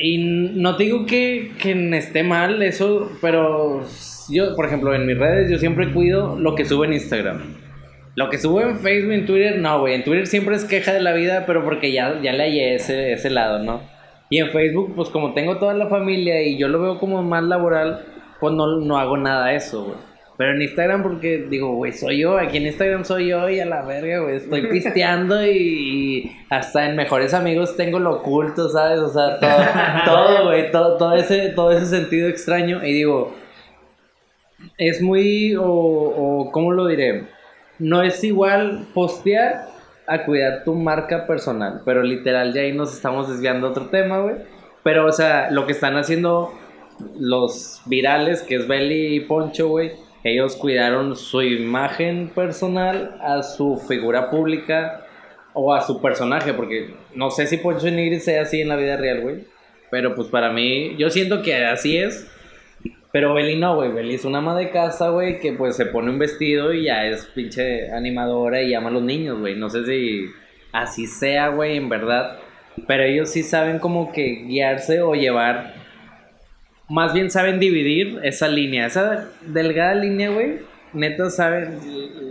[0.00, 3.84] y no digo que, que esté mal eso, pero
[4.28, 7.56] yo, por ejemplo, en mis redes yo siempre cuido lo que subo en Instagram.
[8.14, 9.94] Lo que subo en Facebook, en Twitter, no, güey.
[9.94, 13.12] En Twitter siempre es queja de la vida, pero porque ya, ya le hallé ese,
[13.12, 13.80] ese lado, ¿no?
[14.28, 17.44] Y en Facebook, pues como tengo toda la familia y yo lo veo como más
[17.44, 18.04] laboral,
[18.40, 20.07] pues no, no hago nada de eso, güey.
[20.38, 23.66] Pero en Instagram porque digo, güey, soy yo, aquí en Instagram soy yo y a
[23.66, 29.00] la verga, güey, estoy pisteando y, hasta en Mejores Amigos tengo lo oculto, ¿sabes?
[29.00, 33.34] O sea, todo, todo, güey, todo, todo, ese, todo ese sentido extraño y digo,
[34.76, 37.24] es muy, o, o, ¿cómo lo diré?
[37.80, 39.66] No es igual postear
[40.06, 44.20] a cuidar tu marca personal, pero literal ya ahí nos estamos desviando a otro tema,
[44.20, 44.36] güey.
[44.84, 46.54] Pero, o sea, lo que están haciendo
[47.18, 53.76] los virales, que es Belly y Poncho, güey, ellos cuidaron su imagen personal a su
[53.76, 55.06] figura pública
[55.52, 58.96] o a su personaje, porque no sé si Poncho Nigris sea así en la vida
[58.96, 59.44] real, güey.
[59.90, 62.30] Pero pues para mí, yo siento que así es.
[63.10, 63.90] Pero Belly no, güey.
[63.90, 67.06] Belly es una ama de casa, güey, que pues se pone un vestido y ya
[67.06, 69.56] es pinche animadora y llama a los niños, güey.
[69.56, 70.26] No sé si
[70.72, 72.38] así sea, güey, en verdad.
[72.86, 75.74] Pero ellos sí saben como que guiarse o llevar
[76.88, 78.86] más bien saben dividir esa línea.
[78.86, 80.60] Esa delgada línea, güey,
[80.92, 81.78] neta saben,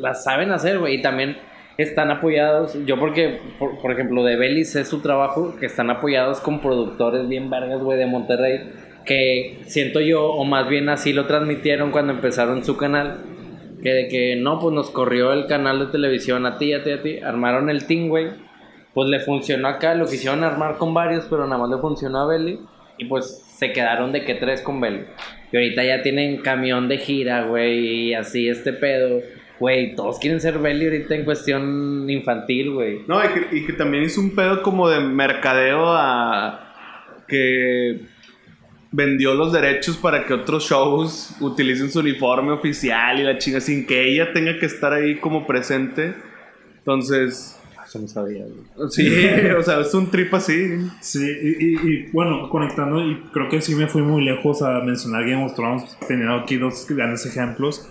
[0.01, 0.95] la saben hacer, güey.
[0.95, 1.37] Y también
[1.77, 6.59] están apoyados, yo porque, por, ejemplo, de Belis es su trabajo, que están apoyados con
[6.59, 8.71] productores bien vergas, güey, de Monterrey,
[9.05, 13.17] que siento yo, o más bien así lo transmitieron cuando empezaron su canal,
[13.83, 16.91] que de que no, pues nos corrió el canal de televisión a ti, a ti,
[16.91, 18.29] a ti, armaron el team, güey,
[18.95, 22.27] pues le funcionó acá, lo quisieron armar con varios, pero nada más le funcionó a
[22.27, 22.59] Belly,
[22.97, 25.05] y pues se quedaron de que tres con Belly.
[25.51, 29.21] Y ahorita ya tienen camión de gira, güey, y así este pedo.
[29.59, 32.99] Güey, todos quieren ser Belly ahorita en cuestión infantil, güey.
[33.07, 37.23] No, y que, que también hizo un pedo como de mercadeo a...
[37.27, 38.01] que
[38.91, 43.87] vendió los derechos para que otros shows utilicen su uniforme oficial y la chinga sin
[43.87, 46.13] que ella tenga que estar ahí como presente.
[46.77, 47.56] Entonces,
[47.97, 48.45] eso no sabía,
[48.89, 49.07] Sí,
[49.57, 50.89] o sea, es un trip así.
[51.01, 55.43] Sí, y, bueno, conectando, y creo que sí me fui muy lejos a mencionar Game
[55.43, 57.89] of Thrones, teniendo aquí dos grandes ejemplos.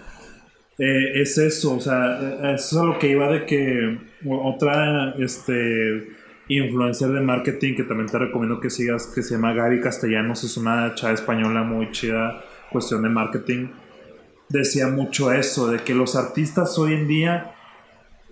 [0.78, 6.08] Eh, es eso, o sea, eso es a lo que iba de que otra este,
[6.48, 10.56] influencer de marketing que también te recomiendo que sigas, que se llama Gaby Castellanos, es
[10.58, 13.68] una chava española muy chida, cuestión de marketing,
[14.50, 17.55] decía mucho eso, de que los artistas hoy en día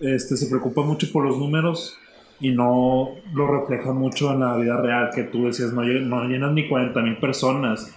[0.00, 1.98] este, se preocupa mucho por los números
[2.40, 6.54] y no lo refleja mucho en la vida real, que tú decías, no, no llenan
[6.54, 7.94] ni 40 mil personas.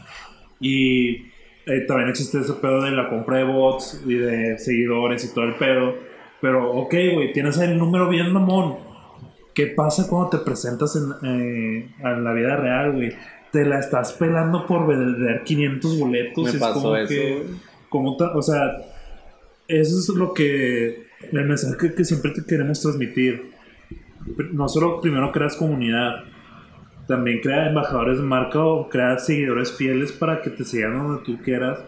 [0.59, 1.27] Y
[1.65, 5.45] eh, también existe ese pedo de la compra de bots y de seguidores y todo
[5.45, 5.95] el pedo.
[6.39, 8.77] Pero, ok, güey, tienes el número bien mamón.
[9.53, 13.09] ¿Qué pasa cuando te presentas en, eh, la vida real, güey?
[13.51, 16.53] Te la estás pelando por vender 500 boletos.
[16.53, 17.13] Me pasó eso.
[17.89, 18.77] como o sea,
[19.67, 23.51] eso es lo que el mensaje que, siempre te queremos transmitir.
[24.51, 26.23] No solo primero creas comunidad,
[27.07, 31.41] también crea embajadores de marca o crea seguidores fieles para que te sigan donde tú
[31.41, 31.79] quieras.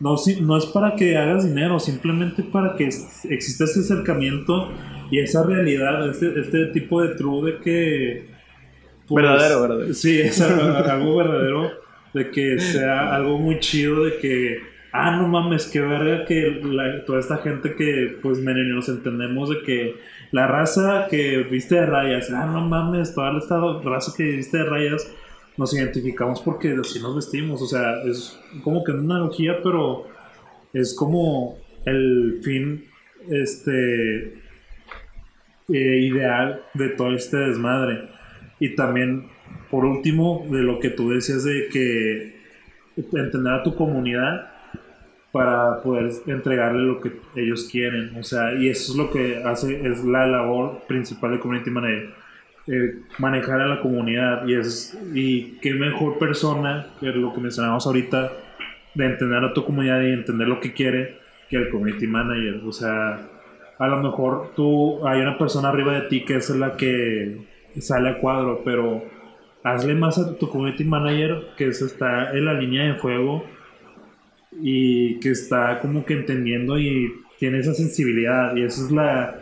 [0.00, 4.70] No, no es para que hagas dinero, simplemente para que exista ese acercamiento
[5.10, 8.30] y esa realidad, este, este tipo de true de que...
[9.06, 9.94] Pues, verdadero, verdadero.
[9.94, 11.70] Sí, es algo verdadero,
[12.14, 16.60] de que sea algo muy chido, de que ah, no mames, qué verga que
[17.06, 19.96] toda esta gente que, pues, nos entendemos de que
[20.32, 24.64] la raza que viste de rayas, ah, no mames, toda esta raza que viste de
[24.64, 25.12] rayas,
[25.56, 30.06] nos identificamos porque así nos vestimos, o sea, es como que una analogía, pero
[30.72, 32.84] es como el fin,
[33.28, 34.40] este,
[35.72, 38.08] eh, ideal de todo este desmadre.
[38.58, 39.28] Y también,
[39.70, 42.40] por último, de lo que tú decías de que
[42.96, 44.50] entender a tu comunidad,
[45.32, 48.16] para poder entregarle lo que ellos quieren.
[48.18, 52.20] O sea, y eso es lo que hace, es la labor principal de Community Manager.
[52.66, 57.86] Eh, manejar a la comunidad y es y qué mejor persona que lo que mencionamos
[57.86, 58.30] ahorita
[58.94, 62.70] de entender a tu comunidad y entender lo que quiere que el community manager o
[62.70, 63.18] sea
[63.78, 67.38] a lo mejor tú hay una persona arriba de ti que es la que
[67.80, 69.02] sale a cuadro pero
[69.64, 73.42] hazle más a tu community manager que está en la línea de fuego
[74.52, 79.36] y que está como que entendiendo y tiene esa sensibilidad y esa es la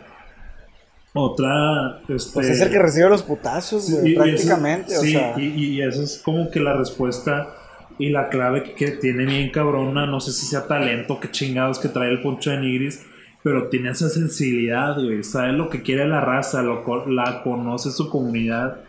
[1.15, 6.21] otra este, pues es el que recibe los putazos prácticamente sí, y, y, eso es
[6.23, 7.55] como que la respuesta
[7.99, 11.89] Y la clave que tiene bien cabrona, no sé si sea talento, qué chingados que
[11.89, 13.05] trae el poncho de Nigris,
[13.43, 15.25] pero tiene esa sensibilidad, güey.
[15.25, 18.81] Sabe lo que quiere la raza, lo, la conoce su comunidad.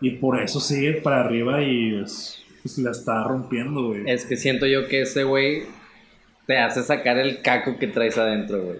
[0.00, 4.02] Y por eso sigue para arriba y pues, pues, la está rompiendo, güey.
[4.06, 5.62] Es que siento yo que ese güey
[6.46, 8.78] te hace sacar el caco que traes adentro, güey.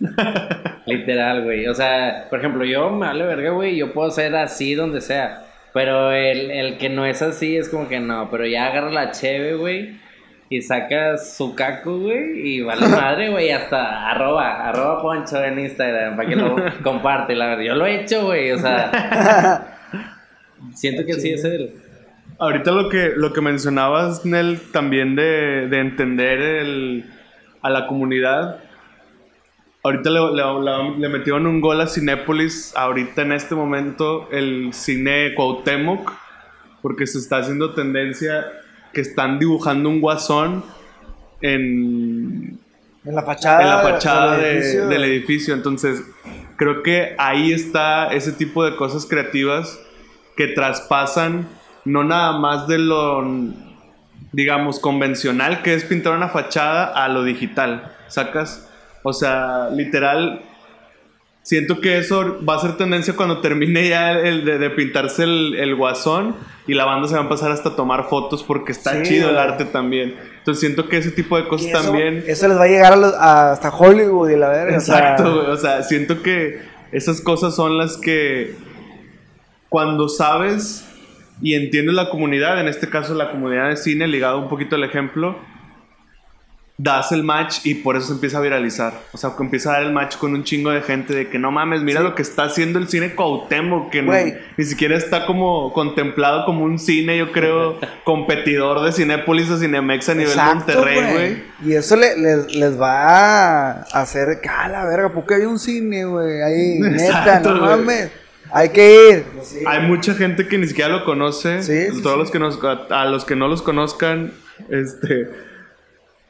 [0.86, 1.66] Literal, güey.
[1.66, 3.76] O sea, por ejemplo, yo me vale verga, güey.
[3.76, 5.44] Yo puedo ser así donde sea.
[5.74, 8.30] Pero el, el que no es así es como que no.
[8.30, 9.96] Pero ya agarra la cheve, güey.
[10.50, 12.48] Y saca su caco, güey.
[12.48, 13.50] Y vale madre, güey.
[13.50, 16.16] Hasta arroba, arroba poncho en Instagram.
[16.16, 17.64] Para que lo comparte, la verdad.
[17.64, 18.52] Yo lo he hecho, güey.
[18.52, 19.78] O sea.
[20.74, 21.72] siento que sí es él.
[22.38, 27.04] Ahorita lo que, lo que mencionabas, Nel, también de, de entender el,
[27.62, 28.60] a la comunidad.
[29.82, 34.72] Ahorita le, le- le- le metieron un gol a Cinépolis, ahorita en este momento el
[34.72, 36.12] cine Cuauhtémoc,
[36.82, 38.46] porque se está haciendo tendencia
[38.92, 40.64] que están dibujando un guasón
[41.40, 42.58] en,
[43.04, 43.62] En la fachada.
[43.62, 44.88] en la fachada del de- edificio.
[44.88, 45.54] del edificio.
[45.54, 46.02] Entonces,
[46.56, 49.80] creo que ahí está ese tipo de cosas creativas
[50.36, 51.48] que traspasan
[51.88, 53.24] no nada más de lo,
[54.32, 57.92] digamos, convencional que es pintar una fachada a lo digital.
[58.08, 58.68] ¿Sacas?
[59.02, 60.42] O sea, literal,
[61.42, 65.54] siento que eso va a ser tendencia cuando termine ya el de, de pintarse el,
[65.56, 66.36] el guasón
[66.66, 69.30] y la banda se va a empezar hasta a tomar fotos porque está Sí, chido
[69.30, 70.14] el arte también.
[70.38, 72.24] Entonces siento que ese tipo de cosas eso, también...
[72.26, 75.34] Eso les va a llegar a los- a- hasta Hollywood y la o sea, Exacto,
[75.42, 75.46] güey.
[75.50, 76.60] O sea, siento que
[76.92, 78.56] esas cosas son las que
[79.68, 80.87] cuando sabes
[81.40, 84.84] y entiendes la comunidad, en este caso la comunidad de cine, ligado un poquito al
[84.84, 85.36] ejemplo,
[86.80, 88.92] das el match y por eso se empieza a viralizar.
[89.12, 91.36] O sea, que empieza a dar el match con un chingo de gente de que
[91.36, 94.12] no mames, mira lo que está haciendo el cine Cuauhtémoc, que no-
[94.56, 100.08] ni siquiera está como contemplado como un cine, yo creo, competidor de Cinépolis o Cinemex
[100.08, 101.42] a nivel exacto, Monterrey, güey.
[101.68, 103.70] Y eso le- les, les va a
[104.00, 107.70] hacer que, a la verga, porque hay un cine, güey, ahí, neta, Exacto, no güey.
[107.76, 108.10] mames.
[108.52, 109.26] Hay que ir.
[109.66, 111.62] Hay mucha gente que ni siquiera lo conoce.
[111.62, 112.20] Sí, sí, Todos sí.
[112.20, 114.32] los que nos, a, a los que no los conozcan,
[114.68, 115.28] este,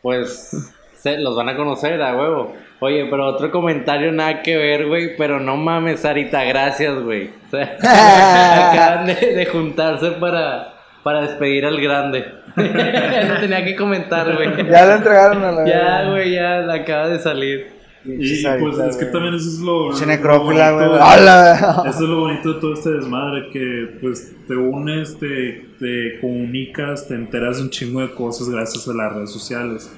[0.02, 2.54] Pues se los van a conocer a huevo.
[2.80, 5.16] Oye, pero otro comentario nada que ver, güey.
[5.16, 7.30] Pero no mames, Sarita, gracias, güey.
[7.46, 7.76] O sea,
[8.72, 12.24] acaban de, de juntarse para, para despedir al grande.
[12.56, 14.68] no tenía que comentar, güey.
[14.68, 17.77] Ya lo entregaron a la Ya, güey, ya la acaba de salir.
[18.04, 20.98] Y pues es que también eso es lo, lo necrófila, bonito güey.
[21.00, 21.82] de- ¡Hala!
[21.88, 27.06] Eso es lo bonito de todo este desmadre, que pues te unes, te, te comunicas,
[27.08, 29.92] te enteras de un chingo de cosas gracias a las redes sociales.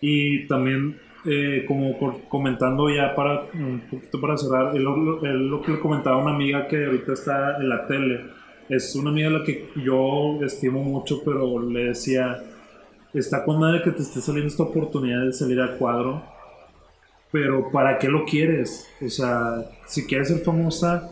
[0.00, 0.96] Y también,
[1.26, 6.16] eh, como comentando ya para un poquito para cerrar, es lo, lo que le comentaba
[6.16, 8.20] a una amiga que ahorita está en la tele.
[8.68, 12.38] Es una amiga a la que yo estimo mucho, pero le decía,
[13.12, 16.22] está con madre que te esté saliendo esta oportunidad de salir al cuadro,
[17.32, 18.86] pero ¿para qué lo quieres?
[19.04, 21.10] O sea, si quieres ser famosa,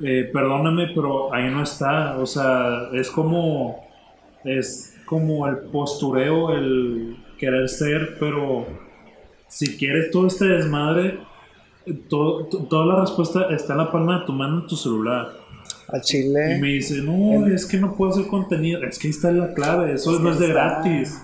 [0.00, 2.16] eh, perdóname, pero ahí no está.
[2.18, 3.84] O sea, es como,
[4.44, 8.66] es como el postureo, el querer ser, pero
[9.48, 11.18] si quieres todo este desmadre,
[12.08, 15.28] todo, to- toda la respuesta está en la palma de tu mano en tu celular.
[15.88, 16.58] Al Y chile.
[16.60, 18.82] me dice, no, es que no puedo hacer contenido.
[18.84, 21.20] Es que ahí está la clave, eso no es de gratis.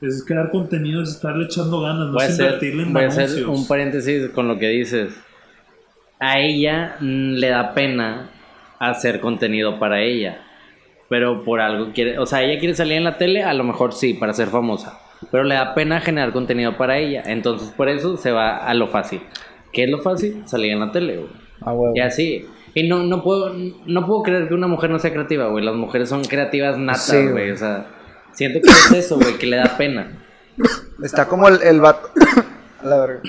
[0.00, 3.66] Es crear contenido, es estarle echando ganas, no es invertirle en voy a hacer un
[3.66, 5.12] paréntesis con lo que dices.
[6.20, 8.30] A ella mm, le da pena
[8.78, 10.42] hacer contenido para ella.
[11.08, 12.18] Pero por algo quiere.
[12.18, 15.00] O sea, ella quiere salir en la tele, a lo mejor sí, para ser famosa.
[15.32, 17.22] Pero le da pena generar contenido para ella.
[17.26, 19.20] Entonces por eso se va a lo fácil.
[19.72, 20.42] ¿Qué es lo fácil?
[20.46, 21.30] Salir en la tele, güey.
[21.62, 21.92] A huevo.
[21.96, 22.46] Y así.
[22.74, 23.52] Y no, no puedo
[23.86, 25.64] no puedo creer que una mujer no sea creativa, güey.
[25.64, 27.30] Las mujeres son creativas natas, Sí, güey.
[27.32, 27.50] güey.
[27.50, 27.86] O sea,
[28.38, 30.12] siento que es eso, güey, que le da pena.
[31.02, 32.10] Está como el, el vato.
[32.80, 33.20] A la verga.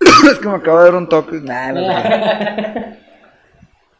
[0.30, 1.40] es que me acabo de dar un toque.
[1.40, 3.00] Nah, no, no.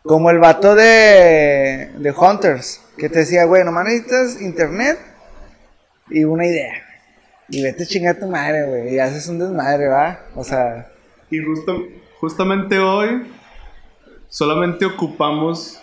[0.02, 4.98] Como el vato de, de Hunters, que te decía, güey, nomás necesitas internet
[6.08, 6.72] y una idea.
[7.50, 8.94] Y vete a chingar a tu madre, güey.
[8.94, 10.20] Y haces un desmadre, ¿va?
[10.34, 10.90] O sea,
[11.30, 11.82] Y justo,
[12.18, 13.30] justamente hoy
[14.28, 15.78] solamente ocupamos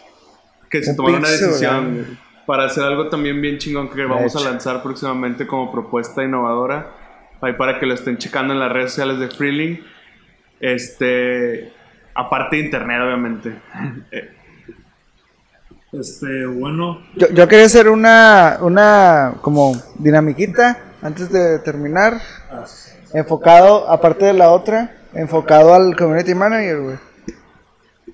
[0.69, 2.17] que se tomara una decisión
[2.47, 6.87] para hacer algo también bien chingón que vamos a lanzar próximamente como propuesta innovadora.
[7.41, 9.83] Ahí para que lo estén checando en las redes sociales de Freeling.
[10.61, 11.73] Este,
[12.15, 13.53] aparte de internet, obviamente.
[14.11, 14.33] Eh,
[15.91, 22.21] Este, bueno, yo, yo quería hacer una, una como dinamiquita antes de terminar.
[23.13, 26.97] Enfocado, aparte de la otra, enfocado al community manager, güey.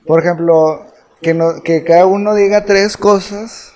[0.06, 0.86] Por ejemplo,
[1.22, 3.74] que, no, que cada uno diga tres cosas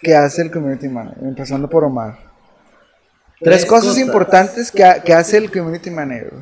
[0.00, 2.18] que hace el community manager, empezando por Omar.
[3.40, 3.98] Tres, Tres cosas, cosas.
[4.00, 6.32] importantes que, ha- que hace el community manager.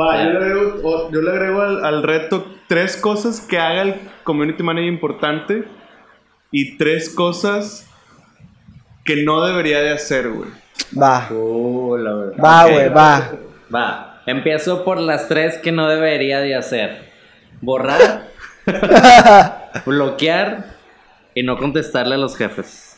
[0.00, 3.82] Va, yo le agrego, o- yo le agrego al, al reto tres cosas que haga
[3.82, 5.64] el community manager importante
[6.50, 7.86] y tres cosas
[9.04, 10.48] que no debería de hacer, güey.
[11.00, 12.44] Va, Uh, la verdad.
[12.44, 13.32] va, güey, va.
[13.74, 14.22] Va.
[14.26, 17.10] Empiezo por las tres que no debería de hacer.
[17.60, 18.28] Borrar,
[19.86, 20.64] bloquear
[21.34, 22.91] y no contestarle a los jefes.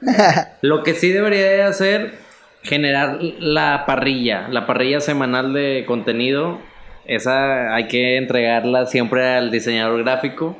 [0.62, 2.14] Lo que sí debería de hacer,
[2.62, 6.60] generar la parrilla, la parrilla semanal de contenido.
[7.06, 10.56] Esa hay que entregarla siempre al diseñador gráfico.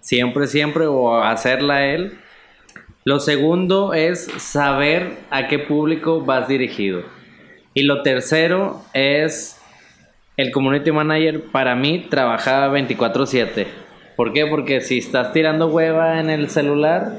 [0.00, 2.18] Siempre, siempre, o hacerla él.
[3.04, 7.02] Lo segundo es saber a qué público vas dirigido.
[7.74, 9.60] Y lo tercero es
[10.36, 13.66] el community manager para mí trabaja 24/7.
[14.16, 14.46] ¿Por qué?
[14.46, 17.12] Porque si estás tirando hueva en el celular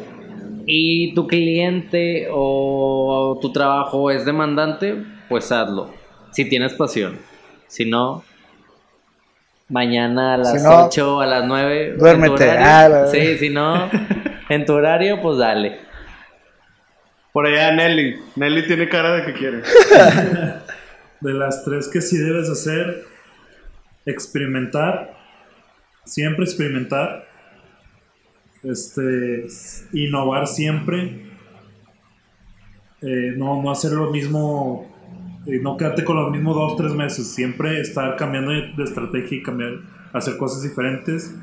[0.71, 5.91] y tu cliente o tu trabajo es demandante, pues hazlo.
[6.31, 7.17] Si tienes pasión.
[7.67, 8.23] Si no,
[9.67, 11.95] mañana a las Si no, 8, a las 9.
[11.97, 12.49] duérmete.
[12.51, 13.89] Ah, la- Sí, si no,
[14.49, 15.79] en tu horario, pues dale.
[17.33, 18.15] Por allá Nelly.
[18.35, 19.61] Nelly tiene cara de que quiere.
[21.21, 23.03] De las tres que sí debes hacer,
[24.05, 25.15] experimentar,
[26.05, 27.27] siempre experimentar,
[28.63, 29.45] este,
[29.93, 31.29] innovar siempre,
[33.01, 34.87] eh, no, no hacer lo mismo,
[35.45, 39.43] eh, no quedarte con lo mismo dos, tres meses, siempre estar cambiando de estrategia y
[39.43, 39.79] cambiar,
[40.11, 41.35] hacer cosas diferentes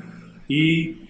[0.47, 1.07] y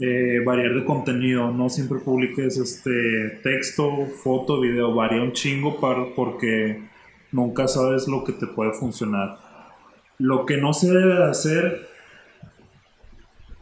[0.00, 6.14] eh, variar de contenido, no siempre publiques este texto, foto, video, varía un chingo para,
[6.14, 6.80] porque
[7.32, 9.38] nunca sabes lo que te puede funcionar.
[10.18, 11.89] Lo que no se debe de hacer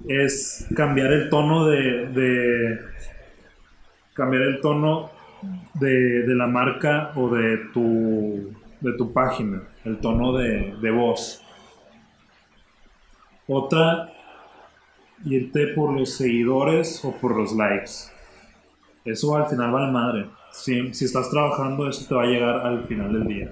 [0.06, 2.78] es cambiar el tono de, de-
[4.14, 5.10] cambiar el tono
[5.74, 11.42] de, de la marca o de tu de tu página, el tono de, de voz.
[13.48, 14.12] Otra,
[15.24, 17.90] irte por los seguidores o por los likes.
[19.04, 20.26] Eso al final vale madre.
[20.52, 23.50] Si, si estás trabajando, eso te va a llegar al final del día.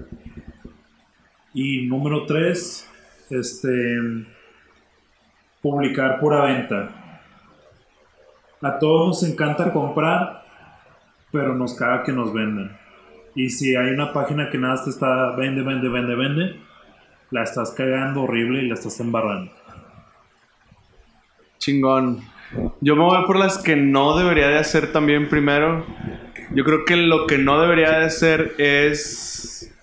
[1.53, 2.89] Y número tres,
[3.29, 3.97] este,
[5.61, 6.89] publicar pura venta.
[8.61, 10.43] A todos nos encanta comprar,
[11.31, 12.77] pero nos caga que nos vendan.
[13.35, 16.59] Y si hay una página que nada te está vende, vende, vende, vende,
[17.29, 19.51] la estás cagando horrible y la estás embarrando.
[21.59, 22.21] Chingón.
[22.79, 25.85] Yo me voy por las que no debería de hacer también primero.
[26.51, 29.75] Yo creo que lo que no debería de hacer es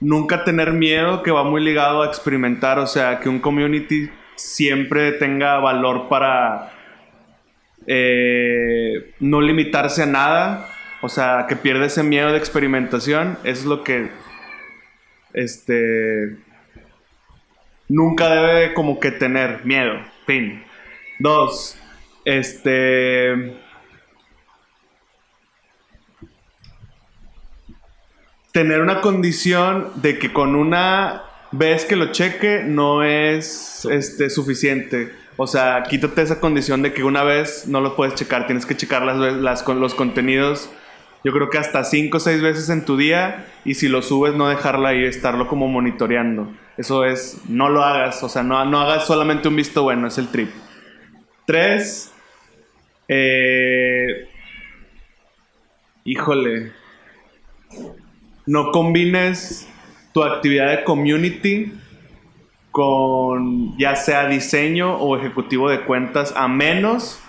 [0.00, 2.78] nunca tener miedo, que va muy ligado a experimentar.
[2.78, 6.72] O sea, que un community siempre tenga valor para
[7.86, 10.68] eh, no limitarse a nada.
[11.02, 13.38] O sea, que pierda ese miedo de experimentación.
[13.44, 14.10] Eso es lo que
[15.34, 16.38] este
[17.88, 20.00] nunca debe como que tener miedo.
[20.26, 20.64] Fin.
[21.18, 21.78] Dos,
[22.24, 23.56] este.
[28.52, 35.12] Tener una condición de que con una vez que lo cheque no es este, suficiente.
[35.36, 38.46] O sea, quítate esa condición de que una vez no lo puedes checar.
[38.46, 40.70] Tienes que checar las, las, los contenidos.
[41.24, 43.46] Yo creo que hasta cinco o seis veces en tu día.
[43.64, 46.52] Y si lo subes, no dejarlo ahí, estarlo como monitoreando.
[46.76, 48.22] Eso es, no lo hagas.
[48.22, 50.50] O sea, no, no hagas solamente un visto bueno, es el trip.
[51.44, 52.12] Tres.
[53.08, 54.28] Eh,
[56.04, 56.72] híjole.
[58.46, 59.68] No combines
[60.16, 61.74] tu actividad de community
[62.70, 67.20] con ya sea diseño o ejecutivo de cuentas a menos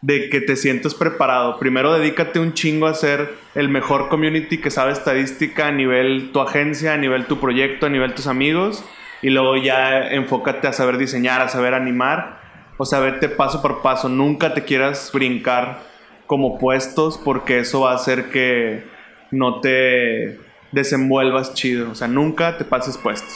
[0.00, 1.60] de que te sientas preparado.
[1.60, 6.40] Primero dedícate un chingo a ser el mejor community que sabe estadística a nivel tu
[6.40, 8.84] agencia, a nivel tu proyecto, a nivel tus amigos
[9.22, 12.40] y luego ya enfócate a saber diseñar, a saber animar,
[12.76, 15.78] o sea, vete paso por paso, nunca te quieras brincar
[16.26, 18.82] como puestos porque eso va a hacer que
[19.30, 20.40] no te
[20.74, 23.34] desenvuelvas chido, o sea, nunca te pases puestos.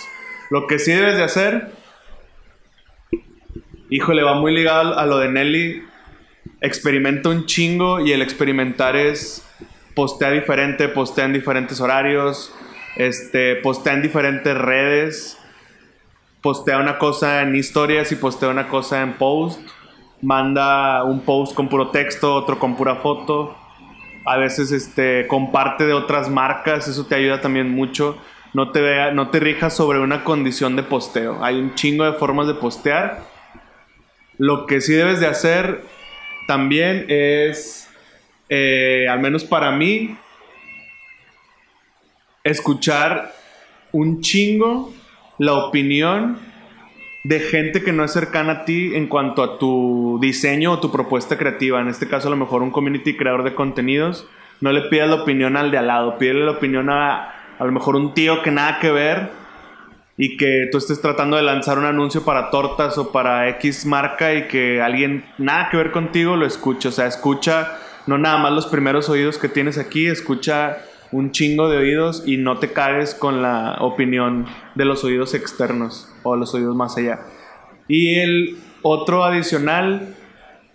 [0.51, 1.73] Lo que sí debes de hacer,
[3.91, 5.83] híjole, va muy ligado a lo de Nelly,
[6.61, 9.45] experimenta un chingo y el experimentar es
[9.95, 12.55] postea diferente, postea en diferentes horarios,
[12.97, 15.39] este, postea en diferentes redes,
[16.41, 19.61] postea una cosa en historias y postea una cosa en post,
[20.23, 23.57] manda un post con puro texto, otro con pura foto,
[24.29, 28.19] a veces este, comparte de otras marcas, eso te ayuda también mucho.
[28.55, 31.45] No te, vea, no te rijas sobre una condición de posteo.
[31.45, 33.23] Hay un chingo de formas de postear.
[34.39, 35.83] Lo que sí debes de hacer
[36.47, 37.89] también es
[38.49, 40.17] eh, al menos para mí,
[42.45, 43.35] escuchar
[43.93, 44.93] un chingo
[45.39, 46.39] la opinión
[47.29, 50.91] de gente que no es cercana a ti en cuanto a tu diseño o tu
[50.91, 51.79] propuesta creativa.
[51.79, 54.27] En este caso, a lo mejor un community creador de contenidos.
[54.63, 57.73] No le pidas la opinión al de al lado, pídele la opinión a a lo
[57.73, 59.31] mejor un tío que nada que ver
[60.17, 64.33] y que tú estés tratando de lanzar un anuncio para tortas o para X marca
[64.33, 66.89] y que alguien nada que ver contigo lo escuche.
[66.89, 67.77] O sea, escucha
[68.07, 70.79] no nada más los primeros oídos que tienes aquí, escucha
[71.13, 76.13] un chingo de oídos y no te cagues con la opinión de los oídos externos
[76.23, 77.21] o los oídos más allá.
[77.89, 80.15] Y el otro adicional,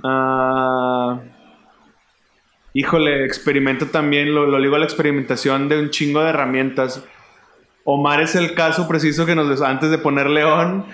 [0.03, 1.19] ah,
[2.73, 7.03] híjole, experimenta también, lo, lo digo a la experimentación de un chingo de herramientas.
[7.83, 10.85] Omar es el caso preciso que nos antes de poner León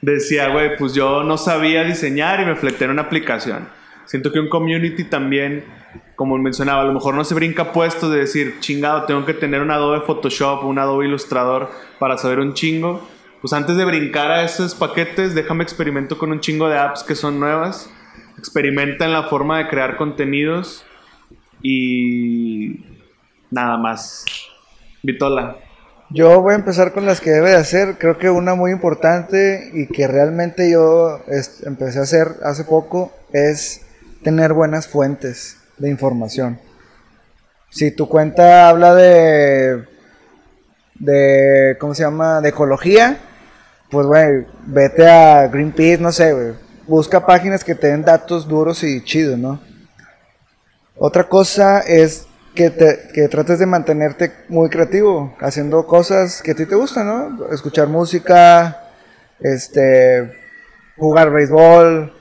[0.00, 3.68] decía, güey, pues yo no sabía diseñar y me fleté en una aplicación.
[4.04, 5.64] Siento que un community también,
[6.16, 9.60] como mencionaba, a lo mejor no se brinca puestos de decir, chingado, tengo que tener
[9.60, 13.06] un Adobe Photoshop, un Adobe Illustrator para saber un chingo.
[13.40, 17.14] Pues antes de brincar a esos paquetes, déjame experimento con un chingo de apps que
[17.14, 17.90] son nuevas.
[18.38, 20.84] Experimenta en la forma de crear contenidos
[21.62, 22.84] y
[23.50, 24.24] nada más.
[25.02, 25.56] Vitola.
[26.10, 27.98] Yo voy a empezar con las que debe de hacer.
[27.98, 31.20] Creo que una muy importante y que realmente yo
[31.64, 33.86] empecé a hacer hace poco es
[34.22, 36.58] tener buenas fuentes de información.
[37.70, 39.84] Si tu cuenta habla de,
[40.94, 42.40] de ¿cómo se llama?
[42.40, 43.18] De ecología,
[43.90, 46.54] pues, güey, vete a Greenpeace, no sé.
[46.86, 49.60] Busca páginas que te den datos duros y chidos, ¿no?
[50.96, 56.54] Otra cosa es que, te, que trates de mantenerte muy creativo, haciendo cosas que a
[56.54, 57.52] ti te gustan, ¿no?
[57.52, 58.82] Escuchar música,
[59.40, 60.32] este,
[60.96, 62.12] jugar béisbol,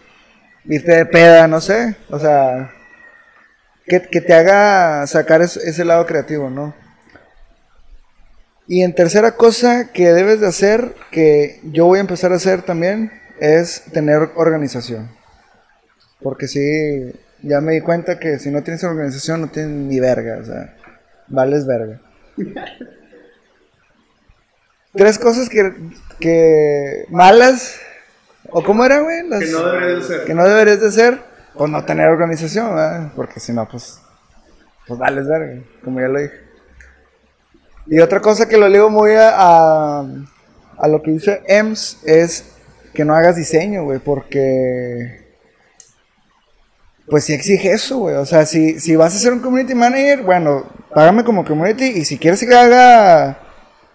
[0.65, 2.74] irte de peda, no sé, o sea,
[3.87, 6.73] que, te haga sacar ese lado creativo, ¿no?
[8.67, 12.63] Y en tercera cosa que debes de hacer, que yo voy a empezar a hacer
[12.63, 15.11] también, es tener organización.
[16.19, 17.13] Porque si
[17.43, 20.75] ya me di cuenta que si no tienes organización no tienes ni verga, o sea,
[21.27, 22.01] vales verga.
[24.93, 25.73] Tres cosas que,
[26.19, 27.77] que malas,
[28.49, 30.25] o cómo era, güey, que no deberías de hacer.
[30.25, 31.19] Que no deberías de hacer,
[31.57, 33.11] pues no tener organización, ¿verdad?
[33.15, 33.99] porque si no, pues,
[34.87, 36.45] pues vales verga, como ya lo dije.
[37.87, 42.45] Y otra cosa que lo digo muy a, a, lo que dice EMS es
[42.93, 45.25] que no hagas diseño, güey, porque
[47.07, 48.15] pues sí exige eso, güey.
[48.15, 51.85] O sea, si, si vas a ser un community manager, bueno, págame como community.
[51.85, 53.37] Y si quieres que haga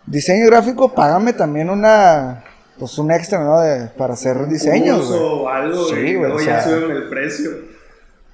[0.06, 2.44] diseño gráfico, págame también una.
[2.80, 3.60] Pues un extra, ¿no?
[3.60, 5.08] De, para hacer diseños.
[5.10, 6.32] O algo, sí, güey.
[6.32, 7.50] O ya suben el precio.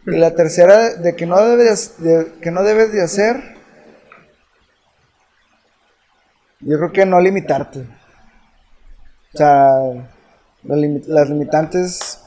[0.06, 3.56] Y la tercera, de que no debes de, que no debes de hacer.
[6.60, 7.80] Yo creo que no limitarte.
[9.34, 9.68] O sea,
[10.62, 12.22] las limitantes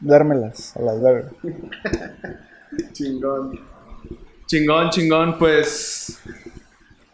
[0.00, 1.32] Duérmelas a las vergas.
[2.92, 3.60] chingón.
[4.46, 6.18] Chingón, chingón, pues.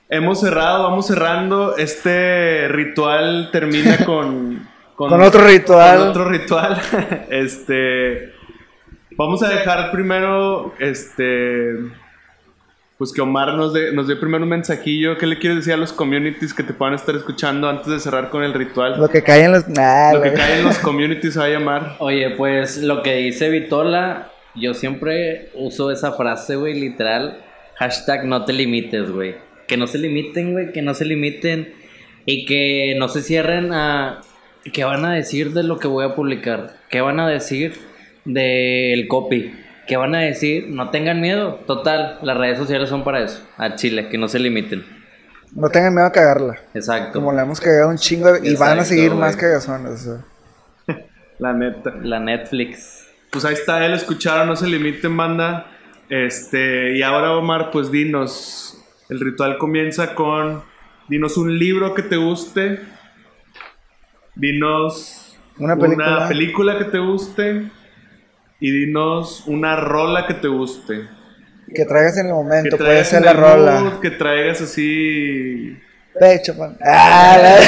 [0.09, 1.77] Hemos cerrado, vamos cerrando.
[1.77, 4.69] Este ritual termina con.
[4.95, 5.99] Con, otro ritual.
[5.99, 6.81] Con otro ritual.
[7.31, 8.33] este.
[9.17, 10.75] Vamos a dejar primero.
[10.79, 11.75] Este
[12.99, 15.19] pues que Omar nos dé, nos dé primero un mensajillo.
[15.19, 18.31] ¿Qué le quieres decir a los communities que te puedan estar escuchando antes de cerrar
[18.31, 18.99] con el ritual?
[18.99, 19.69] Lo que cae en los...
[19.69, 21.97] lo que cae en los communities va a llamar.
[21.99, 27.43] Oye, pues lo que dice Vitola, yo siempre uso esa frase, güey, literal.
[27.75, 29.46] Hashtag no te limites, güey.
[29.67, 31.75] Que no se limiten, güey, que no se limiten.
[32.25, 34.23] Y que no se cierren a...
[34.73, 36.77] ¿Qué van a decir de lo que voy a publicar?
[36.91, 37.75] ¿Qué van a decir
[38.25, 39.53] del copy?
[39.87, 40.67] ¿Qué van a decir?
[40.69, 41.61] No tengan miedo.
[41.67, 43.41] Total, las redes sociales son para eso.
[43.57, 44.85] A Chile, que no se limiten.
[45.55, 46.57] No tengan miedo a cagarla.
[46.75, 47.21] Exacto.
[47.21, 50.09] Como le hemos cagado un chingo y van a seguir más cagazones.
[51.39, 51.95] La neta.
[52.03, 53.07] La Netflix.
[53.31, 55.67] Pues ahí está, él escucharon, no se limiten, banda.
[56.09, 58.76] Este, y ahora Omar, pues dinos.
[59.09, 60.63] El ritual comienza con.
[61.09, 62.81] Dinos un libro que te guste.
[64.35, 67.71] Dinos una película, una película que te guste
[68.61, 71.09] y dinos una rola que te guste.
[71.75, 73.99] Que traigas en el momento, puede ser la rola.
[74.01, 75.77] que traigas así.
[76.19, 76.77] Pecho, man.
[76.83, 77.59] Ah,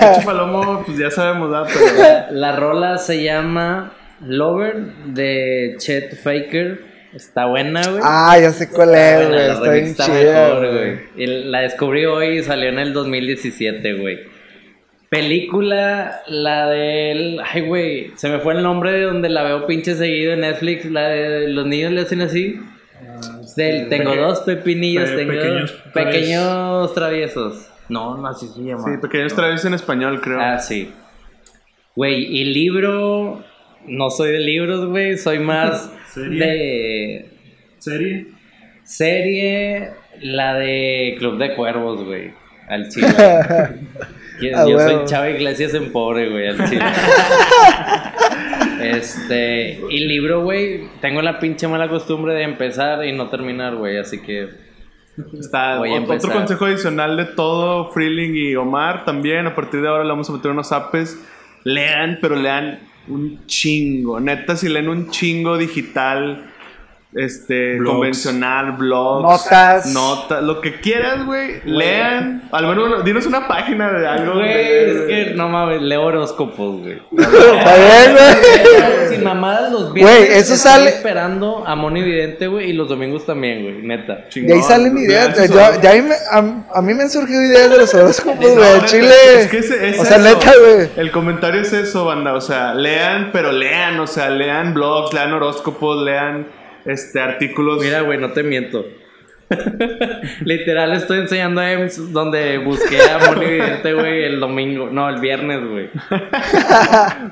[0.00, 1.70] Pecho palomo, pues ya sabemos, ¿verdad?
[1.72, 2.36] Pero...
[2.36, 4.76] La, rola se llama Lover
[5.06, 6.91] de Chet Faker.
[7.14, 8.00] Está buena, güey.
[8.02, 9.50] Ah, ya sé cuál es, güey.
[9.50, 11.44] Está, bien chida, güey.
[11.50, 14.18] La descubrí hoy y salió en el 2017, güey.
[15.10, 17.38] Película, la del.
[17.44, 20.86] Ay, güey, se me fue el nombre de donde la veo pinche seguido en Netflix.
[20.86, 22.58] La de los niños le hacen así.
[23.56, 27.68] Del- tengo dos pepinillos, pe- tengo pequeños pequeños, traviesos.
[27.90, 28.84] No, no, así se llama.
[28.84, 30.40] Sí, pequeños traviesos en español, creo.
[30.40, 30.90] Ah, sí.
[31.94, 33.44] Güey, y libro.
[33.86, 35.18] No soy de libros, güey.
[35.18, 36.38] Soy más ¿Serie?
[36.44, 37.26] de
[37.78, 38.26] ¿Serie?
[38.84, 39.90] serie.
[40.20, 42.32] La de Club de Cuervos, güey.
[42.68, 43.08] Al chile.
[44.40, 45.04] Yo, Ah, yo soy.
[45.04, 46.48] Chava Iglesias en pobre, güey.
[46.48, 46.82] Al chile.
[48.82, 49.80] este.
[49.90, 50.88] Y libro, güey.
[51.00, 53.98] Tengo la pinche mala costumbre de empezar y no terminar, güey.
[53.98, 54.48] Así que.
[55.38, 59.46] Está otro consejo adicional de todo, Freeling y Omar también.
[59.46, 61.22] A partir de ahora le vamos a meter unos apes.
[61.64, 64.20] Lean, pero lean un chingo.
[64.20, 66.51] Neta, si leen un chingo digital,
[67.14, 67.92] este, Blogs.
[67.94, 69.86] convencional, blogs, Notas.
[69.92, 71.60] notas, lo que quieras, güey.
[71.64, 72.48] Lean.
[72.52, 74.34] Al menos, dinos una página de algo.
[74.34, 77.02] Güey, es que no mames, leo horóscopos, güey.
[77.18, 79.08] Está bien, güey.
[79.10, 80.16] Sin mamadas los viernes.
[80.18, 84.14] Güey, eso estoy sale- esperando a Moni Vidente, güey, y los domingos también, güey, neta.
[84.14, 84.62] De ahí Chingón.
[84.62, 85.50] salen ideas.
[85.50, 88.54] Ya, ya ahí me- a, a mí me han surgido ideas de los horóscopos, No,
[88.54, 88.72] güey.
[88.74, 89.14] neta, Chile.
[89.38, 90.24] Es que ese- es o sea, eso.
[90.24, 90.88] neta, güey.
[90.96, 92.32] El comentario es eso, banda.
[92.34, 94.00] O sea, lean, pero lean.
[94.00, 96.46] O sea, lean blogs, lean horóscopos, lean
[96.84, 97.82] este, artículos.
[97.82, 98.84] Mira, güey, no te miento.
[100.44, 104.88] Literal, estoy enseñando a Ems donde busqué a Moni Vidente, güey, el domingo.
[104.90, 105.90] No, el viernes, güey.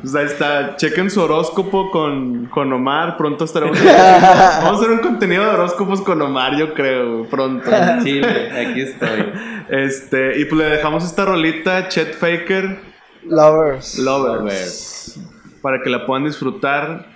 [0.02, 0.77] O sea, ahí está.
[0.77, 3.16] Chequen su horóscopo con, con Omar.
[3.16, 3.78] Pronto estaremos.
[3.85, 7.70] Vamos a hacer un contenido de horóscopos con Omar, yo creo, pronto.
[8.02, 9.32] Sí, güey, aquí estoy.
[9.68, 12.78] Este, y pues le dejamos esta rolita, Chet Faker,
[13.24, 13.98] Lovers.
[13.98, 15.20] Lovers.
[15.62, 17.06] Para que la puedan disfrutar.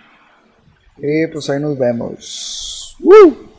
[0.98, 2.96] Y pues ahí nos vemos.
[3.00, 3.54] ¡Woo!